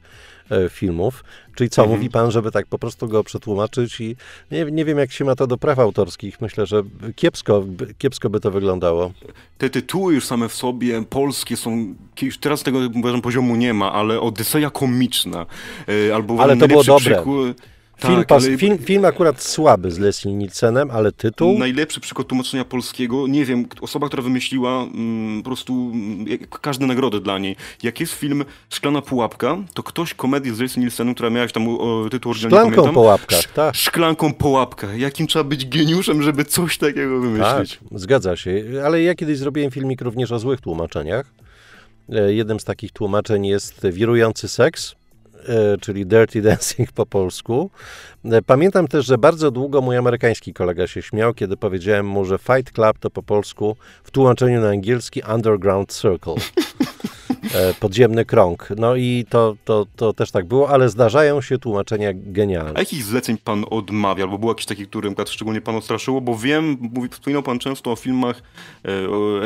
e, 0.50 0.68
filmów. 0.68 1.24
Czyli 1.54 1.70
co, 1.70 1.82
mhm. 1.82 1.98
mówi 1.98 2.10
pan, 2.10 2.30
żeby 2.30 2.50
tak 2.50 2.66
po 2.66 2.78
prostu 2.78 3.08
go 3.08 3.24
przetłumaczyć 3.24 4.00
i 4.00 4.16
nie, 4.50 4.64
nie 4.64 4.84
wiem, 4.84 4.98
jak 4.98 5.12
się 5.12 5.24
ma 5.24 5.34
to 5.34 5.46
do 5.46 5.58
praw 5.58 5.78
autorskich. 5.78 6.40
Myślę, 6.40 6.66
że 6.66 6.82
kiepsko, 7.16 7.64
kiepsko 7.98 8.30
by 8.30 8.40
to 8.40 8.50
wyglądało. 8.50 9.12
Te 9.58 9.70
tytuły 9.70 10.14
już 10.14 10.24
same 10.24 10.48
w 10.48 10.54
sobie 10.54 11.04
polskie 11.04 11.56
są, 11.56 11.94
teraz 12.40 12.62
tego 12.62 12.78
uważam 12.94 13.22
poziomu 13.22 13.56
nie 13.56 13.74
ma, 13.74 13.92
ale 13.92 14.20
Odyseja 14.20 14.70
komiczna. 14.70 15.46
E, 16.08 16.14
albo 16.14 16.42
ale 16.42 16.56
to 16.56 16.68
było 16.68 16.84
dobre. 16.84 17.14
Przykład, 17.14 17.75
Film, 17.98 18.16
tak, 18.16 18.26
pas, 18.26 18.44
ale... 18.44 18.58
film, 18.58 18.78
film 18.78 19.04
akurat 19.04 19.42
słaby 19.42 19.90
z 19.90 19.98
Leslie 19.98 20.34
Nielsenem, 20.34 20.90
ale 20.90 21.12
tytuł... 21.12 21.58
Najlepszy 21.58 22.00
przykład 22.00 22.28
tłumaczenia 22.28 22.64
polskiego, 22.64 23.26
nie 23.26 23.44
wiem, 23.44 23.66
osoba, 23.80 24.06
która 24.06 24.22
wymyśliła 24.22 24.82
mm, 24.82 25.42
po 25.42 25.44
prostu 25.44 25.90
mm, 25.94 26.26
każde 26.62 26.86
nagrody 26.86 27.20
dla 27.20 27.38
niej. 27.38 27.56
Jak 27.82 28.00
jest 28.00 28.12
film 28.12 28.44
Szklana 28.70 29.02
Pułapka, 29.02 29.56
to 29.74 29.82
ktoś 29.82 30.14
komedię 30.14 30.54
z 30.54 30.60
Leslie 30.60 30.82
Nielsenem, 30.82 31.14
która 31.14 31.30
miała 31.30 31.48
tam 31.48 31.68
o, 31.68 32.08
tytuł 32.10 32.30
oryginalny, 32.30 32.56
Szklanką 32.56 32.76
pamiętam, 32.76 32.94
Pułapka, 32.94 33.36
tak. 33.54 33.74
Szklanką 33.74 34.34
Pułapka. 34.34 34.94
Jakim 34.94 35.26
trzeba 35.26 35.44
być 35.44 35.66
geniuszem, 35.66 36.22
żeby 36.22 36.44
coś 36.44 36.78
takiego 36.78 37.20
wymyślić. 37.20 37.78
Tak, 37.78 37.98
zgadza 38.00 38.36
się. 38.36 38.64
Ale 38.84 39.02
ja 39.02 39.14
kiedyś 39.14 39.38
zrobiłem 39.38 39.70
filmik 39.70 40.00
również 40.00 40.32
o 40.32 40.38
złych 40.38 40.60
tłumaczeniach. 40.60 41.32
E, 42.12 42.32
jednym 42.32 42.60
z 42.60 42.64
takich 42.64 42.92
tłumaczeń 42.92 43.46
jest 43.46 43.86
wirujący 43.86 44.48
seks 44.48 44.94
czyli 45.80 46.06
Dirty 46.06 46.42
Dancing 46.42 46.92
po 46.92 47.06
polsku. 47.06 47.70
E, 48.24 48.42
pamiętam 48.42 48.88
też, 48.88 49.06
że 49.06 49.18
bardzo 49.18 49.50
długo 49.50 49.80
mój 49.80 49.96
amerykański 49.96 50.54
kolega 50.54 50.86
się 50.86 51.02
śmiał, 51.02 51.34
kiedy 51.34 51.56
powiedziałem 51.56 52.06
mu, 52.06 52.24
że 52.24 52.38
Fight 52.38 52.72
Club 52.72 52.98
to 52.98 53.10
po 53.10 53.22
polsku 53.22 53.76
w 54.04 54.10
tłumaczeniu 54.10 54.60
na 54.60 54.68
angielski 54.68 55.22
Underground 55.34 55.92
Circle. 55.92 56.34
E, 57.54 57.74
podziemny 57.74 58.24
krąg. 58.24 58.68
No 58.76 58.96
i 58.96 59.26
to, 59.28 59.56
to, 59.64 59.86
to 59.96 60.12
też 60.12 60.30
tak 60.30 60.44
było, 60.46 60.68
ale 60.68 60.88
zdarzają 60.88 61.40
się 61.40 61.58
tłumaczenia 61.58 62.10
genialne. 62.14 62.72
A 62.74 62.78
jakich 62.78 63.02
zleceń 63.02 63.38
pan 63.44 63.64
odmawia? 63.70 64.24
Albo 64.24 64.38
był 64.38 64.48
jakiś 64.48 64.66
taki, 64.66 64.86
który 64.86 65.14
szczególnie 65.26 65.60
pan 65.60 65.82
straszyło? 65.82 66.20
Bo 66.20 66.36
wiem, 66.36 66.76
mówi, 66.80 67.08
wspominał 67.08 67.42
pan 67.42 67.58
często 67.58 67.92
o 67.92 67.96
filmach 67.96 68.42
e, 68.84 68.90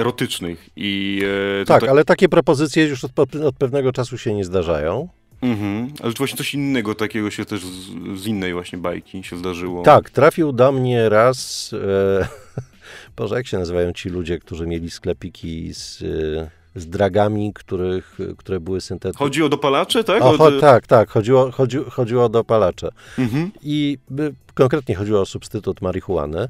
erotycznych. 0.01 0.69
i 0.77 1.23
e, 1.63 1.65
Tak, 1.65 1.85
ale 1.85 2.05
takie 2.05 2.29
propozycje 2.29 2.85
już 2.85 3.05
od, 3.05 3.19
od 3.45 3.57
pewnego 3.57 3.93
czasu 3.93 4.19
się 4.19 4.35
nie 4.35 4.45
zdarzają. 4.45 5.09
Mhm, 5.43 5.93
ale 6.03 6.13
właśnie 6.13 6.39
coś 6.39 6.55
innego 6.55 6.95
takiego 6.95 7.31
się 7.31 7.45
też 7.45 7.65
z, 7.65 8.21
z, 8.21 8.27
innej 8.27 8.53
właśnie 8.53 8.79
bajki 8.79 9.25
się 9.25 9.37
zdarzyło. 9.37 9.83
Tak, 9.83 10.11
trafił 10.11 10.53
do 10.53 10.73
mnie 10.73 11.09
raz, 11.09 11.71
e, 11.73 12.29
Boże, 13.17 13.35
jak 13.35 13.47
się 13.47 13.59
nazywają 13.59 13.93
ci 13.93 14.09
ludzie, 14.09 14.39
którzy 14.39 14.67
mieli 14.67 14.91
sklepiki 14.91 15.75
z... 15.75 16.03
E, 16.03 16.61
z 16.75 16.87
dragami, 16.87 17.53
których, 17.53 18.19
które 18.37 18.61
były 18.61 18.81
syntetyczne. 18.81 19.25
Chodzi 19.25 19.43
o 19.43 19.49
dopalacze, 19.49 20.05
tak? 20.05 20.23
O, 20.23 20.39
cho, 20.39 20.61
tak, 20.61 20.87
tak, 20.87 21.11
chodziło, 21.11 21.51
chodzi, 21.51 21.79
chodziło 21.91 22.25
o 22.25 22.29
dopalacze. 22.29 22.89
Mhm. 23.19 23.51
I 23.63 23.99
y, 24.21 24.35
konkretnie 24.55 24.95
chodziło 24.95 25.21
o 25.21 25.27
substytut 25.27 25.83
marihuany. 25.83 26.43
Y, 26.43 26.49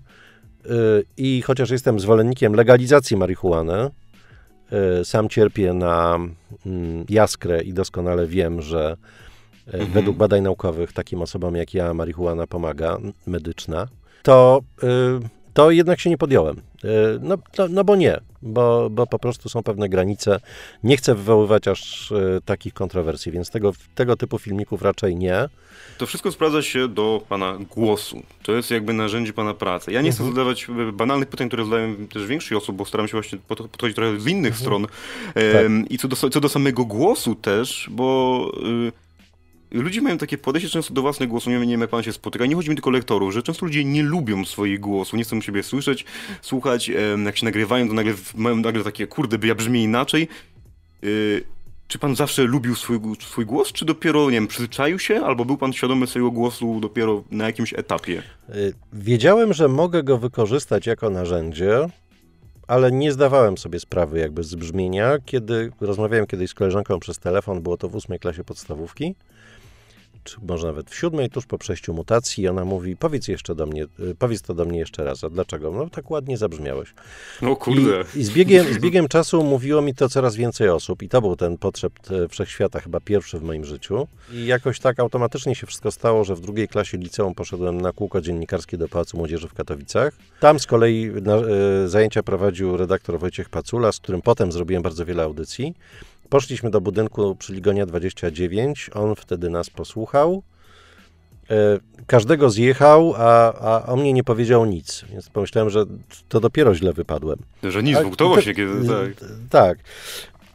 I 1.16 1.42
chociaż 1.42 1.70
jestem 1.70 2.00
zwolennikiem 2.00 2.54
legalizacji 2.54 3.16
marihuany, 3.16 3.90
sam 5.04 5.28
cierpię 5.28 5.72
na 5.72 6.18
mm, 6.66 7.04
jaskrę 7.08 7.62
i 7.62 7.72
doskonale 7.72 8.26
wiem, 8.26 8.62
że 8.62 8.96
y, 9.68 9.72
Mhm. 9.72 9.90
według 9.90 10.16
badań 10.16 10.42
naukowych 10.42 10.92
takim 10.92 11.22
osobom 11.22 11.56
jak 11.56 11.74
ja 11.74 11.94
marihuana 11.94 12.46
pomaga, 12.46 12.98
medyczna, 13.26 13.88
to, 14.22 14.60
y, 14.82 14.86
to 15.54 15.70
jednak 15.70 16.00
się 16.00 16.10
nie 16.10 16.18
podjąłem. 16.18 16.56
Y, 16.56 16.88
No, 17.20 17.36
no, 17.58 17.66
no 17.70 17.84
bo 17.84 17.96
nie, 17.96 18.20
bo, 18.42 18.90
bo 18.90 19.06
po 19.06 19.18
prostu 19.18 19.48
są 19.48 19.62
pewne 19.62 19.88
granice. 19.88 20.40
Nie 20.84 20.96
chcę 20.96 21.14
wywoływać 21.14 21.68
aż 21.68 22.10
y, 22.10 22.40
takich 22.44 22.74
kontrowersji, 22.74 23.32
więc 23.32 23.50
tego, 23.50 23.72
tego 23.94 24.16
typu 24.16 24.38
filmików 24.38 24.82
raczej 24.82 25.16
nie. 25.16 25.48
To 25.98 26.06
wszystko 26.06 26.32
sprawdza 26.32 26.62
się 26.62 26.88
do 26.88 27.22
pana 27.28 27.58
głosu. 27.74 28.22
To 28.42 28.52
jest 28.52 28.70
jakby 28.70 28.92
narzędzie 28.92 29.32
pana 29.32 29.54
pracy. 29.54 29.92
Ja 29.92 30.02
nie 30.02 30.12
chcę 30.12 30.24
zadawać 30.24 30.66
e, 30.88 30.92
banalnych 30.92 31.28
pytań, 31.28 31.48
które 31.48 31.64
zadają 31.64 31.94
też 32.06 32.26
większość 32.26 32.52
osób, 32.52 32.76
bo 32.76 32.84
staram 32.84 33.08
się 33.08 33.12
właśnie 33.12 33.38
pod- 33.48 33.58
podchodzić 33.70 33.96
trochę 33.96 34.20
z 34.20 34.26
innych 34.26 34.56
stron. 34.56 34.86
Em, 35.34 35.88
I 35.88 35.98
co 35.98 36.08
do, 36.08 36.16
co 36.16 36.40
do 36.40 36.48
samego 36.48 36.84
głosu 36.84 37.34
też, 37.34 37.88
bo 37.90 38.46
y, 38.88 38.92
ludzie 39.70 40.00
mają 40.00 40.18
takie 40.18 40.38
podejście 40.38 40.70
często 40.70 40.94
do 40.94 41.02
własnego 41.02 41.30
głosu. 41.30 41.50
Nie 41.50 41.56
wiem, 41.58 41.68
nie 41.68 41.74
wiem, 41.74 41.80
jak 41.80 41.90
pan 41.90 42.02
się 42.02 42.12
spotyka. 42.12 42.46
Nie 42.46 42.54
chodzi 42.54 42.70
mi 42.70 42.76
tylko 42.76 42.90
o 42.90 42.92
lektorów, 42.92 43.32
że 43.34 43.42
często 43.42 43.66
ludzie 43.66 43.84
nie 43.84 44.02
lubią 44.02 44.44
swoich 44.44 44.80
głosów, 44.80 45.18
nie 45.18 45.24
chcą 45.24 45.40
siebie 45.40 45.62
słyszeć, 45.62 46.04
słuchać. 46.42 46.90
Jak 47.24 47.36
się 47.36 47.44
nagrywają, 47.44 47.88
to 47.88 47.94
nagle 47.94 48.14
mają 48.34 48.56
nagle 48.56 48.84
takie, 48.84 49.06
kurde, 49.06 49.38
by 49.38 49.46
ja 49.46 49.54
brzmię 49.54 49.82
inaczej. 49.82 50.28
Y, 51.04 51.44
czy 51.88 51.98
pan 51.98 52.16
zawsze 52.16 52.42
lubił 52.42 52.74
swój, 52.74 53.00
swój 53.20 53.46
głos, 53.46 53.72
czy 53.72 53.84
dopiero, 53.84 54.24
nie 54.24 54.36
wiem, 54.36 54.46
przyzwyczaił 54.46 54.98
się, 54.98 55.20
albo 55.20 55.44
był 55.44 55.56
pan 55.56 55.72
świadomy 55.72 56.06
swojego 56.06 56.30
głosu 56.30 56.80
dopiero 56.80 57.24
na 57.30 57.46
jakimś 57.46 57.74
etapie? 57.74 58.22
Y, 58.54 58.74
Wiedziałem, 58.92 59.52
że 59.52 59.68
mogę 59.68 60.02
go 60.02 60.18
wykorzystać 60.18 60.86
jako 60.86 61.10
narzędzie, 61.10 61.86
ale 62.66 62.92
nie 62.92 63.12
zdawałem 63.12 63.58
sobie 63.58 63.80
sprawy 63.80 64.18
jakby 64.18 64.44
z 64.44 64.54
brzmienia. 64.54 65.18
Kiedy 65.24 65.72
rozmawiałem 65.80 66.26
kiedyś 66.26 66.50
z 66.50 66.54
koleżanką 66.54 67.00
przez 67.00 67.18
telefon, 67.18 67.62
było 67.62 67.76
to 67.76 67.88
w 67.88 67.94
ósmej 67.94 68.18
klasie 68.18 68.44
podstawówki, 68.44 69.14
czy 70.24 70.36
może 70.48 70.66
nawet 70.66 70.90
w 70.90 70.94
siódmej, 70.94 71.30
tuż 71.30 71.46
po 71.46 71.58
przejściu 71.58 71.94
mutacji, 71.94 72.44
i 72.44 72.48
ona 72.48 72.64
mówi, 72.64 72.96
powiedz 72.96 73.28
jeszcze 73.28 73.54
do 73.54 73.66
mnie, 73.66 73.84
y, 73.84 74.14
powiedz 74.18 74.42
to 74.42 74.54
do 74.54 74.64
mnie 74.64 74.78
jeszcze 74.78 75.04
raz, 75.04 75.24
a 75.24 75.30
dlaczego? 75.30 75.70
No 75.70 75.90
tak 75.90 76.10
ładnie 76.10 76.36
zabrzmiałeś. 76.36 76.94
No 77.42 77.56
kurde. 77.56 78.04
I, 78.14 78.18
i 78.18 78.24
z, 78.24 78.30
biegiem, 78.30 78.74
z 78.74 78.78
biegiem 78.78 79.08
czasu 79.08 79.44
mówiło 79.44 79.82
mi 79.82 79.94
to 79.94 80.08
coraz 80.08 80.36
więcej 80.36 80.68
osób 80.68 81.02
i 81.02 81.08
to 81.08 81.20
był 81.20 81.36
ten 81.36 81.58
potrzeb 81.58 81.92
e, 82.10 82.28
wszechświata, 82.28 82.80
chyba 82.80 83.00
pierwszy 83.00 83.38
w 83.38 83.42
moim 83.42 83.64
życiu. 83.64 84.06
I 84.32 84.46
jakoś 84.46 84.80
tak 84.80 85.00
automatycznie 85.00 85.54
się 85.54 85.66
wszystko 85.66 85.90
stało, 85.90 86.24
że 86.24 86.34
w 86.34 86.40
drugiej 86.40 86.68
klasie 86.68 86.98
liceum 86.98 87.34
poszedłem 87.34 87.80
na 87.80 87.92
kółko 87.92 88.20
dziennikarskie 88.20 88.78
do 88.78 88.88
Pałacu 88.88 89.16
Młodzieży 89.16 89.48
w 89.48 89.54
Katowicach. 89.54 90.16
Tam 90.40 90.60
z 90.60 90.66
kolei 90.66 91.10
na, 91.22 91.36
e, 91.36 91.88
zajęcia 91.88 92.22
prowadził 92.22 92.76
redaktor 92.76 93.18
Wojciech 93.18 93.48
Pacula, 93.48 93.92
z 93.92 94.00
którym 94.00 94.22
potem 94.22 94.52
zrobiłem 94.52 94.82
bardzo 94.82 95.04
wiele 95.04 95.22
audycji. 95.22 95.74
Poszliśmy 96.30 96.70
do 96.70 96.80
budynku 96.80 97.36
przy 97.36 97.52
Ligonia 97.52 97.86
29, 97.86 98.90
on 98.94 99.14
wtedy 99.14 99.50
nas 99.50 99.70
posłuchał. 99.70 100.42
E, 101.50 101.78
Każdego 102.06 102.50
zjechał, 102.50 103.14
a, 103.16 103.52
a 103.54 103.86
o 103.86 103.96
mnie 103.96 104.12
nie 104.12 104.24
powiedział 104.24 104.64
nic, 104.66 105.04
więc 105.10 105.28
pomyślałem, 105.28 105.70
że 105.70 105.84
to 106.28 106.40
dopiero 106.40 106.74
źle 106.74 106.92
wypadłem. 106.92 107.38
Że 107.62 107.82
nic, 107.82 107.98
to- 108.16 108.40
się 108.40 108.54
kiedy... 108.54 108.88
Tak. 108.88 109.28
Tak. 109.50 109.78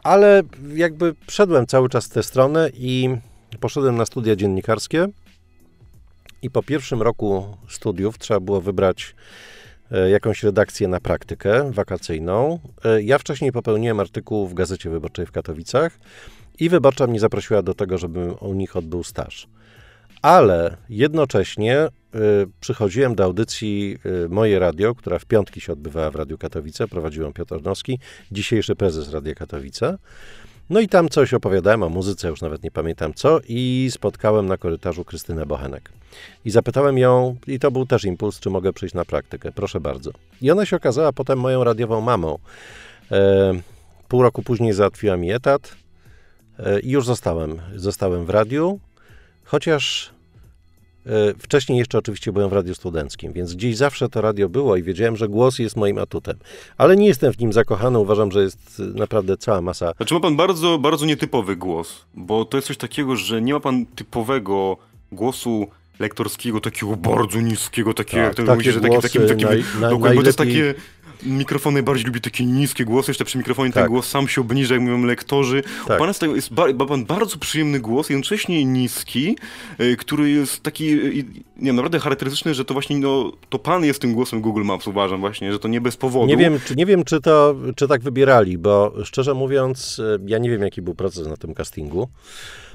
Ale 0.04 0.44
jakby 0.74 1.16
szedłem 1.28 1.68
cały 1.68 1.90
czas 1.90 2.06
w 2.06 2.10
tę 2.10 2.24
stronę 2.24 2.70
i 2.74 3.10
poszedłem 3.60 3.98
na 3.98 4.06
studia 4.06 4.36
dziennikarskie. 4.36 5.08
I 6.42 6.50
po 6.50 6.64
pierwszym 6.64 7.02
roku 7.02 7.58
studiów 7.70 8.18
trzeba 8.18 8.40
było 8.40 8.62
wybrać 8.62 9.16
jakąś 10.12 10.44
redakcję 10.44 10.88
na 10.88 11.00
praktykę 11.00 11.72
wakacyjną. 11.72 12.60
E, 12.86 13.04
Ja 13.04 13.18
wcześniej 13.18 13.52
popełniłem 13.52 14.00
artykuł 14.00 14.48
w 14.48 14.54
Gazecie 14.54 14.90
Wyborczej 14.90 15.26
w 15.26 15.32
Katowicach 15.32 16.00
i 16.60 16.70
wyborcza 16.70 17.08
mnie 17.08 17.20
zaprosiła 17.20 17.62
do 17.62 17.74
tego, 17.74 17.98
żebym 17.98 18.36
u 18.40 18.54
nich 18.54 18.76
odbył 18.76 19.04
staż. 19.04 19.48
Ale 20.22 20.78
jednocześnie 20.90 21.88
y, 22.16 22.20
przychodziłem 22.60 23.16
do 23.16 23.24
audycji 23.24 23.98
Moje 24.30 24.60
Radio, 24.60 24.96
która 24.96 25.20
w 25.20 25.26
piątki 25.26 25.62
się 25.62 25.74
odbywała 25.74 26.12
w 26.12 26.16
Radiu 26.16 26.38
Katowice, 26.38 26.88
prowadził 26.88 27.24
ją 27.24 27.34
Piotr 27.34 27.56
Arnowski, 27.56 28.00
dzisiejszy 28.32 28.76
prezes 28.76 29.12
Radia 29.12 29.36
Katowice. 29.36 29.98
No 30.70 30.80
i 30.80 30.88
tam 30.88 31.10
coś 31.10 31.34
opowiadałem 31.34 31.84
o 31.84 31.90
muzyce, 31.90 32.28
już 32.28 32.42
nawet 32.42 32.64
nie 32.64 32.72
pamiętam 32.72 33.14
co, 33.14 33.40
i 33.48 33.90
spotkałem 33.92 34.46
na 34.46 34.58
korytarzu 34.58 35.06
Krystynę 35.06 35.46
Bochenek. 35.46 35.92
I 36.46 36.50
zapytałem 36.50 36.98
ją, 36.98 37.36
i 37.48 37.60
to 37.60 37.72
był 37.72 37.86
też 37.86 38.04
impuls, 38.06 38.40
czy 38.40 38.50
mogę 38.50 38.74
przyjść 38.74 38.96
na 38.96 39.06
praktykę. 39.06 39.52
Proszę 39.52 39.80
bardzo. 39.80 40.12
I 40.42 40.52
ona 40.52 40.66
się 40.66 40.76
okazała 40.76 41.14
potem 41.14 41.40
moją 41.40 41.64
radiową 41.64 42.02
mamą. 42.02 42.40
E, 43.12 43.54
pół 44.08 44.22
roku 44.22 44.44
później 44.44 44.74
załatwiła 44.74 45.18
mi 45.18 45.32
etat 45.32 45.76
e, 46.60 46.80
i 46.80 46.90
już 46.90 47.06
zostałem. 47.06 47.62
Zostałem 47.76 48.26
w 48.26 48.30
radiu, 48.30 48.80
chociaż 49.44 50.16
E, 51.06 51.34
Wcześniej 51.40 51.80
jeszcze 51.80 51.98
oczywiście 51.98 52.32
byłem 52.32 52.50
w 52.50 52.54
radiu 52.54 52.76
studenckim, 52.76 53.34
więc 53.34 53.56
gdzieś 53.56 53.78
zawsze 53.78 54.10
to 54.10 54.22
radio 54.22 54.50
było 54.50 54.76
i 54.76 54.84
wiedziałem, 54.84 55.16
że 55.16 55.28
głos 55.28 55.60
jest 55.60 55.76
moim 55.76 55.98
atutem. 55.98 56.38
Ale 56.78 56.96
nie 56.96 57.08
jestem 57.08 57.34
w 57.34 57.40
nim 57.40 57.54
zakochany, 57.54 58.00
uważam, 58.00 58.32
że 58.32 58.42
jest 58.42 58.80
naprawdę 58.80 59.38
cała 59.38 59.62
masa. 59.62 59.94
Znaczy 59.98 60.14
ma 60.14 60.20
pan 60.20 60.36
bardzo, 60.36 60.78
bardzo 60.78 61.06
nietypowy 61.06 61.56
głos, 61.56 62.06
bo 62.14 62.46
to 62.46 62.58
jest 62.58 62.68
coś 62.68 62.78
takiego, 62.78 63.16
że 63.16 63.42
nie 63.42 63.54
ma 63.54 63.60
pan 63.60 63.86
typowego 63.86 64.78
głosu 65.12 65.68
lektorskiego, 66.00 66.62
takiego 66.62 66.96
bardzo 66.96 67.42
niskiego, 67.42 67.94
takiego, 67.94 68.18
Tak, 68.18 68.26
jak 68.28 68.36
takie 68.36 68.52
mówi, 68.56 68.72
że 68.72 68.82
takim, 68.82 69.02
takim, 69.02 69.22
takim, 69.28 69.48
naj- 69.48 69.80
na- 69.82 69.90
dokładnie, 69.90 70.16
bo 70.16 70.22
to 70.22 70.28
jest 70.28 70.40
najlepiej- 70.40 70.74
takie, 70.74 70.82
mikrofon 71.26 71.74
najbardziej 71.74 72.06
lubi 72.06 72.22
takie 72.22 72.46
niskie 72.46 72.86
głosy, 72.86 73.12
jeszcze 73.12 73.26
przy 73.26 73.38
mikrofonie 73.38 73.72
ten 73.74 73.84
Tak. 73.84 73.92
głos 73.92 74.08
sam 74.08 74.28
się 74.28 74.42
obniża, 74.42 74.74
jak 74.74 74.84
mówią 74.84 75.06
lektorzy. 75.06 75.64
Tak. 75.88 75.96
U 75.96 76.00
pana 76.00 76.14
jest, 76.36 76.54
ba, 76.54 76.66
bardzo 77.08 77.38
przyjemny 77.38 77.80
głos, 77.80 78.10
jednocześnie 78.10 78.66
niski, 78.66 79.38
y, 79.80 79.98
który 79.98 80.30
jest 80.30 80.64
taki, 80.64 80.90
y, 80.92 81.26
nie 81.58 81.66
wiem, 81.66 81.76
naprawdę 81.76 82.00
charakterystyczny, 82.00 82.54
że 82.54 82.66
to 82.66 82.74
właśnie, 82.74 82.98
no, 82.98 83.32
to 83.50 83.60
pan 83.60 83.86
jest 83.86 84.02
tym 84.02 84.14
głosem 84.14 84.42
Google 84.42 84.64
Maps, 84.64 84.88
uważam 84.88 85.20
właśnie, 85.20 85.52
że 85.52 85.60
to 85.60 85.68
nie 85.68 85.82
bez 85.82 85.98
powodu. 85.98 86.28
Nie 86.28 86.38
wiem, 86.38 86.60
czy, 86.66 86.76
nie 86.76 86.86
wiem 86.86 87.04
czy, 87.04 87.22
to, 87.22 87.56
czy 87.76 87.88
tak 87.88 88.02
wybierali, 88.02 88.58
bo 88.58 88.94
szczerze 89.04 89.34
mówiąc, 89.34 90.02
e, 90.16 90.20
ja 90.28 90.38
nie 90.38 90.50
wiem, 90.50 90.62
jaki 90.62 90.82
był 90.82 90.96
proces 90.96 91.28
na 91.28 91.38
tym 91.38 91.54
castingu. 91.54 92.10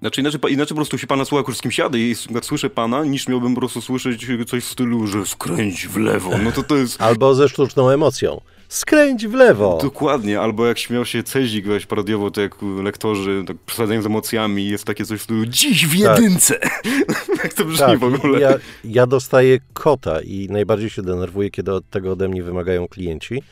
Znaczy 0.00 0.20
inaczej, 0.20 0.40
inaczej 0.48 0.68
po 0.68 0.74
prostu 0.74 0.98
się 0.98 1.06
pana 1.06 1.24
słucha, 1.24 1.52
z 1.52 1.60
kimś 1.60 1.78
jadę 1.78 1.98
i 1.98 2.14
słyszę 2.42 2.70
pana, 2.70 3.04
niż 3.04 3.28
miałbym 3.28 3.54
po 3.54 3.60
prostu 3.60 3.80
słyszeć 3.80 4.26
coś 4.46 4.64
w 4.64 4.68
stylu, 4.68 5.06
że 5.06 5.26
skręć 5.26 5.86
w 5.86 5.96
lewo. 5.96 6.38
No 6.38 6.52
to 6.52 6.62
to 6.62 6.76
jest 6.76 7.02
Albo 7.02 7.34
ze 7.34 7.48
sztuczną 7.48 7.90
emocją. 7.90 8.39
Skręć 8.70 9.26
w 9.26 9.34
lewo! 9.34 9.78
dokładnie. 9.82 10.40
Albo 10.40 10.66
jak 10.66 10.78
śmiał 10.78 11.04
się 11.04 11.22
Cezik 11.22 11.66
weź 11.66 11.86
parodiowo, 11.86 12.30
to 12.30 12.40
jak 12.40 12.54
lektorzy 12.82 13.44
tak 13.46 13.56
przesadzają 13.66 14.02
z 14.02 14.06
emocjami 14.06 14.66
jest 14.68 14.84
takie 14.84 15.04
coś 15.04 15.20
w 15.20 15.22
stylu 15.22 15.46
dziś 15.46 15.86
w 15.86 16.02
Tak. 16.04 16.18
jedynce. 16.20 16.58
jak 17.44 17.54
to 17.54 17.64
brzmi 17.64 17.78
Tak, 17.78 17.98
w 17.98 18.04
ogóle. 18.04 18.40
ja, 18.40 18.50
ja 18.84 19.06
dostaję 19.06 19.58
kota 19.72 20.20
i 20.20 20.46
najbardziej 20.50 20.90
się 20.90 21.02
denerwuję, 21.02 21.50
kiedy 21.50 21.72
od 21.72 21.90
tego 21.90 22.12
ode 22.12 22.28
mnie 22.28 22.42
wymagają 22.42 22.88
klienci, 22.88 23.42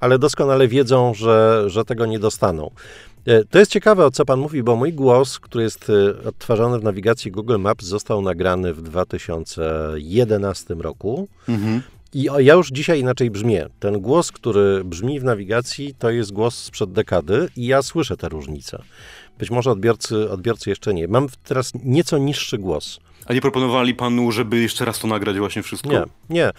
ale 0.00 0.18
doskonale 0.18 0.68
wiedzą, 0.68 1.14
że, 1.14 1.64
że 1.66 1.84
tego 1.84 2.06
nie 2.06 2.18
dostaną. 2.18 2.70
E, 3.26 3.44
To 3.44 3.58
jest 3.58 3.70
ciekawe, 3.70 4.06
o 4.06 4.10
co 4.10 4.24
pan 4.24 4.40
mówi, 4.40 4.62
bo 4.62 4.76
mój 4.76 4.92
głos, 4.92 5.38
który 5.38 5.64
jest 5.64 5.90
e, 5.90 5.92
odtwarzany 6.28 6.78
w 6.78 6.82
nawigacji 6.84 7.30
Google 7.30 7.58
Maps, 7.58 7.84
został 7.86 8.22
nagrany 8.22 8.74
w 8.74 8.82
2011 8.82 10.74
roku. 10.74 11.28
Mhm. 11.48 11.82
I 12.16 12.28
ja 12.38 12.54
już 12.54 12.68
dzisiaj 12.68 13.00
inaczej 13.00 13.30
brzmię. 13.30 13.66
Ten 13.80 14.00
głos, 14.00 14.32
który 14.32 14.84
brzmi 14.84 15.20
w 15.20 15.24
nawigacji, 15.24 15.94
to 15.98 16.10
jest 16.10 16.32
głos 16.32 16.54
sprzed 16.58 16.92
dekady 16.92 17.48
i 17.56 17.66
ja 17.66 17.82
słyszę 17.82 18.16
tę 18.16 18.28
różnicę. 18.28 18.82
Być 19.38 19.50
może 19.50 19.70
odbiorcy, 19.70 20.30
odbiorcy 20.30 20.70
jeszcze 20.70 20.94
nie. 20.94 21.08
Mam 21.08 21.28
teraz 21.44 21.72
nieco 21.84 22.18
niższy 22.18 22.58
głos. 22.58 23.00
A 23.26 23.32
nie 23.32 23.40
proponowali 23.40 23.94
panu, 23.94 24.32
żeby 24.32 24.58
jeszcze 24.58 24.84
raz 24.84 24.98
to 24.98 25.08
nagrać 25.08 25.38
właśnie 25.38 25.62
wszystko? 25.62 25.88
Nie, 25.90 26.02
nie. 26.30 26.46
E, 26.46 26.52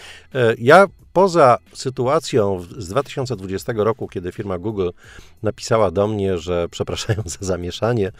Ja 0.58 0.86
poza 1.14 1.58
sytuacją 1.74 2.66
z 2.78 2.88
2020 2.89 3.74
roku, 3.76 4.08
kiedy 4.08 4.32
firma 4.32 4.58
Google 4.58 4.89
napisała 5.43 5.91
do 5.91 6.08
mnie, 6.08 6.38
że 6.38 6.70
przepraszają 6.70 7.22
za 7.26 7.38
zamieszanie 7.41 8.12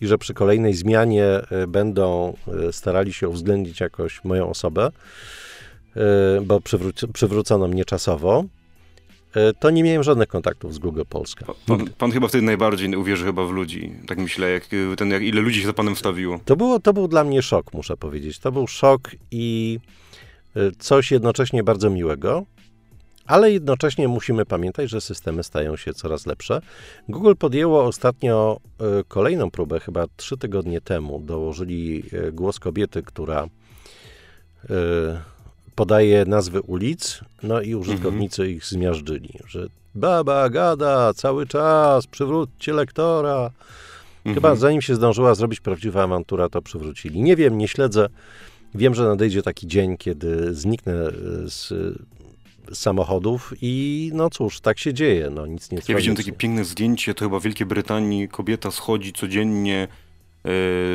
i 0.00 0.06
że 0.06 0.18
przy 0.18 0.34
kolejnej 0.34 0.74
zmianie 0.74 1.24
e, 1.24 1.66
będą 1.66 2.36
e, 2.68 2.72
starali 2.72 3.12
się 3.12 3.28
uwzględnić 3.28 3.80
jakoś 3.80 4.24
moją 4.24 4.50
osobę, 4.50 4.90
bo 6.42 6.58
przywró- 6.58 7.12
przywrócono 7.12 7.68
mnie 7.68 7.84
czasowo, 7.84 8.44
e, 9.34 9.52
to 9.52 9.70
nie 9.70 9.82
miałem 9.82 10.02
żadnych 10.02 10.28
kontaktów 10.28 10.74
z 10.74 10.78
Google 10.78 11.02
Polska. 11.08 11.46
Pan, 11.66 11.86
pan 11.98 12.10
chyba 12.10 12.28
wtedy 12.28 12.44
najbardziej 12.44 12.96
uwierzy 12.96 13.24
chyba 13.24 13.46
w 13.46 13.50
ludzi. 13.50 13.92
Tak 14.06 14.18
myślę, 14.18 14.50
jak, 14.50 14.72
y, 14.72 14.96
ten, 14.96 15.10
jak 15.10 15.22
ile 15.22 15.40
ludzi 15.40 15.60
się 15.60 15.66
za 15.66 15.72
panem 15.72 15.94
wstawiło. 15.94 16.40
To, 16.44 16.56
było, 16.56 16.80
to 16.80 16.92
był 16.92 17.08
dla 17.08 17.24
mnie 17.24 17.42
szok, 17.42 17.74
muszę 17.74 17.96
powiedzieć. 17.96 18.38
To 18.38 18.52
był 18.52 18.66
szok 18.66 19.10
i 19.30 19.78
y, 20.56 20.72
coś 20.78 21.10
jednocześnie 21.10 21.62
bardzo 21.62 21.90
miłego, 21.90 22.44
ale 23.26 23.52
jednocześnie 23.52 24.08
musimy 24.08 24.46
pamiętać, 24.46 24.90
że 24.90 25.00
systemy 25.00 25.42
stają 25.42 25.76
się 25.76 25.94
coraz 25.94 26.26
lepsze. 26.26 26.60
Google 27.08 27.34
podjęło 27.38 27.84
ostatnio 27.84 28.60
e, 28.80 29.04
kolejną 29.08 29.50
próbę, 29.50 29.80
chyba 29.80 30.06
trzy 30.16 30.36
tygodnie 30.36 30.80
temu. 30.80 31.20
Dołożyli 31.20 32.02
e, 32.12 32.32
głos 32.32 32.58
kobiety, 32.58 33.02
która 33.02 33.48
podaje 35.74 36.24
nazwy 36.24 36.60
ulic, 36.60 37.20
no 37.42 37.60
i 37.60 37.74
użytkownicy 37.74 38.42
mhm. 38.42 38.56
ich 38.56 38.64
zmiażdżyli, 38.64 39.38
że 39.46 39.66
baba 39.94 40.50
gada 40.50 41.14
cały 41.14 41.46
czas, 41.46 42.06
przywróćcie 42.06 42.72
lektora. 42.72 43.50
Mhm. 44.18 44.34
Chyba 44.34 44.56
zanim 44.56 44.82
się 44.82 44.94
zdążyła 44.94 45.34
zrobić 45.34 45.60
prawdziwa 45.60 46.02
awantura, 46.02 46.48
to 46.48 46.62
przywrócili. 46.62 47.22
Nie 47.22 47.36
wiem, 47.36 47.58
nie 47.58 47.68
śledzę. 47.68 48.08
Wiem, 48.74 48.94
że 48.94 49.04
nadejdzie 49.04 49.42
taki 49.42 49.66
dzień, 49.66 49.96
kiedy 49.96 50.54
zniknę 50.54 50.94
z 51.44 51.72
samochodów 52.72 53.54
i 53.62 54.10
no 54.14 54.30
cóż, 54.30 54.60
tak 54.60 54.78
się 54.78 54.94
dzieje, 54.94 55.30
no 55.30 55.46
nic 55.46 55.70
nie 55.70 55.78
Ja 55.88 55.96
widziałem 55.96 56.16
takie 56.16 56.32
piękne 56.32 56.64
zdjęcie, 56.64 57.14
to 57.14 57.24
chyba 57.24 57.40
w 57.40 57.42
Wielkiej 57.42 57.66
Brytanii 57.66 58.28
kobieta 58.28 58.70
schodzi 58.70 59.12
codziennie 59.12 59.88
E, 59.88 60.01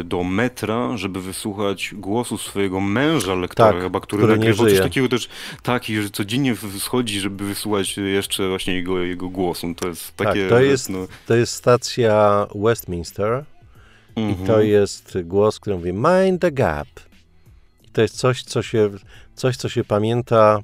do 0.03 0.23
metra, 0.23 0.97
żeby 0.97 1.21
wysłuchać 1.21 1.93
głosu 1.93 2.37
swojego 2.37 2.79
męża 2.79 3.35
lektora, 3.35 3.71
tak, 3.71 3.81
chyba, 3.81 3.99
który, 3.99 4.23
który 4.23 4.37
nagrywał 4.37 4.67
coś 4.67 4.79
takiego 4.79 5.09
też, 5.09 5.29
taki, 5.63 6.01
że 6.01 6.09
codziennie 6.09 6.55
schodzi, 6.79 7.19
żeby 7.19 7.45
wysłuchać 7.45 7.97
jeszcze 7.97 8.49
właśnie 8.49 8.73
jego, 8.73 8.99
jego 8.99 9.29
głosu. 9.29 9.73
To 9.75 9.87
jest 9.87 10.15
tak, 10.15 10.27
takie... 10.27 10.41
Tak, 10.41 10.49
to 10.49 10.59
jest, 10.59 10.89
no... 10.89 11.07
to 11.27 11.35
jest 11.35 11.53
stacja 11.53 12.47
Westminster 12.55 13.43
mhm. 14.15 14.33
i 14.43 14.47
to 14.47 14.53
mhm. 14.53 14.67
jest 14.67 15.17
głos, 15.23 15.59
który 15.59 15.75
mówi 15.75 15.93
mind 15.93 16.41
the 16.41 16.51
gap. 16.51 16.87
I 17.85 17.89
to 17.89 18.01
jest 18.01 18.17
coś, 18.17 18.43
co 18.43 18.61
się, 18.61 18.89
coś, 19.35 19.57
co 19.57 19.69
się 19.69 19.83
pamięta 19.83 20.59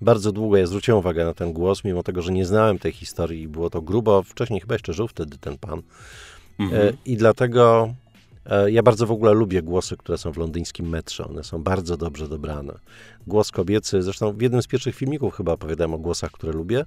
bardzo 0.00 0.32
długo. 0.32 0.56
Ja 0.56 0.66
zwróciłem 0.66 0.98
uwagę 0.98 1.24
na 1.24 1.34
ten 1.34 1.52
głos, 1.52 1.84
mimo 1.84 2.02
tego, 2.02 2.22
że 2.22 2.32
nie 2.32 2.46
znałem 2.46 2.78
tej 2.78 2.92
historii. 2.92 3.48
Było 3.48 3.70
to 3.70 3.82
grubo, 3.82 4.22
wcześniej 4.22 4.60
chyba 4.60 4.74
jeszcze 4.74 4.92
żył 4.92 5.08
wtedy 5.08 5.38
ten 5.38 5.58
pan. 5.58 5.82
Mhm. 6.58 6.88
E, 6.88 6.92
I 7.06 7.16
dlatego 7.16 7.94
ja 8.66 8.82
bardzo 8.82 9.06
w 9.06 9.10
ogóle 9.10 9.32
lubię 9.32 9.62
głosy, 9.62 9.96
które 9.96 10.18
są 10.18 10.32
w 10.32 10.36
londyńskim 10.36 10.88
metrze. 10.88 11.28
One 11.28 11.44
są 11.44 11.62
bardzo 11.62 11.96
dobrze 11.96 12.28
dobrane. 12.28 12.74
Głos 13.26 13.50
kobiecy, 13.50 14.02
zresztą 14.02 14.32
w 14.32 14.40
jednym 14.40 14.62
z 14.62 14.66
pierwszych 14.66 14.94
filmików 14.94 15.34
chyba 15.34 15.52
opowiadałem 15.52 15.94
o 15.94 15.98
głosach, 15.98 16.30
które 16.30 16.52
lubię. 16.52 16.84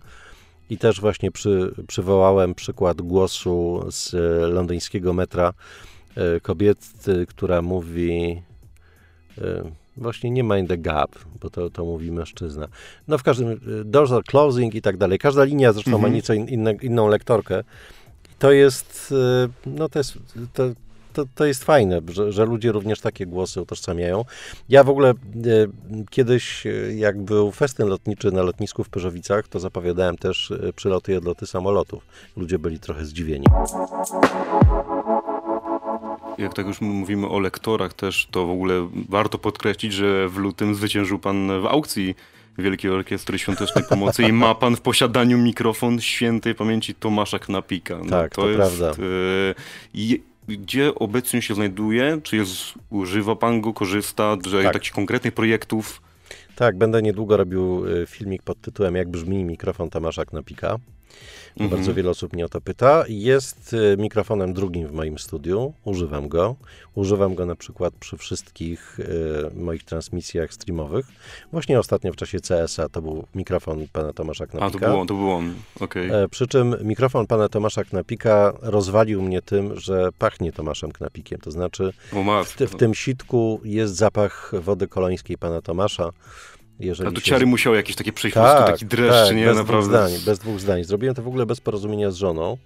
I 0.70 0.78
też 0.78 1.02
właśnie 1.02 1.32
przy, 1.32 1.74
przywołałem 1.88 2.56
przykład 2.56 3.02
głosu 3.02 3.86
z 3.92 4.14
londyńskiego 4.54 5.14
metra 5.14 5.54
e, 6.16 6.40
kobiety, 6.40 7.26
która 7.28 7.62
mówi 7.62 8.42
e, 9.38 9.72
właśnie 9.98 10.32
nie 10.32 10.44
mind 10.44 10.70
the 10.70 10.78
gap, 10.78 11.16
bo 11.42 11.50
to, 11.50 11.70
to 11.70 11.86
mówi 11.86 12.12
mężczyzna. 12.12 12.68
No 13.08 13.18
w 13.18 13.24
każdym, 13.24 13.60
doors 13.86 14.12
are 14.12 14.24
closing 14.24 14.76
i 14.76 14.82
tak 14.82 14.98
dalej. 14.98 15.20
Każda 15.20 15.44
linia 15.44 15.74
zresztą 15.74 15.92
mm 15.92 16.02
-hmm. 16.02 16.04
ma 16.04 16.10
nieco 16.10 16.34
inne, 16.34 16.74
inną 16.82 17.08
lektorkę. 17.08 17.64
To 18.40 18.52
jest, 18.52 19.14
no 19.66 19.90
to 19.90 20.00
jest, 20.00 20.18
to, 20.54 20.64
to, 21.14 21.26
to 21.36 21.46
jest 21.46 21.64
fajne, 21.64 22.02
że, 22.08 22.32
że 22.32 22.46
ludzie 22.46 22.72
również 22.72 23.02
takie 23.02 23.26
głosy 23.26 23.62
utożsamiają. 23.62 24.26
Ja 24.70 24.84
w 24.84 24.90
ogóle 24.90 25.10
e, 25.10 25.16
kiedyś, 26.10 26.66
e, 26.66 26.72
jak 26.96 27.22
był 27.22 27.52
festyn 27.52 27.88
lotniczy 27.88 28.32
na 28.32 28.42
lotnisku 28.42 28.84
w 28.84 28.90
Pyrzowicach, 28.90 29.48
to 29.48 29.60
zapowiadałem 29.60 30.18
też 30.18 30.52
e, 30.52 30.74
przyloty 30.74 31.14
i 31.14 31.16
odloty 31.16 31.48
samolotów. 31.48 32.06
Ludzie 32.38 32.60
byli 32.60 32.80
trochę 32.80 33.06
zdziwieni. 33.06 33.46
Jak 36.38 36.54
tak 36.54 36.68
już 36.68 36.82
mówimy 36.82 37.28
o 37.28 37.40
lektorach 37.40 37.94
też, 37.94 38.28
to 38.32 38.48
w 38.48 38.52
ogóle 38.52 38.90
warto 39.10 39.38
podkreślić, 39.38 39.94
że 39.94 40.30
w 40.30 40.38
lutym 40.38 40.76
zwyciężył 40.76 41.20
pan 41.20 41.62
w 41.62 41.66
aukcji 41.66 42.16
Wielkiej 42.58 42.92
Orkiestry 42.92 43.40
Świątecznej 43.40 43.84
Pomocy 43.90 44.24
i 44.24 44.34
ma 44.34 44.56
pan 44.56 44.76
w 44.76 44.82
posiadaniu 44.82 45.38
mikrofon 45.38 46.02
świętej 46.02 46.56
pamięci 46.56 46.96
Tomasza 46.96 47.40
Knapika. 47.40 47.98
No, 48.04 48.10
tak, 48.10 48.36
to, 48.36 48.42
to 48.42 48.50
jest, 48.50 48.58
prawda. 48.58 49.04
Y, 49.04 49.56
gdzie 50.58 50.96
obecnie 50.96 51.42
się 51.42 51.56
znajduje? 51.56 52.20
Czy 52.24 52.36
jest, 52.36 52.74
używa 52.90 53.36
pan 53.36 53.62
go, 53.62 53.74
korzysta 53.74 54.38
z 54.46 54.64
tak. 54.64 54.74
takich 54.74 54.92
konkretnych 54.92 55.34
projektów? 55.34 56.02
Tak, 56.56 56.78
będę 56.78 57.02
niedługo 57.02 57.38
robił 57.38 57.88
y, 57.88 58.06
filmik 58.08 58.44
pod 58.44 58.62
tytułem 58.62 58.96
Jak 58.96 59.10
brzmi 59.10 59.44
mikrofon 59.44 59.90
Tomasza 59.90 60.26
Knapika. 60.26 60.76
Mhm. 61.60 61.70
Bardzo 61.70 61.94
wiele 61.94 62.10
osób 62.10 62.34
mnie 62.34 62.46
o 62.46 62.50
to 62.50 62.62
pyta. 62.62 63.04
Jest 63.08 63.74
y, 63.74 63.98
mikrofonem 63.98 64.54
drugim 64.54 64.88
w 64.88 64.92
moim 64.92 65.20
studiu. 65.20 65.74
Używam 65.84 66.28
go. 66.28 66.56
Używam 66.96 67.36
go 67.36 67.46
na 67.46 67.56
przykład 67.56 67.94
przy 68.00 68.18
wszystkich 68.18 69.00
y, 69.00 69.06
moich 69.56 69.84
transmisjach 69.84 70.54
streamowych. 70.54 71.06
Właśnie 71.52 71.80
ostatnio 71.80 72.14
w 72.14 72.16
czasie 72.16 72.40
CS-a 72.40 72.90
to 72.90 73.02
był 73.02 73.26
mikrofon 73.36 73.88
pana 73.94 74.14
Tomasza 74.14 74.48
Knapika. 74.48 74.68
A, 74.68 74.72
to 74.72 74.80
był 74.80 75.00
on, 75.00 75.08
to 75.08 75.14
był 75.14 75.32
on. 75.32 75.54
Okay. 75.80 76.16
E, 76.16 76.28
przy 76.28 76.48
czym 76.48 76.76
mikrofon 76.84 77.28
pana 77.28 77.50
Tomasza 77.50 77.84
Knapika 77.84 78.54
rozwalił 78.62 79.22
mnie 79.22 79.42
tym, 79.42 79.80
że 79.80 80.10
pachnie 80.20 80.52
Tomaszem 80.52 80.92
Knapikiem. 80.92 81.40
To 81.40 81.52
znaczy 81.52 81.94
w, 82.46 82.66
w 82.66 82.76
tym 82.76 82.96
sitku 82.96 83.62
jest 83.64 83.96
zapach 83.96 84.52
wody 84.62 84.88
kolońskiej 84.88 85.38
pana 85.38 85.62
Tomasza. 85.62 86.12
Jeżeli 86.80 87.18
A 87.18 87.22
ciary 87.22 87.42
się... 87.42 87.46
musiał 87.46 87.76
jakieś 87.76 87.96
takie 87.96 88.14
przejść, 88.14 88.36
tak, 88.36 88.68
taki 88.68 88.86
dreszcz, 88.86 89.28
tak, 89.28 89.38
nie? 89.38 89.46
Bez 89.46 89.58
Naprawdę. 89.58 89.88
Dwóch 89.88 90.10
zdań, 90.10 90.26
bez 90.26 90.40
dwóch 90.40 90.60
zdań. 90.60 90.84
Zrobiłem 90.84 91.16
to 91.16 91.24
w 91.24 91.28
ogóle 91.28 91.46
bez 91.46 91.62
porozumienia 91.62 92.12
z 92.12 92.16
żoną 92.16 92.58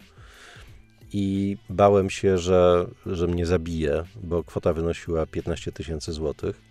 i 1.13 1.57
bałem 1.69 2.09
się, 2.09 2.37
że, 2.37 2.85
że 3.05 3.27
mnie 3.27 3.45
zabije, 3.45 4.03
bo 4.23 4.43
kwota 4.43 4.73
wynosiła 4.73 5.25
15 5.25 5.71
tysięcy 5.71 6.13
złotych. 6.13 6.61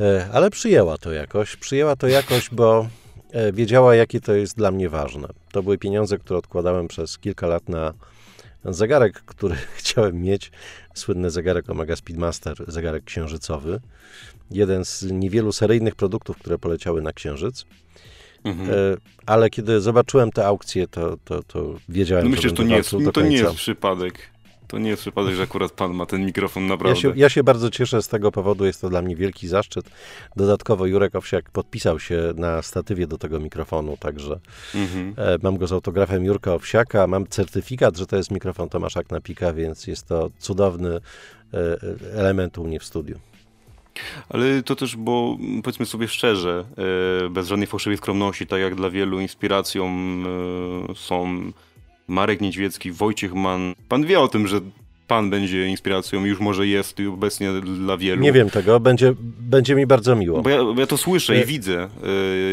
E, 0.00 0.28
ale 0.32 0.50
przyjęła 0.50 0.98
to 0.98 1.12
jakoś. 1.12 1.56
Przyjęła 1.56 1.96
to 1.96 2.08
jakoś, 2.08 2.50
bo 2.50 2.88
e, 3.32 3.52
wiedziała, 3.52 3.94
jakie 3.94 4.20
to 4.20 4.34
jest 4.34 4.56
dla 4.56 4.70
mnie 4.70 4.88
ważne. 4.88 5.28
To 5.52 5.62
były 5.62 5.78
pieniądze, 5.78 6.18
które 6.18 6.38
odkładałem 6.38 6.88
przez 6.88 7.18
kilka 7.18 7.46
lat 7.46 7.68
na 7.68 7.92
zegarek, 8.64 9.22
który 9.26 9.56
chciałem 9.78 10.22
mieć. 10.22 10.50
Słynny 10.94 11.30
zegarek 11.30 11.70
Omega 11.70 11.96
Speedmaster, 11.96 12.64
zegarek 12.68 13.04
księżycowy 13.04 13.80
jeden 14.56 14.84
z 14.84 15.02
niewielu 15.02 15.52
seryjnych 15.52 15.94
produktów, 15.94 16.38
które 16.38 16.58
poleciały 16.58 17.02
na 17.02 17.12
Księżyc. 17.12 17.64
Mhm. 18.44 18.70
E, 18.70 18.74
ale 19.26 19.50
kiedy 19.50 19.80
zobaczyłem 19.80 20.30
te 20.30 20.46
aukcje, 20.46 20.88
to, 20.88 21.16
to, 21.24 21.42
to 21.42 21.74
wiedziałem, 21.88 22.24
no 22.24 22.30
myślę, 22.30 22.50
że 22.50 22.56
to 22.56 22.62
nie, 22.62 22.76
jest, 22.76 22.90
to 23.12 23.22
nie 23.22 23.36
jest 23.36 23.54
przypadek. 23.54 24.32
To 24.72 24.78
nie 24.78 24.90
jest 24.90 25.02
przypadek, 25.02 25.34
że 25.34 25.42
akurat 25.42 25.72
pan 25.72 25.94
ma 25.94 26.06
ten 26.06 26.26
mikrofon 26.26 26.66
naprawdę. 26.66 26.96
Ja 26.96 27.02
się, 27.02 27.12
ja 27.16 27.28
się, 27.28 27.44
bardzo 27.44 27.70
cieszę 27.70 28.02
z 28.02 28.08
tego 28.08 28.32
powodu, 28.32 28.64
jest 28.64 28.80
to 28.80 28.88
dla 28.88 29.02
mnie 29.02 29.16
wielki 29.16 29.48
zaszczyt. 29.48 29.90
Dodatkowo 30.36 30.86
Jurek 30.86 31.14
Owsiak 31.14 31.50
podpisał 31.50 32.00
się 32.00 32.32
na 32.36 32.62
statywie 32.62 33.06
do 33.06 33.18
tego 33.18 33.40
mikrofonu, 33.40 33.96
także 34.00 34.40
mhm. 34.74 35.14
E, 35.16 35.38
mam 35.42 35.56
go 35.56 35.66
z 35.66 35.72
autografem 35.72 36.24
Jurka 36.24 36.54
Owsiaka, 36.54 37.06
mam 37.06 37.26
certyfikat, 37.26 37.96
że 37.96 38.06
to 38.06 38.16
jest 38.16 38.30
mikrofon 38.30 38.68
Tomasza 38.68 39.02
Knapika, 39.02 39.52
więc 39.52 39.86
jest 39.86 40.06
to 40.06 40.30
cudowny 40.38 41.00
e, 41.54 41.78
element 42.14 42.58
u 42.58 42.64
mnie 42.64 42.80
w 42.80 42.84
studiu. 42.84 43.18
Ale 44.28 44.62
to 44.62 44.76
też, 44.76 44.96
bo 44.96 45.38
powiedzmy 45.62 45.86
sobie 45.86 46.08
szczerze, 46.08 46.64
e, 47.26 47.28
bez 47.28 47.48
żadnej 47.48 47.66
fałszywej 47.66 47.98
skromności, 47.98 48.46
tak 48.46 48.60
jak 48.60 48.74
dla 48.74 48.90
wielu 48.90 49.20
inspiracją 49.20 49.86
e, 50.90 50.94
są 50.94 51.42
Marek 52.08 52.40
Niedźwiecki, 52.40 52.92
Wojciech 52.92 53.34
Mann. 53.34 53.74
Pan 53.88 54.04
wie 54.04 54.20
o 54.20 54.28
tym, 54.28 54.46
że 54.46 54.60
pan 55.12 55.30
będzie 55.30 55.66
inspiracją, 55.66 56.24
już 56.24 56.40
może 56.40 56.66
jest 56.66 56.98
obecnie 57.12 57.52
dla 57.60 57.96
wielu. 57.96 58.22
Nie 58.22 58.32
wiem 58.32 58.50
tego, 58.50 58.80
będzie, 58.80 59.14
będzie 59.40 59.74
mi 59.74 59.86
bardzo 59.86 60.16
miło. 60.16 60.42
Bo 60.42 60.50
ja, 60.50 60.64
bo 60.64 60.80
ja 60.80 60.86
to 60.86 60.96
słyszę 60.96 61.42
i 61.42 61.44
widzę, 61.44 61.88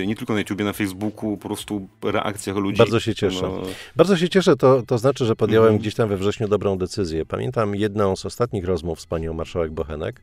e, 0.01 0.05
nie 0.05 0.15
tylko 0.15 0.33
na 0.33 0.39
YouTubie, 0.39 0.65
na 0.65 0.73
Facebooku, 0.73 1.37
po 1.37 1.47
prostu 1.47 1.87
reakcjach 2.03 2.55
ludzi. 2.55 2.77
Bardzo 2.77 2.99
się 2.99 3.15
cieszę. 3.15 3.41
No... 3.41 3.61
Bardzo 3.95 4.17
się 4.17 4.29
cieszę, 4.29 4.55
to, 4.55 4.83
to 4.87 4.97
znaczy, 4.97 5.25
że 5.25 5.35
podjąłem 5.35 5.67
mhm. 5.67 5.81
gdzieś 5.81 5.95
tam 5.95 6.09
we 6.09 6.17
wrześniu 6.17 6.47
dobrą 6.47 6.77
decyzję. 6.77 7.25
Pamiętam 7.25 7.75
jedną 7.75 8.15
z 8.15 8.25
ostatnich 8.25 8.65
rozmów 8.65 9.01
z 9.01 9.05
panią 9.05 9.33
marszałek 9.33 9.71
Bochenek, 9.71 10.21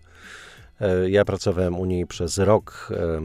ja 1.06 1.24
pracowałem 1.24 1.78
u 1.78 1.84
niej 1.84 2.06
przez 2.06 2.38
rok 2.38 2.88
e, 2.90 3.20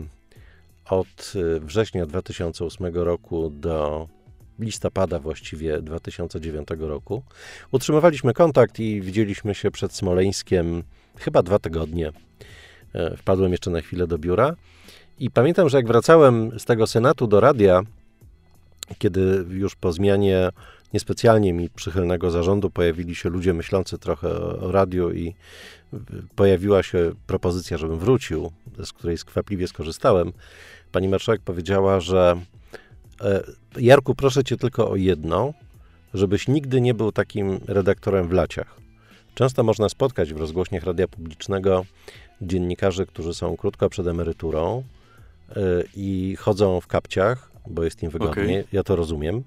od 0.89 1.33
e, 1.35 1.59
września 1.59 2.05
2008 2.05 2.95
roku 2.95 3.49
do 3.49 4.07
listopada 4.59 5.19
właściwie 5.19 5.81
2009 5.81 6.67
roku. 6.79 7.23
Utrzymywaliśmy 7.71 8.33
kontakt 8.33 8.79
i 8.79 9.01
widzieliśmy 9.01 9.55
się 9.55 9.71
przed 9.71 9.93
Smoleńskiem 9.93 10.83
chyba 11.17 11.43
dwa 11.43 11.59
tygodnie. 11.59 12.11
Wpadłem 13.17 13.51
jeszcze 13.51 13.71
na 13.71 13.81
chwilę 13.81 14.07
do 14.07 14.17
biura 14.17 14.55
i 15.19 15.31
pamiętam, 15.31 15.69
że 15.69 15.77
jak 15.77 15.87
wracałem 15.87 16.59
z 16.59 16.65
tego 16.65 16.87
Senatu 16.87 17.27
do 17.27 17.39
radia, 17.39 17.81
kiedy 18.97 19.45
już 19.49 19.75
po 19.75 19.91
zmianie 19.91 20.49
niespecjalnie 20.93 21.53
mi 21.53 21.69
przychylnego 21.69 22.31
zarządu 22.31 22.69
pojawili 22.69 23.15
się 23.15 23.29
ludzie 23.29 23.53
myślący 23.53 23.97
trochę 23.97 24.29
o 24.39 24.71
radiu 24.71 25.11
i 25.11 25.35
pojawiła 26.35 26.83
się 26.83 27.11
propozycja, 27.27 27.77
żebym 27.77 27.99
wrócił, 27.99 28.51
z 28.83 28.93
której 28.93 29.17
skwapliwie 29.17 29.67
skorzystałem. 29.67 30.31
Pani 30.91 31.07
marszałek 31.07 31.41
powiedziała, 31.41 31.99
że 31.99 32.41
e, 33.21 33.43
Jarku, 33.77 34.15
proszę 34.15 34.43
cię 34.43 34.57
tylko 34.57 34.89
o 34.89 34.95
jedno, 34.95 35.53
żebyś 36.13 36.47
nigdy 36.47 36.81
nie 36.81 36.93
był 36.93 37.11
takim 37.11 37.59
redaktorem 37.67 38.27
w 38.27 38.31
laciach. 38.31 38.81
Często 39.35 39.63
można 39.63 39.89
spotkać 39.89 40.33
w 40.33 40.37
rozgłośniach 40.37 40.83
radia 40.83 41.07
publicznego 41.07 41.85
dziennikarzy, 42.41 43.05
którzy 43.05 43.33
są 43.33 43.57
krótko 43.57 43.89
przed 43.89 44.07
emeryturą, 44.07 44.83
i 45.95 46.35
chodzą 46.39 46.81
w 46.81 46.87
kapciach, 46.87 47.51
bo 47.67 47.83
jest 47.83 48.03
im 48.03 48.09
wygodnie, 48.09 48.43
Okej. 48.43 48.63
ja 48.71 48.83
to 48.83 48.95
rozumiem, 48.95 49.43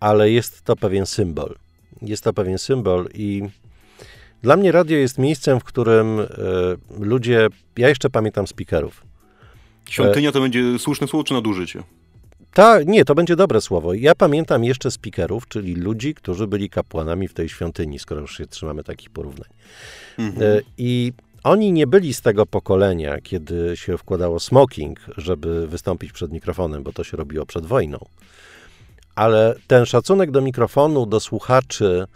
ale 0.00 0.30
jest 0.30 0.62
to 0.62 0.76
pewien 0.76 1.06
symbol. 1.06 1.54
Jest 2.02 2.24
to 2.24 2.32
pewien 2.32 2.58
symbol 2.58 3.08
i 3.14 3.42
dla 4.44 4.56
mnie 4.56 4.72
radio 4.72 4.98
jest 4.98 5.18
miejscem, 5.18 5.60
w 5.60 5.64
którym 5.64 6.20
e, 6.20 6.26
ludzie, 7.00 7.48
ja 7.76 7.88
jeszcze 7.88 8.10
pamiętam 8.10 8.46
speakerów. 8.46 9.02
Świątynia 9.90 10.32
to 10.32 10.40
będzie 10.40 10.78
słuszne 10.78 11.06
słowo 11.06 11.24
czy 11.24 11.34
nadużycie? 11.34 11.82
Tak, 12.54 12.86
nie, 12.86 13.04
to 13.04 13.14
będzie 13.14 13.36
dobre 13.36 13.60
słowo. 13.60 13.94
Ja 13.94 14.14
pamiętam 14.14 14.64
jeszcze 14.64 14.90
speakerów, 14.90 15.48
czyli 15.48 15.74
ludzi, 15.74 16.14
którzy 16.14 16.46
byli 16.46 16.70
kapłanami 16.70 17.28
w 17.28 17.34
tej 17.34 17.48
świątyni, 17.48 17.98
skoro 17.98 18.20
już 18.20 18.36
się 18.36 18.46
trzymamy 18.46 18.84
takich 18.84 19.10
porównań. 19.10 19.48
Mhm. 20.18 20.42
E, 20.42 20.60
I 20.78 21.12
oni 21.44 21.72
nie 21.72 21.86
byli 21.86 22.14
z 22.14 22.20
tego 22.20 22.46
pokolenia, 22.46 23.20
kiedy 23.20 23.76
się 23.76 23.98
wkładało 23.98 24.40
smoking, 24.40 25.00
żeby 25.16 25.66
wystąpić 25.66 26.12
przed 26.12 26.32
mikrofonem, 26.32 26.82
bo 26.82 26.92
to 26.92 27.04
się 27.04 27.16
robiło 27.16 27.46
przed 27.46 27.66
wojną. 27.66 27.98
Ale 29.14 29.54
ten 29.66 29.86
szacunek 29.86 30.30
do 30.30 30.40
mikrofonu, 30.40 31.06
do 31.06 31.20
słuchaczy, 31.20 32.06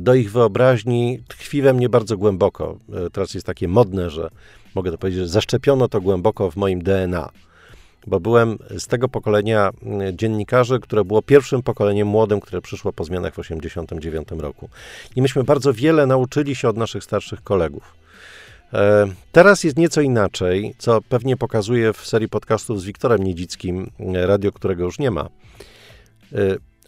do 0.00 0.14
ich 0.14 0.32
wyobraźni 0.32 1.20
tkwi 1.28 1.62
we 1.62 1.72
mnie 1.72 1.88
bardzo 1.88 2.16
głęboko. 2.16 2.78
E, 3.06 3.10
Teraz 3.10 3.34
jest 3.34 3.46
takie 3.46 3.68
modne, 3.68 4.10
że 4.10 4.30
mogę 4.74 4.90
to 4.90 4.98
powiedzieć, 4.98 5.20
że 5.20 5.28
zaszczepiono 5.28 5.88
to 5.88 6.00
głęboko 6.00 6.50
w 6.50 6.56
moim 6.56 6.82
DNA. 6.82 7.30
Bo 8.06 8.20
byłem 8.20 8.58
z 8.78 8.86
tego 8.86 9.08
pokolenia 9.08 9.70
mm, 9.82 10.18
dziennikarzy, 10.18 10.80
które 10.80 11.04
było 11.04 11.22
pierwszym 11.22 11.62
pokoleniem 11.62 12.08
młodym, 12.08 12.40
które 12.40 12.62
przyszło 12.62 12.92
po 12.92 13.04
zmianach 13.04 13.32
w 13.32 13.36
1989 13.36 14.42
roku. 14.42 14.68
I 15.16 15.22
myśmy 15.22 15.44
bardzo 15.44 15.72
wiele 15.72 16.06
nauczyli 16.06 16.54
się 16.54 16.68
od 16.68 16.76
naszych 16.76 17.04
starszych 17.04 17.42
kolegów. 17.42 17.94
E, 18.72 19.06
Teraz 19.32 19.64
jest 19.64 19.76
nieco 19.76 20.00
inaczej, 20.00 20.74
co 20.78 21.02
pewnie 21.08 21.36
pokazuje 21.36 21.92
w 21.92 22.06
serii 22.06 22.28
podcastów 22.28 22.80
z 22.80 22.84
Wiktorem 22.84 23.24
Niedzickim, 23.24 23.90
e, 24.14 24.26
radio, 24.26 24.52
którego 24.52 24.84
już 24.84 24.98
nie 24.98 25.10
ma. 25.10 25.28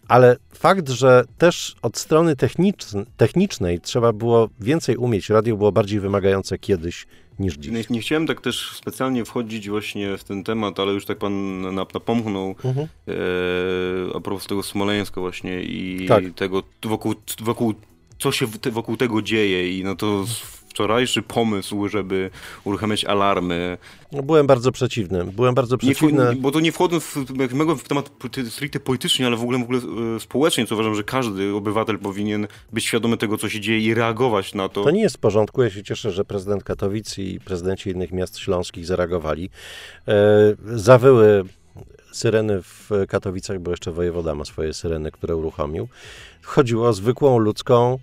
Ale 0.07 0.37
fakt, 0.53 0.89
że 0.89 1.23
też 1.37 1.75
od 1.81 1.97
strony 1.97 2.35
technicz- 2.35 3.05
technicznej 3.17 3.79
trzeba 3.79 4.13
było 4.13 4.49
więcej 4.59 4.97
umieć, 4.97 5.29
radio 5.29 5.57
było 5.57 5.71
bardziej 5.71 5.99
wymagające 5.99 6.57
kiedyś 6.57 7.07
niż 7.39 7.55
dziś. 7.57 7.71
Nie, 7.71 7.83
nie 7.89 7.99
chciałem 8.01 8.27
tak 8.27 8.41
też 8.41 8.71
specjalnie 8.75 9.25
wchodzić 9.25 9.69
właśnie 9.69 10.17
w 10.17 10.23
ten 10.23 10.43
temat, 10.43 10.79
ale 10.79 10.93
już 10.93 11.05
tak 11.05 11.17
pan 11.17 11.61
nap- 11.61 11.93
napomknął 11.93 12.55
Mhm. 12.63 12.87
e, 13.07 13.11
a 14.15 14.19
propos 14.19 14.47
tego 14.47 14.63
Smoleńska 14.63 15.21
właśnie 15.21 15.61
i 15.63 16.05
Tak. 16.07 16.23
tego 16.35 16.63
wokół, 16.83 17.15
wokół, 17.41 17.73
co 18.19 18.31
się 18.31 18.45
wokół 18.71 18.97
tego 18.97 19.21
dzieje 19.21 19.77
i 19.79 19.83
no 19.83 19.95
to 19.95 20.23
s- 20.23 20.56
wczorajszy 20.81 21.21
pomysł, 21.21 21.87
żeby 21.87 22.29
uruchamiać 22.63 23.05
alarmy. 23.05 23.77
No, 24.11 24.23
Byłem 24.23 24.47
bardzo 24.47 24.71
przeciwny. 24.71 25.23
Byłem 25.23 25.55
bardzo 25.55 25.75
Nie, 25.75 25.77
przeciwny. 25.79 26.23
wcho- 26.23 26.35
bo 26.35 26.51
to 26.51 26.59
nie 26.59 26.71
wchodząc 26.71 27.03
w, 27.03 27.15
w 27.83 27.87
temat 27.87 28.09
stricte 28.49 28.79
politycznie, 28.79 29.27
ale 29.27 29.35
w 29.37 29.41
ogóle, 29.41 29.59
w 29.59 29.61
ogóle 29.61 29.79
e, 30.15 30.19
społecznie, 30.19 30.65
co 30.67 30.75
uważam, 30.75 30.95
że 30.95 31.03
każdy 31.03 31.53
obywatel 31.55 31.99
powinien 31.99 32.47
być 32.73 32.85
świadomy 32.85 33.17
tego, 33.17 33.37
co 33.37 33.49
się 33.49 33.59
dzieje 33.59 33.79
i 33.79 33.93
reagować 33.93 34.53
na 34.53 34.69
to. 34.69 34.83
To 34.83 34.91
nie 34.91 35.01
jest 35.01 35.15
w 35.17 35.19
porządku. 35.19 35.63
Ja 35.63 35.69
się 35.69 35.83
cieszę, 35.83 36.11
że 36.11 36.25
prezydent 36.25 36.63
Katowic 36.63 37.17
i 37.17 37.39
prezydenci 37.39 37.89
innych 37.89 38.11
miast 38.11 38.37
śląskich 38.37 38.85
zareagowali. 38.85 39.49
E, 40.07 40.13
zawyły 40.65 41.43
syreny 42.11 42.61
w 42.61 42.89
Katowicach, 43.07 43.59
bo 43.59 43.71
jeszcze 43.71 43.91
wojewoda 43.91 44.35
ma 44.35 44.45
swoje 44.45 44.73
syreny, 44.73 45.11
które 45.11 45.35
uruchomił. 45.35 45.87
Chodziło 46.43 46.87
o 46.87 46.93
zwykłą 46.93 47.37
ludzką 47.37 47.99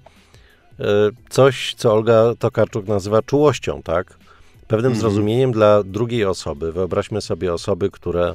coś, 1.31 1.75
co 1.75 1.93
Olga 1.93 2.35
Tokarczuk 2.39 2.87
nazywa 2.87 3.23
czułością, 3.23 3.83
tak? 3.83 4.19
Pewnym 4.69 4.93
Mhm. 4.93 5.01
zrozumieniem 5.01 5.53
dla 5.53 5.83
drugiej 5.83 6.25
osoby. 6.25 6.73
Wyobraźmy 6.73 7.21
sobie 7.21 7.53
osoby, 7.53 7.91
które 7.91 8.35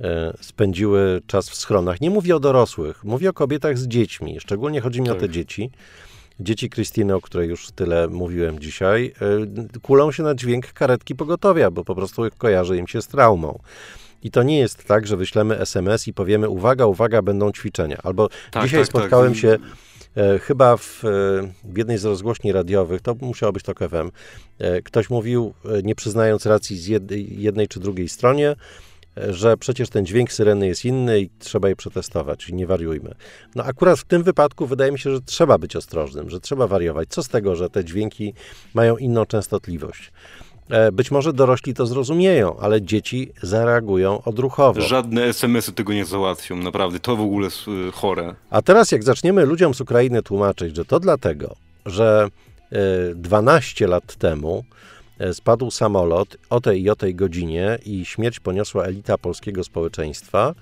e, 0.00 0.34
spędziły 0.40 1.22
czas 1.26 1.50
w 1.50 1.54
schronach. 1.54 2.00
Nie 2.00 2.10
mówię 2.10 2.36
o 2.36 2.40
dorosłych, 2.40 3.04
mówię 3.04 3.30
o 3.30 3.32
kobietach 3.32 3.78
z 3.78 3.86
dziećmi. 3.88 4.40
Szczególnie 4.40 4.80
chodzi 4.80 5.00
mi 5.02 5.10
o 5.10 5.12
Tak. 5.12 5.20
te 5.20 5.28
dzieci. 5.28 5.70
Dzieci 6.40 6.70
Krystyny, 6.70 7.14
o 7.14 7.20
której 7.20 7.48
już 7.48 7.70
tyle 7.70 8.08
mówiłem 8.08 8.58
dzisiaj, 8.58 9.12
e, 9.74 9.78
kulą 9.80 10.12
się 10.12 10.22
na 10.22 10.34
dźwięk 10.34 10.72
karetki 10.72 11.14
pogotowia, 11.14 11.70
bo 11.70 11.84
po 11.84 11.94
prostu 11.94 12.22
kojarzy 12.38 12.76
im 12.76 12.86
się 12.86 13.02
z 13.02 13.06
traumą. 13.06 13.58
I 14.22 14.30
to 14.30 14.42
nie 14.42 14.58
jest 14.58 14.84
tak, 14.84 15.06
że 15.06 15.16
wyślemy 15.16 15.58
SMS 15.60 16.08
i 16.08 16.14
powiemy 16.14 16.48
uwaga, 16.48 16.86
uwaga, 16.86 17.22
będą 17.22 17.52
ćwiczenia. 17.52 17.98
Albo 18.02 18.28
Tak, 18.50 18.62
dzisiaj 18.64 18.80
tak, 18.80 18.92
tak. 18.92 19.00
spotkałem 19.00 19.34
się 19.34 19.48
e, 19.48 19.58
chyba 20.42 20.76
w, 20.76 21.04
e, 21.04 21.08
w 21.64 21.78
jednej 21.78 21.98
z 21.98 22.04
rozgłośni 22.04 22.52
radiowych, 22.52 23.00
to 23.00 23.14
musiało 23.20 23.52
być 23.52 23.62
to 23.62 23.72
FM, 23.74 24.10
e, 24.58 24.82
ktoś 24.82 25.10
mówił, 25.10 25.54
e, 25.64 25.82
nie 25.82 25.94
przyznając 25.94 26.46
racji 26.46 26.78
z 26.78 26.86
jed, 26.86 27.10
jednej 27.28 27.68
czy 27.68 27.80
drugiej 27.80 28.08
stronie, 28.08 28.56
e, 29.16 29.32
że 29.32 29.56
przecież 29.56 29.88
ten 29.88 30.06
dźwięk 30.06 30.32
syreny 30.32 30.66
jest 30.66 30.84
inny 30.84 31.20
i 31.20 31.30
trzeba 31.38 31.68
je 31.68 31.76
przetestować, 31.76 32.48
nie 32.48 32.66
wariujmy. 32.66 33.14
No 33.54 33.64
akurat 33.64 33.98
w 33.98 34.04
tym 34.04 34.22
wypadku 34.22 34.66
wydaje 34.66 34.92
mi 34.92 34.98
się, 34.98 35.10
że 35.14 35.20
trzeba 35.20 35.58
być 35.58 35.76
ostrożnym, 35.76 36.30
że 36.30 36.40
trzeba 36.40 36.66
wariować. 36.66 37.08
Co 37.08 37.22
z 37.22 37.28
tego, 37.28 37.56
że 37.56 37.70
te 37.70 37.84
dźwięki 37.84 38.34
mają 38.74 38.96
inną 38.96 39.26
częstotliwość? 39.26 40.12
E, 40.70 40.92
Być 40.92 41.10
może 41.10 41.32
dorośli 41.32 41.74
to 41.74 41.86
zrozumieją, 41.86 42.56
ale 42.58 42.82
dzieci 42.82 43.32
zareagują 43.42 44.22
odruchowo. 44.22 44.80
Żadne 44.80 45.24
SMS-y 45.24 45.72
tego 45.72 45.92
nie 45.92 46.04
załatwią, 46.04 46.56
naprawdę. 46.56 47.00
To 47.00 47.16
w 47.16 47.20
ogóle 47.20 47.44
jest 47.44 47.64
chore. 47.92 48.34
A 48.50 48.62
teraz 48.62 48.92
jak 48.92 49.02
zaczniemy 49.02 49.44
ludziom 49.46 49.74
z 49.74 49.80
Ukrainy 49.80 50.22
tłumaczyć, 50.22 50.76
że 50.76 50.84
to 50.84 51.00
dlatego, 51.00 51.56
że 51.86 52.28
e, 52.72 53.14
12 53.14 53.86
lat 53.86 54.14
temu 54.16 54.64
e, 55.18 55.34
spadł 55.34 55.70
samolot 55.70 56.36
o 56.50 56.60
tej 56.60 56.82
i 56.82 56.90
o 56.90 56.96
tej 56.96 57.14
godzinie 57.14 57.78
i 57.86 58.04
śmierć 58.04 58.40
poniosła 58.40 58.84
elita 58.84 59.18
polskiego 59.18 59.64
społeczeństwa, 59.64 60.54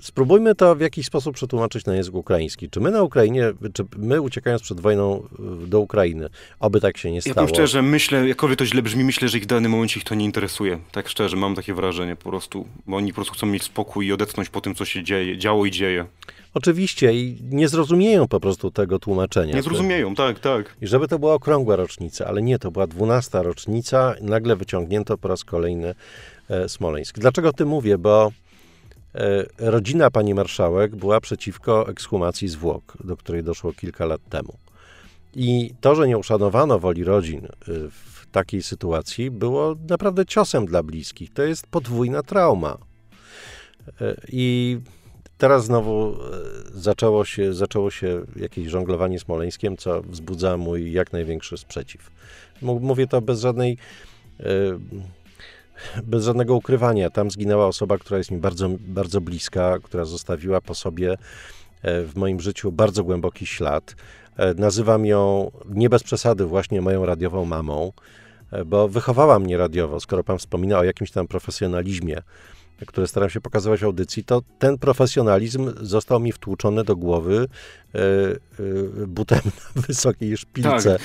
spróbujmy 0.00 0.54
to 0.54 0.74
w 0.74 0.80
jakiś 0.80 1.06
sposób 1.06 1.34
przetłumaczyć 1.34 1.84
na 1.84 1.94
język 1.94 2.14
ukraiński. 2.14 2.70
Czy 2.70 2.80
my 2.80 2.90
na 2.90 3.02
Ukrainie, 3.02 3.52
czy 3.72 3.84
my 3.96 4.20
uciekając 4.20 4.62
przed 4.62 4.80
wojną 4.80 5.28
do 5.66 5.80
Ukrainy, 5.80 6.28
oby 6.60 6.80
tak 6.80 6.98
się 6.98 7.10
nie 7.10 7.16
Ja 7.16 7.20
stało? 7.20 7.34
powiem 7.34 7.48
szczerze, 7.48 7.82
myślę, 7.82 8.28
jakkolwiek 8.28 8.58
to 8.58 8.66
źle 8.66 8.82
brzmi, 8.82 9.04
myślę, 9.04 9.28
że 9.28 9.38
ich 9.38 9.44
w 9.44 9.46
danym 9.46 9.72
momencie 9.72 10.00
ich 10.00 10.04
to 10.04 10.14
nie 10.14 10.24
interesuje. 10.24 10.78
Tak 10.92 11.08
szczerze, 11.08 11.36
mam 11.36 11.54
takie 11.54 11.74
wrażenie 11.74 12.16
po 12.16 12.30
prostu. 12.30 12.66
Bo 12.86 12.96
oni 12.96 13.12
po 13.12 13.14
prostu 13.14 13.34
chcą 13.34 13.46
mieć 13.46 13.62
spokój 13.62 14.06
i 14.06 14.12
odetchnąć 14.12 14.48
po 14.48 14.60
tym, 14.60 14.74
co 14.74 14.84
się 14.84 15.02
dzieje, 15.02 15.38
działo 15.38 15.66
i 15.66 15.70
dzieje. 15.70 16.06
Oczywiście 16.54 17.12
i 17.12 17.38
nie 17.50 17.68
zrozumieją 17.68 18.28
po 18.28 18.40
prostu 18.40 18.70
tego 18.70 18.98
tłumaczenia. 18.98 19.54
Nie 19.54 19.62
zrozumieją, 19.62 20.14
tak, 20.14 20.40
tak. 20.40 20.76
I 20.82 20.86
żeby 20.86 21.08
to 21.08 21.18
była 21.18 21.34
okrągła 21.34 21.76
rocznica, 21.76 22.26
ale 22.26 22.42
nie, 22.42 22.58
to 22.58 22.70
była 22.70 22.86
dwunasta 22.86 23.42
rocznica, 23.42 24.14
nagle 24.20 24.56
wyciągnięto 24.56 25.18
po 25.18 25.28
raz 25.28 25.44
kolejny 25.44 25.94
e, 26.48 26.68
Smoleńsk. 26.68 27.18
Dlaczego 27.18 27.48
o 27.48 27.52
tym 27.52 27.68
mówię? 27.68 27.98
Bo 27.98 28.32
rodzina 29.58 30.10
pani 30.10 30.34
marszałek 30.34 30.96
była 30.96 31.20
przeciwko 31.20 31.88
ekshumacji 31.88 32.48
zwłok, 32.48 32.96
do 33.04 33.16
której 33.16 33.42
doszło 33.42 33.72
kilka 33.72 34.06
lat 34.06 34.20
temu. 34.28 34.54
I 35.34 35.74
to, 35.80 35.94
że 35.94 36.08
nie 36.08 36.18
uszanowano 36.18 36.78
woli 36.78 37.04
rodzin 37.04 37.46
e, 37.46 37.48
w 37.90 38.26
takiej 38.32 38.62
sytuacji, 38.62 39.30
było 39.30 39.76
naprawdę 39.88 40.26
ciosem 40.26 40.66
dla 40.66 40.82
bliskich. 40.82 41.32
To 41.32 41.42
jest 41.42 41.66
podwójna 41.66 42.22
trauma. 42.22 42.78
E, 44.00 44.16
I 44.28 44.78
teraz 45.38 45.64
znowu 45.64 46.12
e, 46.12 46.16
zaczęło 46.74 47.24
się, 47.24 47.54
zaczęło 47.54 47.90
się 47.90 48.24
jakieś 48.36 48.68
żonglowanie 48.68 49.18
Smoleńskiem, 49.18 49.76
co 49.76 50.02
wzbudza 50.02 50.56
mój 50.56 50.92
jak 50.92 51.12
największy 51.12 51.58
sprzeciw. 51.58 52.10
Mówię 52.62 53.06
to 53.06 53.20
bez 53.20 53.40
żadnej 53.40 53.78
e, 54.40 54.44
bez 56.04 56.24
żadnego 56.24 56.54
ukrywania. 56.54 57.10
Tam 57.10 57.30
zginęła 57.30 57.66
osoba, 57.66 57.98
która 57.98 58.18
jest 58.18 58.30
mi 58.30 58.38
bardzo, 58.38 58.68
bardzo 58.80 59.20
bliska, 59.20 59.78
która 59.82 60.04
zostawiła 60.04 60.60
po 60.60 60.74
sobie 60.74 61.12
e, 61.82 62.04
w 62.04 62.16
moim 62.16 62.40
życiu 62.40 62.72
bardzo 62.72 63.04
głęboki 63.04 63.46
ślad. 63.46 63.96
E, 64.36 64.54
Nazywam 64.54 65.06
ją 65.06 65.50
nie 65.68 65.88
bez 65.88 66.02
przesady 66.02 66.44
właśnie 66.44 66.80
moją 66.80 67.06
radiową 67.06 67.44
mamą, 67.44 67.92
e, 68.52 68.64
bo 68.64 68.88
wychowała 68.88 69.38
mnie 69.38 69.56
radiowo. 69.56 70.00
Skoro 70.00 70.24
pan 70.24 70.38
wspomina 70.38 70.78
o 70.78 70.84
jakimś 70.84 71.10
tam 71.10 71.28
profesjonalizmie, 71.28 72.22
które 72.86 73.06
staram 73.06 73.30
się 73.30 73.40
pokazywać 73.40 73.80
w 73.80 73.84
audycji, 73.84 74.24
to 74.24 74.42
ten 74.58 74.78
profesjonalizm 74.78 75.72
został 75.80 76.20
mi 76.20 76.32
wtłuczony 76.32 76.84
do 76.84 76.96
głowy 76.96 77.48
e, 77.94 77.98
e, 77.98 79.06
butem 79.06 79.40
na 79.76 79.82
wysokiej 79.88 80.36
szpilce. 80.36 80.98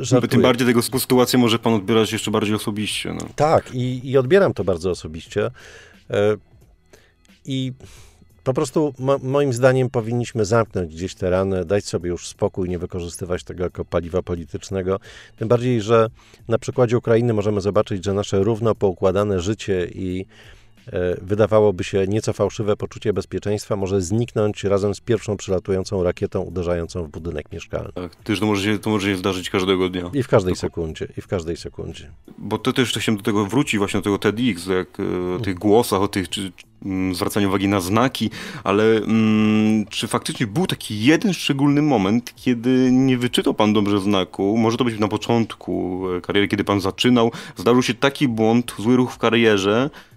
Żartuję. 0.00 0.30
Tym 0.30 0.42
bardziej 0.42 0.66
tego 0.66 0.82
sytuację 0.82 1.38
może 1.38 1.58
pan 1.58 1.74
odbierać 1.74 2.12
jeszcze 2.12 2.30
bardziej 2.30 2.54
osobiście. 2.54 3.12
No. 3.12 3.26
Tak, 3.36 3.74
i, 3.74 4.10
i 4.10 4.18
odbieram 4.18 4.54
to 4.54 4.64
bardzo 4.64 4.90
osobiście. 4.90 5.50
E, 6.10 6.36
I 7.44 7.72
po 8.44 8.54
prostu 8.54 8.94
mo, 8.98 9.18
moim 9.22 9.52
zdaniem 9.52 9.90
powinniśmy 9.90 10.44
zamknąć 10.44 10.94
gdzieś 10.94 11.14
te 11.14 11.30
rany, 11.30 11.64
dać 11.64 11.84
sobie 11.84 12.10
już 12.10 12.28
spokój, 12.28 12.68
nie 12.68 12.78
wykorzystywać 12.78 13.44
tego 13.44 13.64
jako 13.64 13.84
paliwa 13.84 14.22
politycznego. 14.22 15.00
Tym 15.36 15.48
bardziej, 15.48 15.82
że 15.82 16.08
na 16.48 16.58
przykładzie 16.58 16.98
Ukrainy 16.98 17.32
możemy 17.32 17.60
zobaczyć, 17.60 18.04
że 18.04 18.14
nasze 18.14 18.38
równo 18.38 18.74
poukładane 18.74 19.40
życie 19.40 19.88
i 19.94 20.26
wydawałoby 21.22 21.84
się 21.84 22.06
nieco 22.06 22.32
fałszywe 22.32 22.76
poczucie 22.76 23.12
bezpieczeństwa 23.12 23.76
może 23.76 24.00
zniknąć 24.00 24.64
razem 24.64 24.94
z 24.94 25.00
pierwszą 25.00 25.36
przylatującą 25.36 26.02
rakietą 26.02 26.40
uderzającą 26.40 27.04
w 27.04 27.08
budynek 27.08 27.52
mieszkalny. 27.52 27.92
Tak, 27.94 28.14
też 28.14 28.40
to 28.40 28.46
może, 28.46 28.64
się, 28.64 28.78
to 28.78 28.90
może 28.90 29.10
się 29.10 29.16
zdarzyć 29.16 29.50
każdego 29.50 29.88
dnia. 29.88 30.10
I 30.14 30.22
w 30.22 30.28
każdej 30.28 30.56
sekundzie, 30.56 31.08
i 31.18 31.20
w 31.20 31.26
każdej 31.26 31.56
sekundzie. 31.56 32.10
Bo 32.38 32.58
to 32.58 32.72
też 32.72 32.92
chciałem 32.98 33.16
do 33.16 33.22
tego 33.22 33.46
wrócić, 33.46 33.78
właśnie 33.78 34.00
do 34.00 34.04
tego 34.04 34.18
TEDx, 34.18 34.66
jak, 34.66 35.00
e, 35.00 35.34
o 35.36 35.38
tych 35.38 35.54
głosach, 35.54 36.00
o 36.00 36.08
tych 36.08 36.28
czy, 36.28 36.52
mm, 36.84 37.14
zwracaniu 37.14 37.48
uwagi 37.48 37.68
na 37.68 37.80
znaki, 37.80 38.30
ale 38.64 38.84
mm, 38.96 39.86
czy 39.86 40.08
faktycznie 40.08 40.46
był 40.46 40.66
taki 40.66 41.04
jeden 41.04 41.32
szczególny 41.32 41.82
moment, 41.82 42.32
kiedy 42.36 42.88
nie 42.92 43.18
wyczytał 43.18 43.54
pan 43.54 43.72
dobrze 43.72 44.00
znaku, 44.00 44.56
może 44.56 44.76
to 44.76 44.84
być 44.84 44.98
na 44.98 45.08
początku 45.08 46.02
e, 46.16 46.20
kariery, 46.20 46.48
kiedy 46.48 46.64
pan 46.64 46.80
zaczynał, 46.80 47.32
zdarzył 47.56 47.82
się 47.82 47.94
taki 47.94 48.28
błąd, 48.28 48.74
zły 48.78 48.96
ruch 48.96 49.12
w 49.12 49.18
karierze, 49.18 49.90
e, 49.94 50.09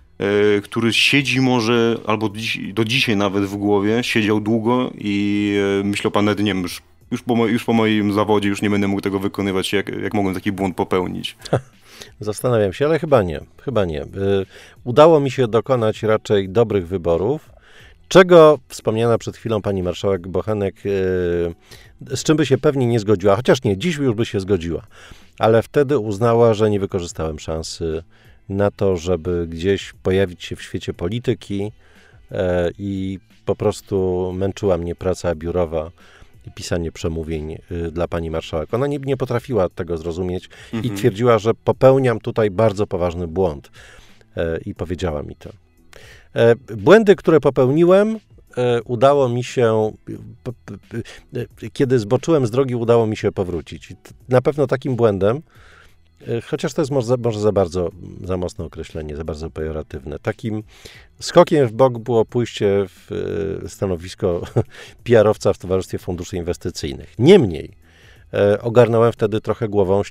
który 0.64 0.94
siedzi 0.94 1.42
może, 1.42 1.98
albo 2.08 2.30
dziś, 2.30 2.74
do 2.74 2.86
dzisiaj 2.86 3.18
nawet 3.18 3.44
w 3.44 3.56
głowie, 3.56 4.04
siedział 4.04 4.40
długo 4.40 4.92
i 4.98 5.58
e, 5.82 5.84
myślał 5.84 6.12
pan 6.12 6.36
wiem, 6.36 6.62
już, 6.62 6.82
już, 7.12 7.22
po, 7.22 7.48
już 7.48 7.64
po 7.64 7.74
moim 7.74 8.14
zawodzie 8.14 8.50
już 8.50 8.62
nie 8.62 8.70
będę 8.70 8.88
mógł 8.88 9.02
tego 9.02 9.20
wykonywać, 9.20 9.74
jak, 9.74 10.02
jak 10.02 10.14
mogłem 10.14 10.36
taki 10.36 10.52
błąd 10.52 10.76
popełnić. 10.76 11.38
Zastanawiam 12.20 12.74
się, 12.74 12.86
ale 12.86 13.00
chyba 13.00 13.24
nie. 13.24 13.40
Chyba 13.62 13.86
nie. 13.86 14.04
Y, 14.04 14.08
Udało 14.84 15.20
mi 15.20 15.32
się 15.32 15.48
dokonać 15.48 16.04
raczej 16.04 16.50
dobrych 16.50 16.88
wyborów, 16.88 17.50
czego 18.08 18.60
wspomniana 18.68 19.18
przed 19.18 19.38
chwilą 19.38 19.62
pani 19.62 19.84
marszałek 19.84 20.28
Bochenek, 20.28 20.76
z 22.02 22.24
czym 22.24 22.38
by 22.38 22.46
się 22.46 22.58
pewnie 22.58 22.88
nie 22.88 23.00
zgodziła, 23.00 23.36
chociaż 23.36 23.64
nie, 23.64 23.78
dziś 23.78 23.96
już 23.96 24.16
by 24.16 24.26
się 24.26 24.40
zgodziła, 24.40 24.82
ale 25.40 25.64
wtedy 25.64 26.00
uznała, 26.00 26.54
że 26.54 26.70
nie 26.70 26.80
wykorzystałem 26.80 27.40
szansy 27.40 28.04
na 28.54 28.72
to, 28.72 28.98
żeby 28.98 29.48
gdzieś 29.48 29.94
pojawić 30.04 30.44
się 30.44 30.56
w 30.56 30.62
świecie 30.62 30.94
polityki 30.94 31.72
e, 32.32 32.70
i 32.80 33.20
po 33.46 33.56
prostu 33.56 34.32
męczyła 34.36 34.78
mnie 34.78 34.96
praca 34.96 35.36
biurowa 35.36 35.92
i 36.48 36.52
pisanie 36.52 36.92
przemówień 36.92 37.58
y, 37.72 37.92
dla 37.92 38.08
pani 38.08 38.30
marszałek. 38.30 38.74
Ona 38.74 38.88
nie, 38.88 38.98
nie 38.98 39.18
potrafiła 39.18 39.70
tego 39.70 39.98
zrozumieć 39.98 40.50
i 40.84 40.90
twierdziła, 40.90 41.40
że 41.40 41.54
popełniam 41.54 42.20
tutaj 42.20 42.52
bardzo 42.52 42.88
poważny 42.88 43.28
błąd. 43.28 43.72
E, 44.38 44.60
I 44.66 44.76
powiedziała 44.76 45.24
mi 45.24 45.36
to. 45.36 45.50
E, 46.36 46.56
Błędy, 46.78 47.16
które 47.16 47.40
popełniłem, 47.40 48.20
udało 48.86 49.30
mi 49.30 49.44
się, 49.44 49.92
kiedy 51.74 52.00
zboczyłem 52.00 52.48
z 52.48 52.52
drogi, 52.52 52.76
udało 52.76 53.08
mi 53.08 53.18
się 53.18 53.32
powrócić. 53.32 53.94
Na 54.30 54.42
pewno 54.42 54.68
takim 54.68 54.96
błędem, 54.96 55.42
chociaż 56.46 56.74
to 56.74 56.82
jest 56.82 56.92
może 56.92 57.18
może 57.18 57.40
za 57.40 57.52
bardzo, 57.52 57.90
za 58.24 58.38
mocne 58.38 58.66
określenie, 58.66 59.16
za 59.16 59.24
bardzo 59.24 59.50
pejoratywne, 59.50 60.20
takim 60.20 60.64
skokiem 61.20 61.68
w 61.68 61.72
bok 61.72 61.98
było 61.98 62.26
pójście 62.26 62.86
w 62.88 63.12
e, 63.66 63.70
stanowisko 63.70 64.42
PR-owca 65.04 65.54
w 65.54 65.58
Towarzystwie 65.58 65.98
Funduszy 65.98 66.38
Inwestycyjnych. 66.38 67.14
Niemniej, 67.20 67.72
e, 68.34 68.62
ogarnąłem 68.62 69.12
wtedy 69.12 69.42
trochę 69.42 69.70
głową 69.70 70.02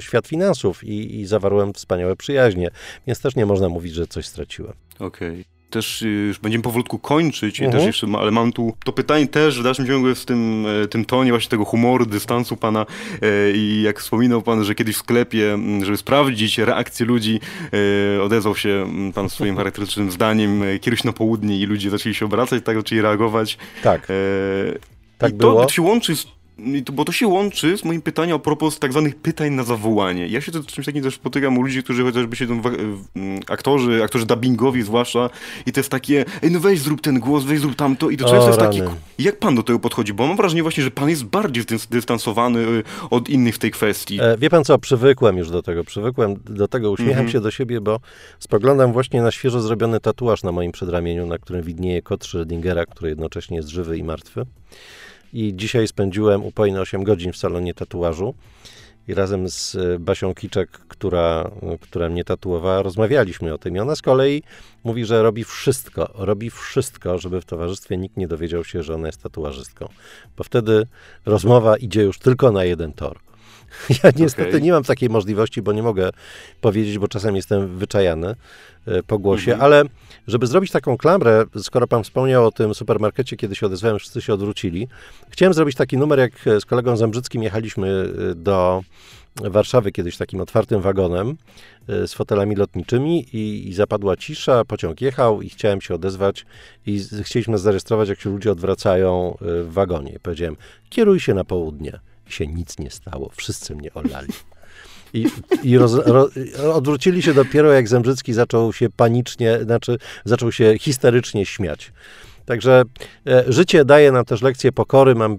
świat 0.00 0.26
finansów 0.26 0.84
i, 0.84 1.20
i 1.20 1.26
zawarłem 1.26 1.72
wspaniałe 1.72 2.16
przyjaźnie, 2.16 2.70
więc 3.06 3.20
też 3.20 3.36
nie 3.36 3.46
można 3.46 3.68
mówić, 3.68 3.94
że 3.94 4.06
coś 4.06 4.26
straciłem. 4.26 4.72
Okej. 4.98 5.57
Też 5.70 6.02
y, 6.02 6.08
już 6.08 6.38
będziemy 6.38 6.62
powolutku 6.62 6.98
kończyć, 6.98 7.58
i 7.60 7.64
Mhm. 7.64 7.78
też 7.80 7.86
jeszcze, 7.86 8.06
ma- 8.06 8.18
ale 8.18 8.30
mam 8.30 8.52
tu 8.52 8.76
to 8.84 8.92
pytanie 8.92 9.26
też 9.26 9.60
w 9.60 9.62
dalszym 9.62 9.86
ciągu 9.86 10.08
jest 10.08 10.22
w 10.22 10.24
tym, 10.24 10.66
e, 10.84 10.88
tym 10.88 11.04
tonie 11.04 11.30
właśnie 11.30 11.50
tego 11.50 11.64
humoru, 11.64 12.06
dystansu 12.06 12.56
pana 12.56 12.86
e, 13.22 13.52
i 13.52 13.82
jak 13.82 14.00
wspominał 14.00 14.42
pan, 14.42 14.64
że 14.64 14.74
kiedyś 14.74 14.94
w 14.96 14.98
sklepie, 14.98 15.58
żeby 15.82 15.96
sprawdzić 15.96 16.58
reakcję 16.58 17.06
ludzi, 17.06 17.40
e, 18.18 18.22
odezwał 18.22 18.56
się 18.56 18.86
pan 19.14 19.30
swoim 19.30 19.56
charakterystycznym 19.60 20.10
zdaniem 20.10 20.62
kiedyś 20.80 21.04
na 21.04 21.12
południe 21.12 21.58
i 21.58 21.66
ludzie 21.66 21.90
zaczęli 21.90 22.14
się 22.14 22.24
obracać, 22.24 22.64
tak 22.64 22.76
zaczęli 22.76 23.00
reagować. 23.00 23.58
Tak, 23.82 24.08
tak 25.18 25.30
I 25.32 25.34
było. 25.34 25.64
to 25.66 25.72
się 25.72 25.82
łączy 25.82 26.16
z, 26.16 26.24
i 26.24 26.28
bo 26.92 27.04
to 27.04 27.12
się 27.12 27.26
łączy 27.26 27.78
z 27.78 27.84
moim 27.84 28.02
pytaniem 28.02 28.36
a 28.36 28.38
propos 28.38 28.78
tak 28.78 28.92
zwanych 28.92 29.16
pytań 29.16 29.50
na 29.52 29.62
zawołanie. 29.64 30.26
Ja 30.28 30.40
się 30.40 30.52
to 30.52 30.62
czymś 30.62 30.86
takim 30.86 31.02
też 31.02 31.14
spotykam 31.14 31.58
u 31.58 31.62
ludzi, 31.62 31.82
którzy 31.82 32.02
chociażby 32.02 32.36
się 32.36 32.46
tam, 32.46 32.62
aktorzy, 33.48 34.04
aktorzy 34.04 34.26
dubbingowi 34.26 34.82
zwłaszcza 34.82 35.30
i 35.66 35.72
to 35.72 35.80
jest 35.80 35.90
takie, 35.90 36.24
ej 36.42 36.50
no 36.50 36.60
weź 36.60 36.80
zrób 36.80 37.00
ten 37.00 37.20
głos, 37.20 37.44
weź 37.44 37.60
zrób 37.60 37.74
tamto 37.74 38.10
i 38.10 38.16
to 38.16 38.26
O, 38.26 38.30
często 38.30 38.46
jest 38.46 38.60
takie, 38.60 38.84
jak 39.18 39.38
pan 39.38 39.54
do 39.54 39.62
tego 39.62 39.78
podchodzi? 39.78 40.12
Bo 40.14 40.26
mam 40.26 40.36
wrażenie 40.36 40.62
właśnie, 40.62 40.84
że 40.84 40.90
pan 40.90 41.10
jest 41.10 41.24
bardziej 41.24 41.64
dys- 41.64 41.88
dystansowany 41.90 42.60
y, 42.60 42.82
od 43.10 43.28
innych 43.28 43.54
w 43.54 43.58
tej 43.58 43.70
kwestii. 43.70 44.18
E, 44.20 44.36
Wie 44.38 44.50
pan 44.50 44.64
co, 44.64 44.78
przywykłem 44.78 45.38
już 45.38 45.50
do 45.50 45.62
tego, 45.62 45.84
przywykłem 45.84 46.34
do 46.44 46.68
tego, 46.68 46.90
uśmiecham 46.90 47.12
Mhm. 47.18 47.28
się 47.32 47.40
do 47.40 47.50
siebie, 47.50 47.80
bo 47.80 48.00
spoglądam 48.38 48.92
właśnie 48.92 49.22
na 49.22 49.30
świeżo 49.30 49.60
zrobiony 49.60 50.00
tatuaż 50.00 50.42
na 50.42 50.52
moim 50.52 50.72
przedramieniu, 50.72 51.26
na 51.26 51.38
którym 51.38 51.62
widnieje 51.62 52.02
kot 52.02 52.24
Schrödingera, 52.24 52.86
który 52.86 53.08
jednocześnie 53.10 53.56
jest 53.56 53.68
żywy 53.68 53.98
i 53.98 54.02
martwy. 54.04 54.46
I 55.32 55.52
dzisiaj 55.56 55.88
spędziłem 55.88 56.44
upojne 56.44 56.80
8 56.80 57.04
godzin 57.04 57.32
w 57.32 57.36
salonie 57.36 57.74
tatuażu 57.74 58.34
i 59.08 59.14
razem 59.14 59.48
z 59.48 59.74
e, 59.74 59.98
Basią 59.98 60.34
Kiczek, 60.34 60.70
która, 60.70 61.50
która 61.80 62.08
mnie 62.08 62.24
tatuowała, 62.24 62.82
rozmawialiśmy 62.82 63.54
o 63.54 63.58
tym. 63.58 63.76
I 63.76 63.78
ona 63.78 63.96
z 63.96 64.02
kolei 64.02 64.42
mówi, 64.84 65.04
że 65.04 65.22
robi 65.22 65.44
wszystko, 65.44 66.10
robi 66.14 66.50
wszystko, 66.50 67.18
żeby 67.18 67.40
w 67.40 67.44
towarzystwie 67.44 67.96
nikt 67.96 68.16
nie 68.16 68.28
dowiedział 68.28 68.64
się, 68.64 68.82
że 68.82 68.94
ona 68.94 69.06
jest 69.06 69.22
tatuażystką. 69.22 69.88
Bo 70.36 70.44
wtedy 70.44 70.86
rozmowa 71.26 71.76
idzie 71.76 72.02
już 72.02 72.18
tylko 72.18 72.52
na 72.52 72.64
jeden 72.64 72.92
tor. 72.92 73.27
Ja 74.04 74.10
niestety 74.16 74.48
Okej. 74.48 74.62
nie 74.62 74.72
mam 74.72 74.84
takiej 74.84 75.08
możliwości, 75.08 75.62
bo 75.62 75.72
nie 75.72 75.82
mogę 75.82 76.10
powiedzieć, 76.60 76.98
bo 76.98 77.08
czasem 77.08 77.36
jestem 77.36 77.78
wyczajany 77.78 78.34
e, 78.86 79.02
po 79.02 79.18
głosie, 79.18 79.52
Mhm. 79.52 79.60
ale 79.64 79.84
żeby 80.26 80.46
zrobić 80.46 80.70
taką 80.70 80.96
klamrę, 80.96 81.44
skoro 81.62 81.86
pan 81.86 82.04
wspomniał 82.04 82.46
o 82.46 82.52
tym 82.52 82.74
supermarkecie, 82.74 83.36
kiedy 83.36 83.54
się 83.54 83.66
odezwałem, 83.66 83.98
wszyscy 83.98 84.22
się 84.22 84.34
odwrócili, 84.34 84.88
chciałem 85.30 85.54
zrobić 85.54 85.76
taki 85.76 85.96
numer, 85.98 86.18
jak 86.18 86.32
z 86.60 86.64
kolegą 86.64 86.96
Zembrzyckim 86.96 87.42
jechaliśmy 87.42 88.08
e, 88.30 88.34
do 88.34 88.82
Warszawy 89.44 89.92
kiedyś 89.92 90.16
takim 90.16 90.40
otwartym 90.40 90.80
wagonem 90.80 91.36
e, 91.88 92.06
z 92.08 92.14
fotelami 92.14 92.56
lotniczymi 92.56 93.36
i, 93.36 93.68
i 93.68 93.74
zapadła 93.74 94.16
cisza, 94.16 94.64
pociąg 94.64 95.00
jechał 95.00 95.42
i 95.42 95.48
chciałem 95.48 95.80
się 95.80 95.94
odezwać 95.94 96.46
i 96.86 97.00
chcieliśmy 97.22 97.58
zarejestrować, 97.58 98.08
jak 98.08 98.20
się 98.20 98.30
ludzie 98.30 98.52
odwracają 98.52 99.36
e, 99.40 99.62
w 99.62 99.72
wagonie. 99.72 100.12
I 100.12 100.20
powiedziałem, 100.20 100.56
kieruj 100.90 101.20
się 101.20 101.34
na 101.34 101.44
południe. 101.44 101.98
Się 102.28 102.46
nic 102.46 102.78
nie 102.78 102.90
stało. 102.90 103.30
Wszyscy 103.36 103.74
mnie 103.74 103.94
olali. 103.94 104.32
I, 105.14 105.26
i 105.62 105.78
roz, 105.78 105.94
ro, 105.94 106.28
odwrócili 106.74 107.22
się 107.22 107.34
dopiero, 107.34 107.72
jak 107.72 107.88
Zembrzycki 107.88 108.32
zaczął 108.32 108.72
się 108.72 108.90
panicznie, 108.90 109.58
znaczy 109.62 109.98
zaczął 110.24 110.52
się 110.52 110.74
histerycznie 110.78 111.46
śmiać. 111.46 111.92
Także 112.48 112.82
e, 113.26 113.44
życie 113.48 113.84
daje 113.84 114.12
nam 114.12 114.24
też 114.24 114.42
lekcję 114.42 114.72
pokory. 114.72 115.14
Mam, 115.14 115.38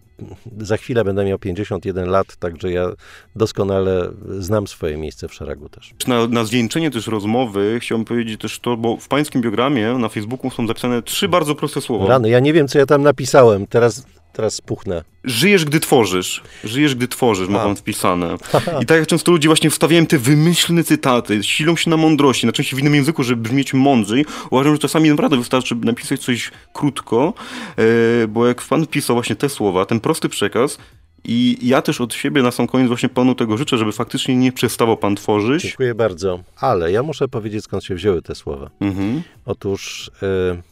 za 0.58 0.78
chwilę 0.78 1.04
będę 1.04 1.26
miał 1.26 1.40
51 1.40 2.10
lat, 2.10 2.36
także 2.36 2.72
ja 2.72 2.92
doskonale 3.36 4.10
znam 4.40 4.68
swoje 4.68 4.98
miejsce 4.98 5.28
w 5.28 5.34
szeregu 5.34 5.70
też. 5.70 5.94
Na, 6.08 6.28
na 6.28 6.46
zwieńczenie 6.46 6.92
też 6.92 7.08
rozmowy 7.08 7.80
chciałbym 7.82 8.06
powiedzieć 8.06 8.42
też 8.42 8.60
to, 8.60 8.78
bo 8.78 8.98
w 8.98 9.08
pańskim 9.08 9.42
biogramie 9.42 9.94
na 9.94 10.10
Facebooku 10.10 10.52
są 10.52 10.68
zapisane 10.68 11.02
trzy 11.02 11.30
bardzo 11.30 11.56
proste 11.56 11.82
słowa. 11.82 12.08
Rany, 12.08 12.30
ja 12.30 12.40
nie 12.40 12.54
wiem, 12.54 12.68
co 12.68 12.80
ja 12.80 12.86
tam 12.86 13.02
napisałem. 13.02 13.68
Teraz, 13.68 14.06
teraz 14.40 14.54
spuchnę. 14.54 15.04
Żyjesz, 15.24 15.66
gdy 15.66 15.80
tworzysz. 15.80 16.44
Żyjesz, 16.64 16.96
gdy 16.96 17.08
tworzysz, 17.08 17.50
ma 17.50 17.62
A. 17.62 17.64
pan 17.64 17.76
wpisane. 17.76 18.38
I 18.82 18.86
tak 18.86 18.98
jak 18.98 19.08
często 19.08 19.32
ludzie 19.32 19.50
właśnie 19.50 19.70
wstawiają 19.70 20.06
te 20.06 20.18
wymyślne 20.18 20.84
cytaty, 20.84 21.44
silą 21.44 21.76
się 21.76 21.90
na 21.90 21.98
mądrości, 21.98 22.46
na 22.46 22.52
części 22.52 22.76
w 22.76 22.80
innym 22.80 22.96
języku, 22.96 23.24
żeby 23.24 23.42
brzmieć 23.42 23.74
mądrzej. 23.74 24.26
Uważam, 24.50 24.74
że 24.74 24.80
czasami 24.80 25.10
naprawdę 25.10 25.38
wystarczy 25.38 25.76
napisać 25.76 26.20
coś 26.22 26.52
krótko, 26.74 27.34
e, 27.78 28.28
bo 28.28 28.48
jak 28.48 28.62
pan 28.62 28.86
wpisał 28.86 29.16
właśnie 29.16 29.36
te 29.36 29.50
słowa, 29.50 29.86
ten 29.86 30.00
prosty 30.00 30.30
przekaz, 30.30 30.78
i 31.24 31.58
ja 31.62 31.82
też 31.82 32.02
od 32.02 32.14
siebie 32.14 32.42
na 32.42 32.52
sam 32.52 32.68
koniec 32.68 32.88
właśnie 32.88 33.10
panu 33.10 33.36
tego 33.36 33.58
życzę, 33.58 33.78
żeby 33.78 33.92
faktycznie 33.92 34.36
nie 34.36 34.52
przestawał 34.52 34.98
pan 34.98 35.16
tworzyć. 35.16 35.64
Dziękuję 35.64 35.96
bardzo. 35.96 36.40
Ale 36.56 36.92
ja 36.92 37.04
muszę 37.04 37.28
powiedzieć, 37.28 37.64
skąd 37.64 37.84
się 37.84 37.96
wzięły 37.96 38.22
te 38.22 38.36
słowa. 38.36 38.70
Mhm. 38.80 39.22
Otóż 39.46 40.12
y, 40.24 40.69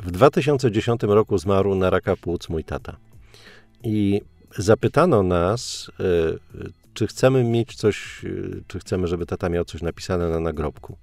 w 0.00 0.10
2010 0.10 1.02
roku 1.02 1.38
zmarł 1.38 1.74
na 1.74 1.90
raka 1.90 2.16
płuc 2.16 2.48
mój 2.48 2.64
tata. 2.64 2.96
I 3.82 4.20
zapytano 4.58 5.22
nas, 5.22 5.90
y, 6.00 6.38
czy 6.94 7.06
chcemy 7.06 7.44
mieć 7.44 7.74
coś, 7.74 8.24
y, 8.24 8.62
czy 8.66 8.78
chcemy, 8.78 9.06
żeby 9.06 9.26
tata 9.26 9.48
miał 9.48 9.64
coś 9.64 9.82
napisane 9.82 10.28
na 10.28 10.40
nagrobku. 10.40 10.96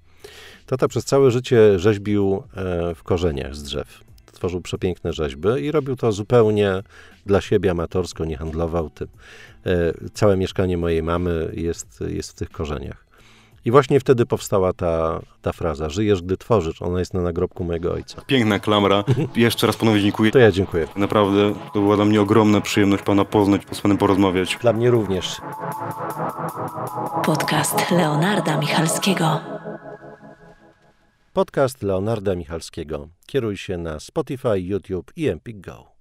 Tata 0.66 0.88
przez 0.88 1.04
całe 1.04 1.30
życie 1.30 1.78
rzeźbił 1.78 2.42
e, 2.56 2.94
w 2.94 3.02
korzeniach 3.02 3.54
z 3.54 3.62
drzew. 3.62 4.00
Tworzył 4.32 4.60
przepiękne 4.60 5.12
rzeźby 5.12 5.48
i 5.60 5.70
robił 5.70 5.96
to 5.96 6.12
zupełnie 6.12 6.82
dla 7.26 7.40
siebie 7.40 7.70
amatorsko, 7.70 8.24
nie 8.24 8.36
handlował 8.36 8.90
tym. 8.90 9.08
E, 9.66 9.92
Całe 10.14 10.36
mieszkanie 10.36 10.78
mojej 10.78 11.02
mamy 11.02 11.52
jest, 11.54 12.04
jest 12.08 12.30
w 12.30 12.34
tych 12.34 12.50
korzeniach. 12.50 13.05
I 13.66 13.70
właśnie 13.70 14.00
wtedy 14.00 14.26
powstała 14.26 14.72
ta, 14.72 15.20
ta 15.42 15.52
fraza: 15.52 15.88
Żyjesz, 15.88 16.22
gdy 16.22 16.36
tworzysz. 16.36 16.82
Ona 16.82 16.98
jest 16.98 17.14
na 17.14 17.20
nagrobku 17.20 17.64
mojego 17.64 17.92
ojca. 17.92 18.22
Piękna 18.26 18.58
klamra. 18.58 19.04
Jeszcze 19.36 19.66
raz 19.66 19.76
panowie 19.76 20.00
dziękuję. 20.00 20.30
To 20.30 20.38
ja 20.38 20.52
dziękuję. 20.52 20.88
Naprawdę 20.96 21.54
to 21.74 21.80
była 21.80 21.96
dla 21.96 22.04
mnie 22.04 22.20
ogromna 22.20 22.60
przyjemność 22.60 23.02
pana 23.02 23.24
poznać, 23.24 23.62
z 23.72 23.80
panem 23.80 23.98
porozmawiać. 23.98 24.58
Dla 24.60 24.72
mnie 24.72 24.90
również. 24.90 25.40
Podcast 27.24 27.90
Leonarda 27.90 28.58
Michalskiego. 28.58 29.40
Podcast 31.32 31.82
Leonarda 31.82 32.34
Michalskiego. 32.34 33.08
Kieruj 33.26 33.56
się 33.56 33.78
na 33.78 34.00
Spotify, 34.00 34.60
YouTube 34.60 35.12
i 35.16 35.28
Empik 35.28 35.60
Go. 35.60 35.95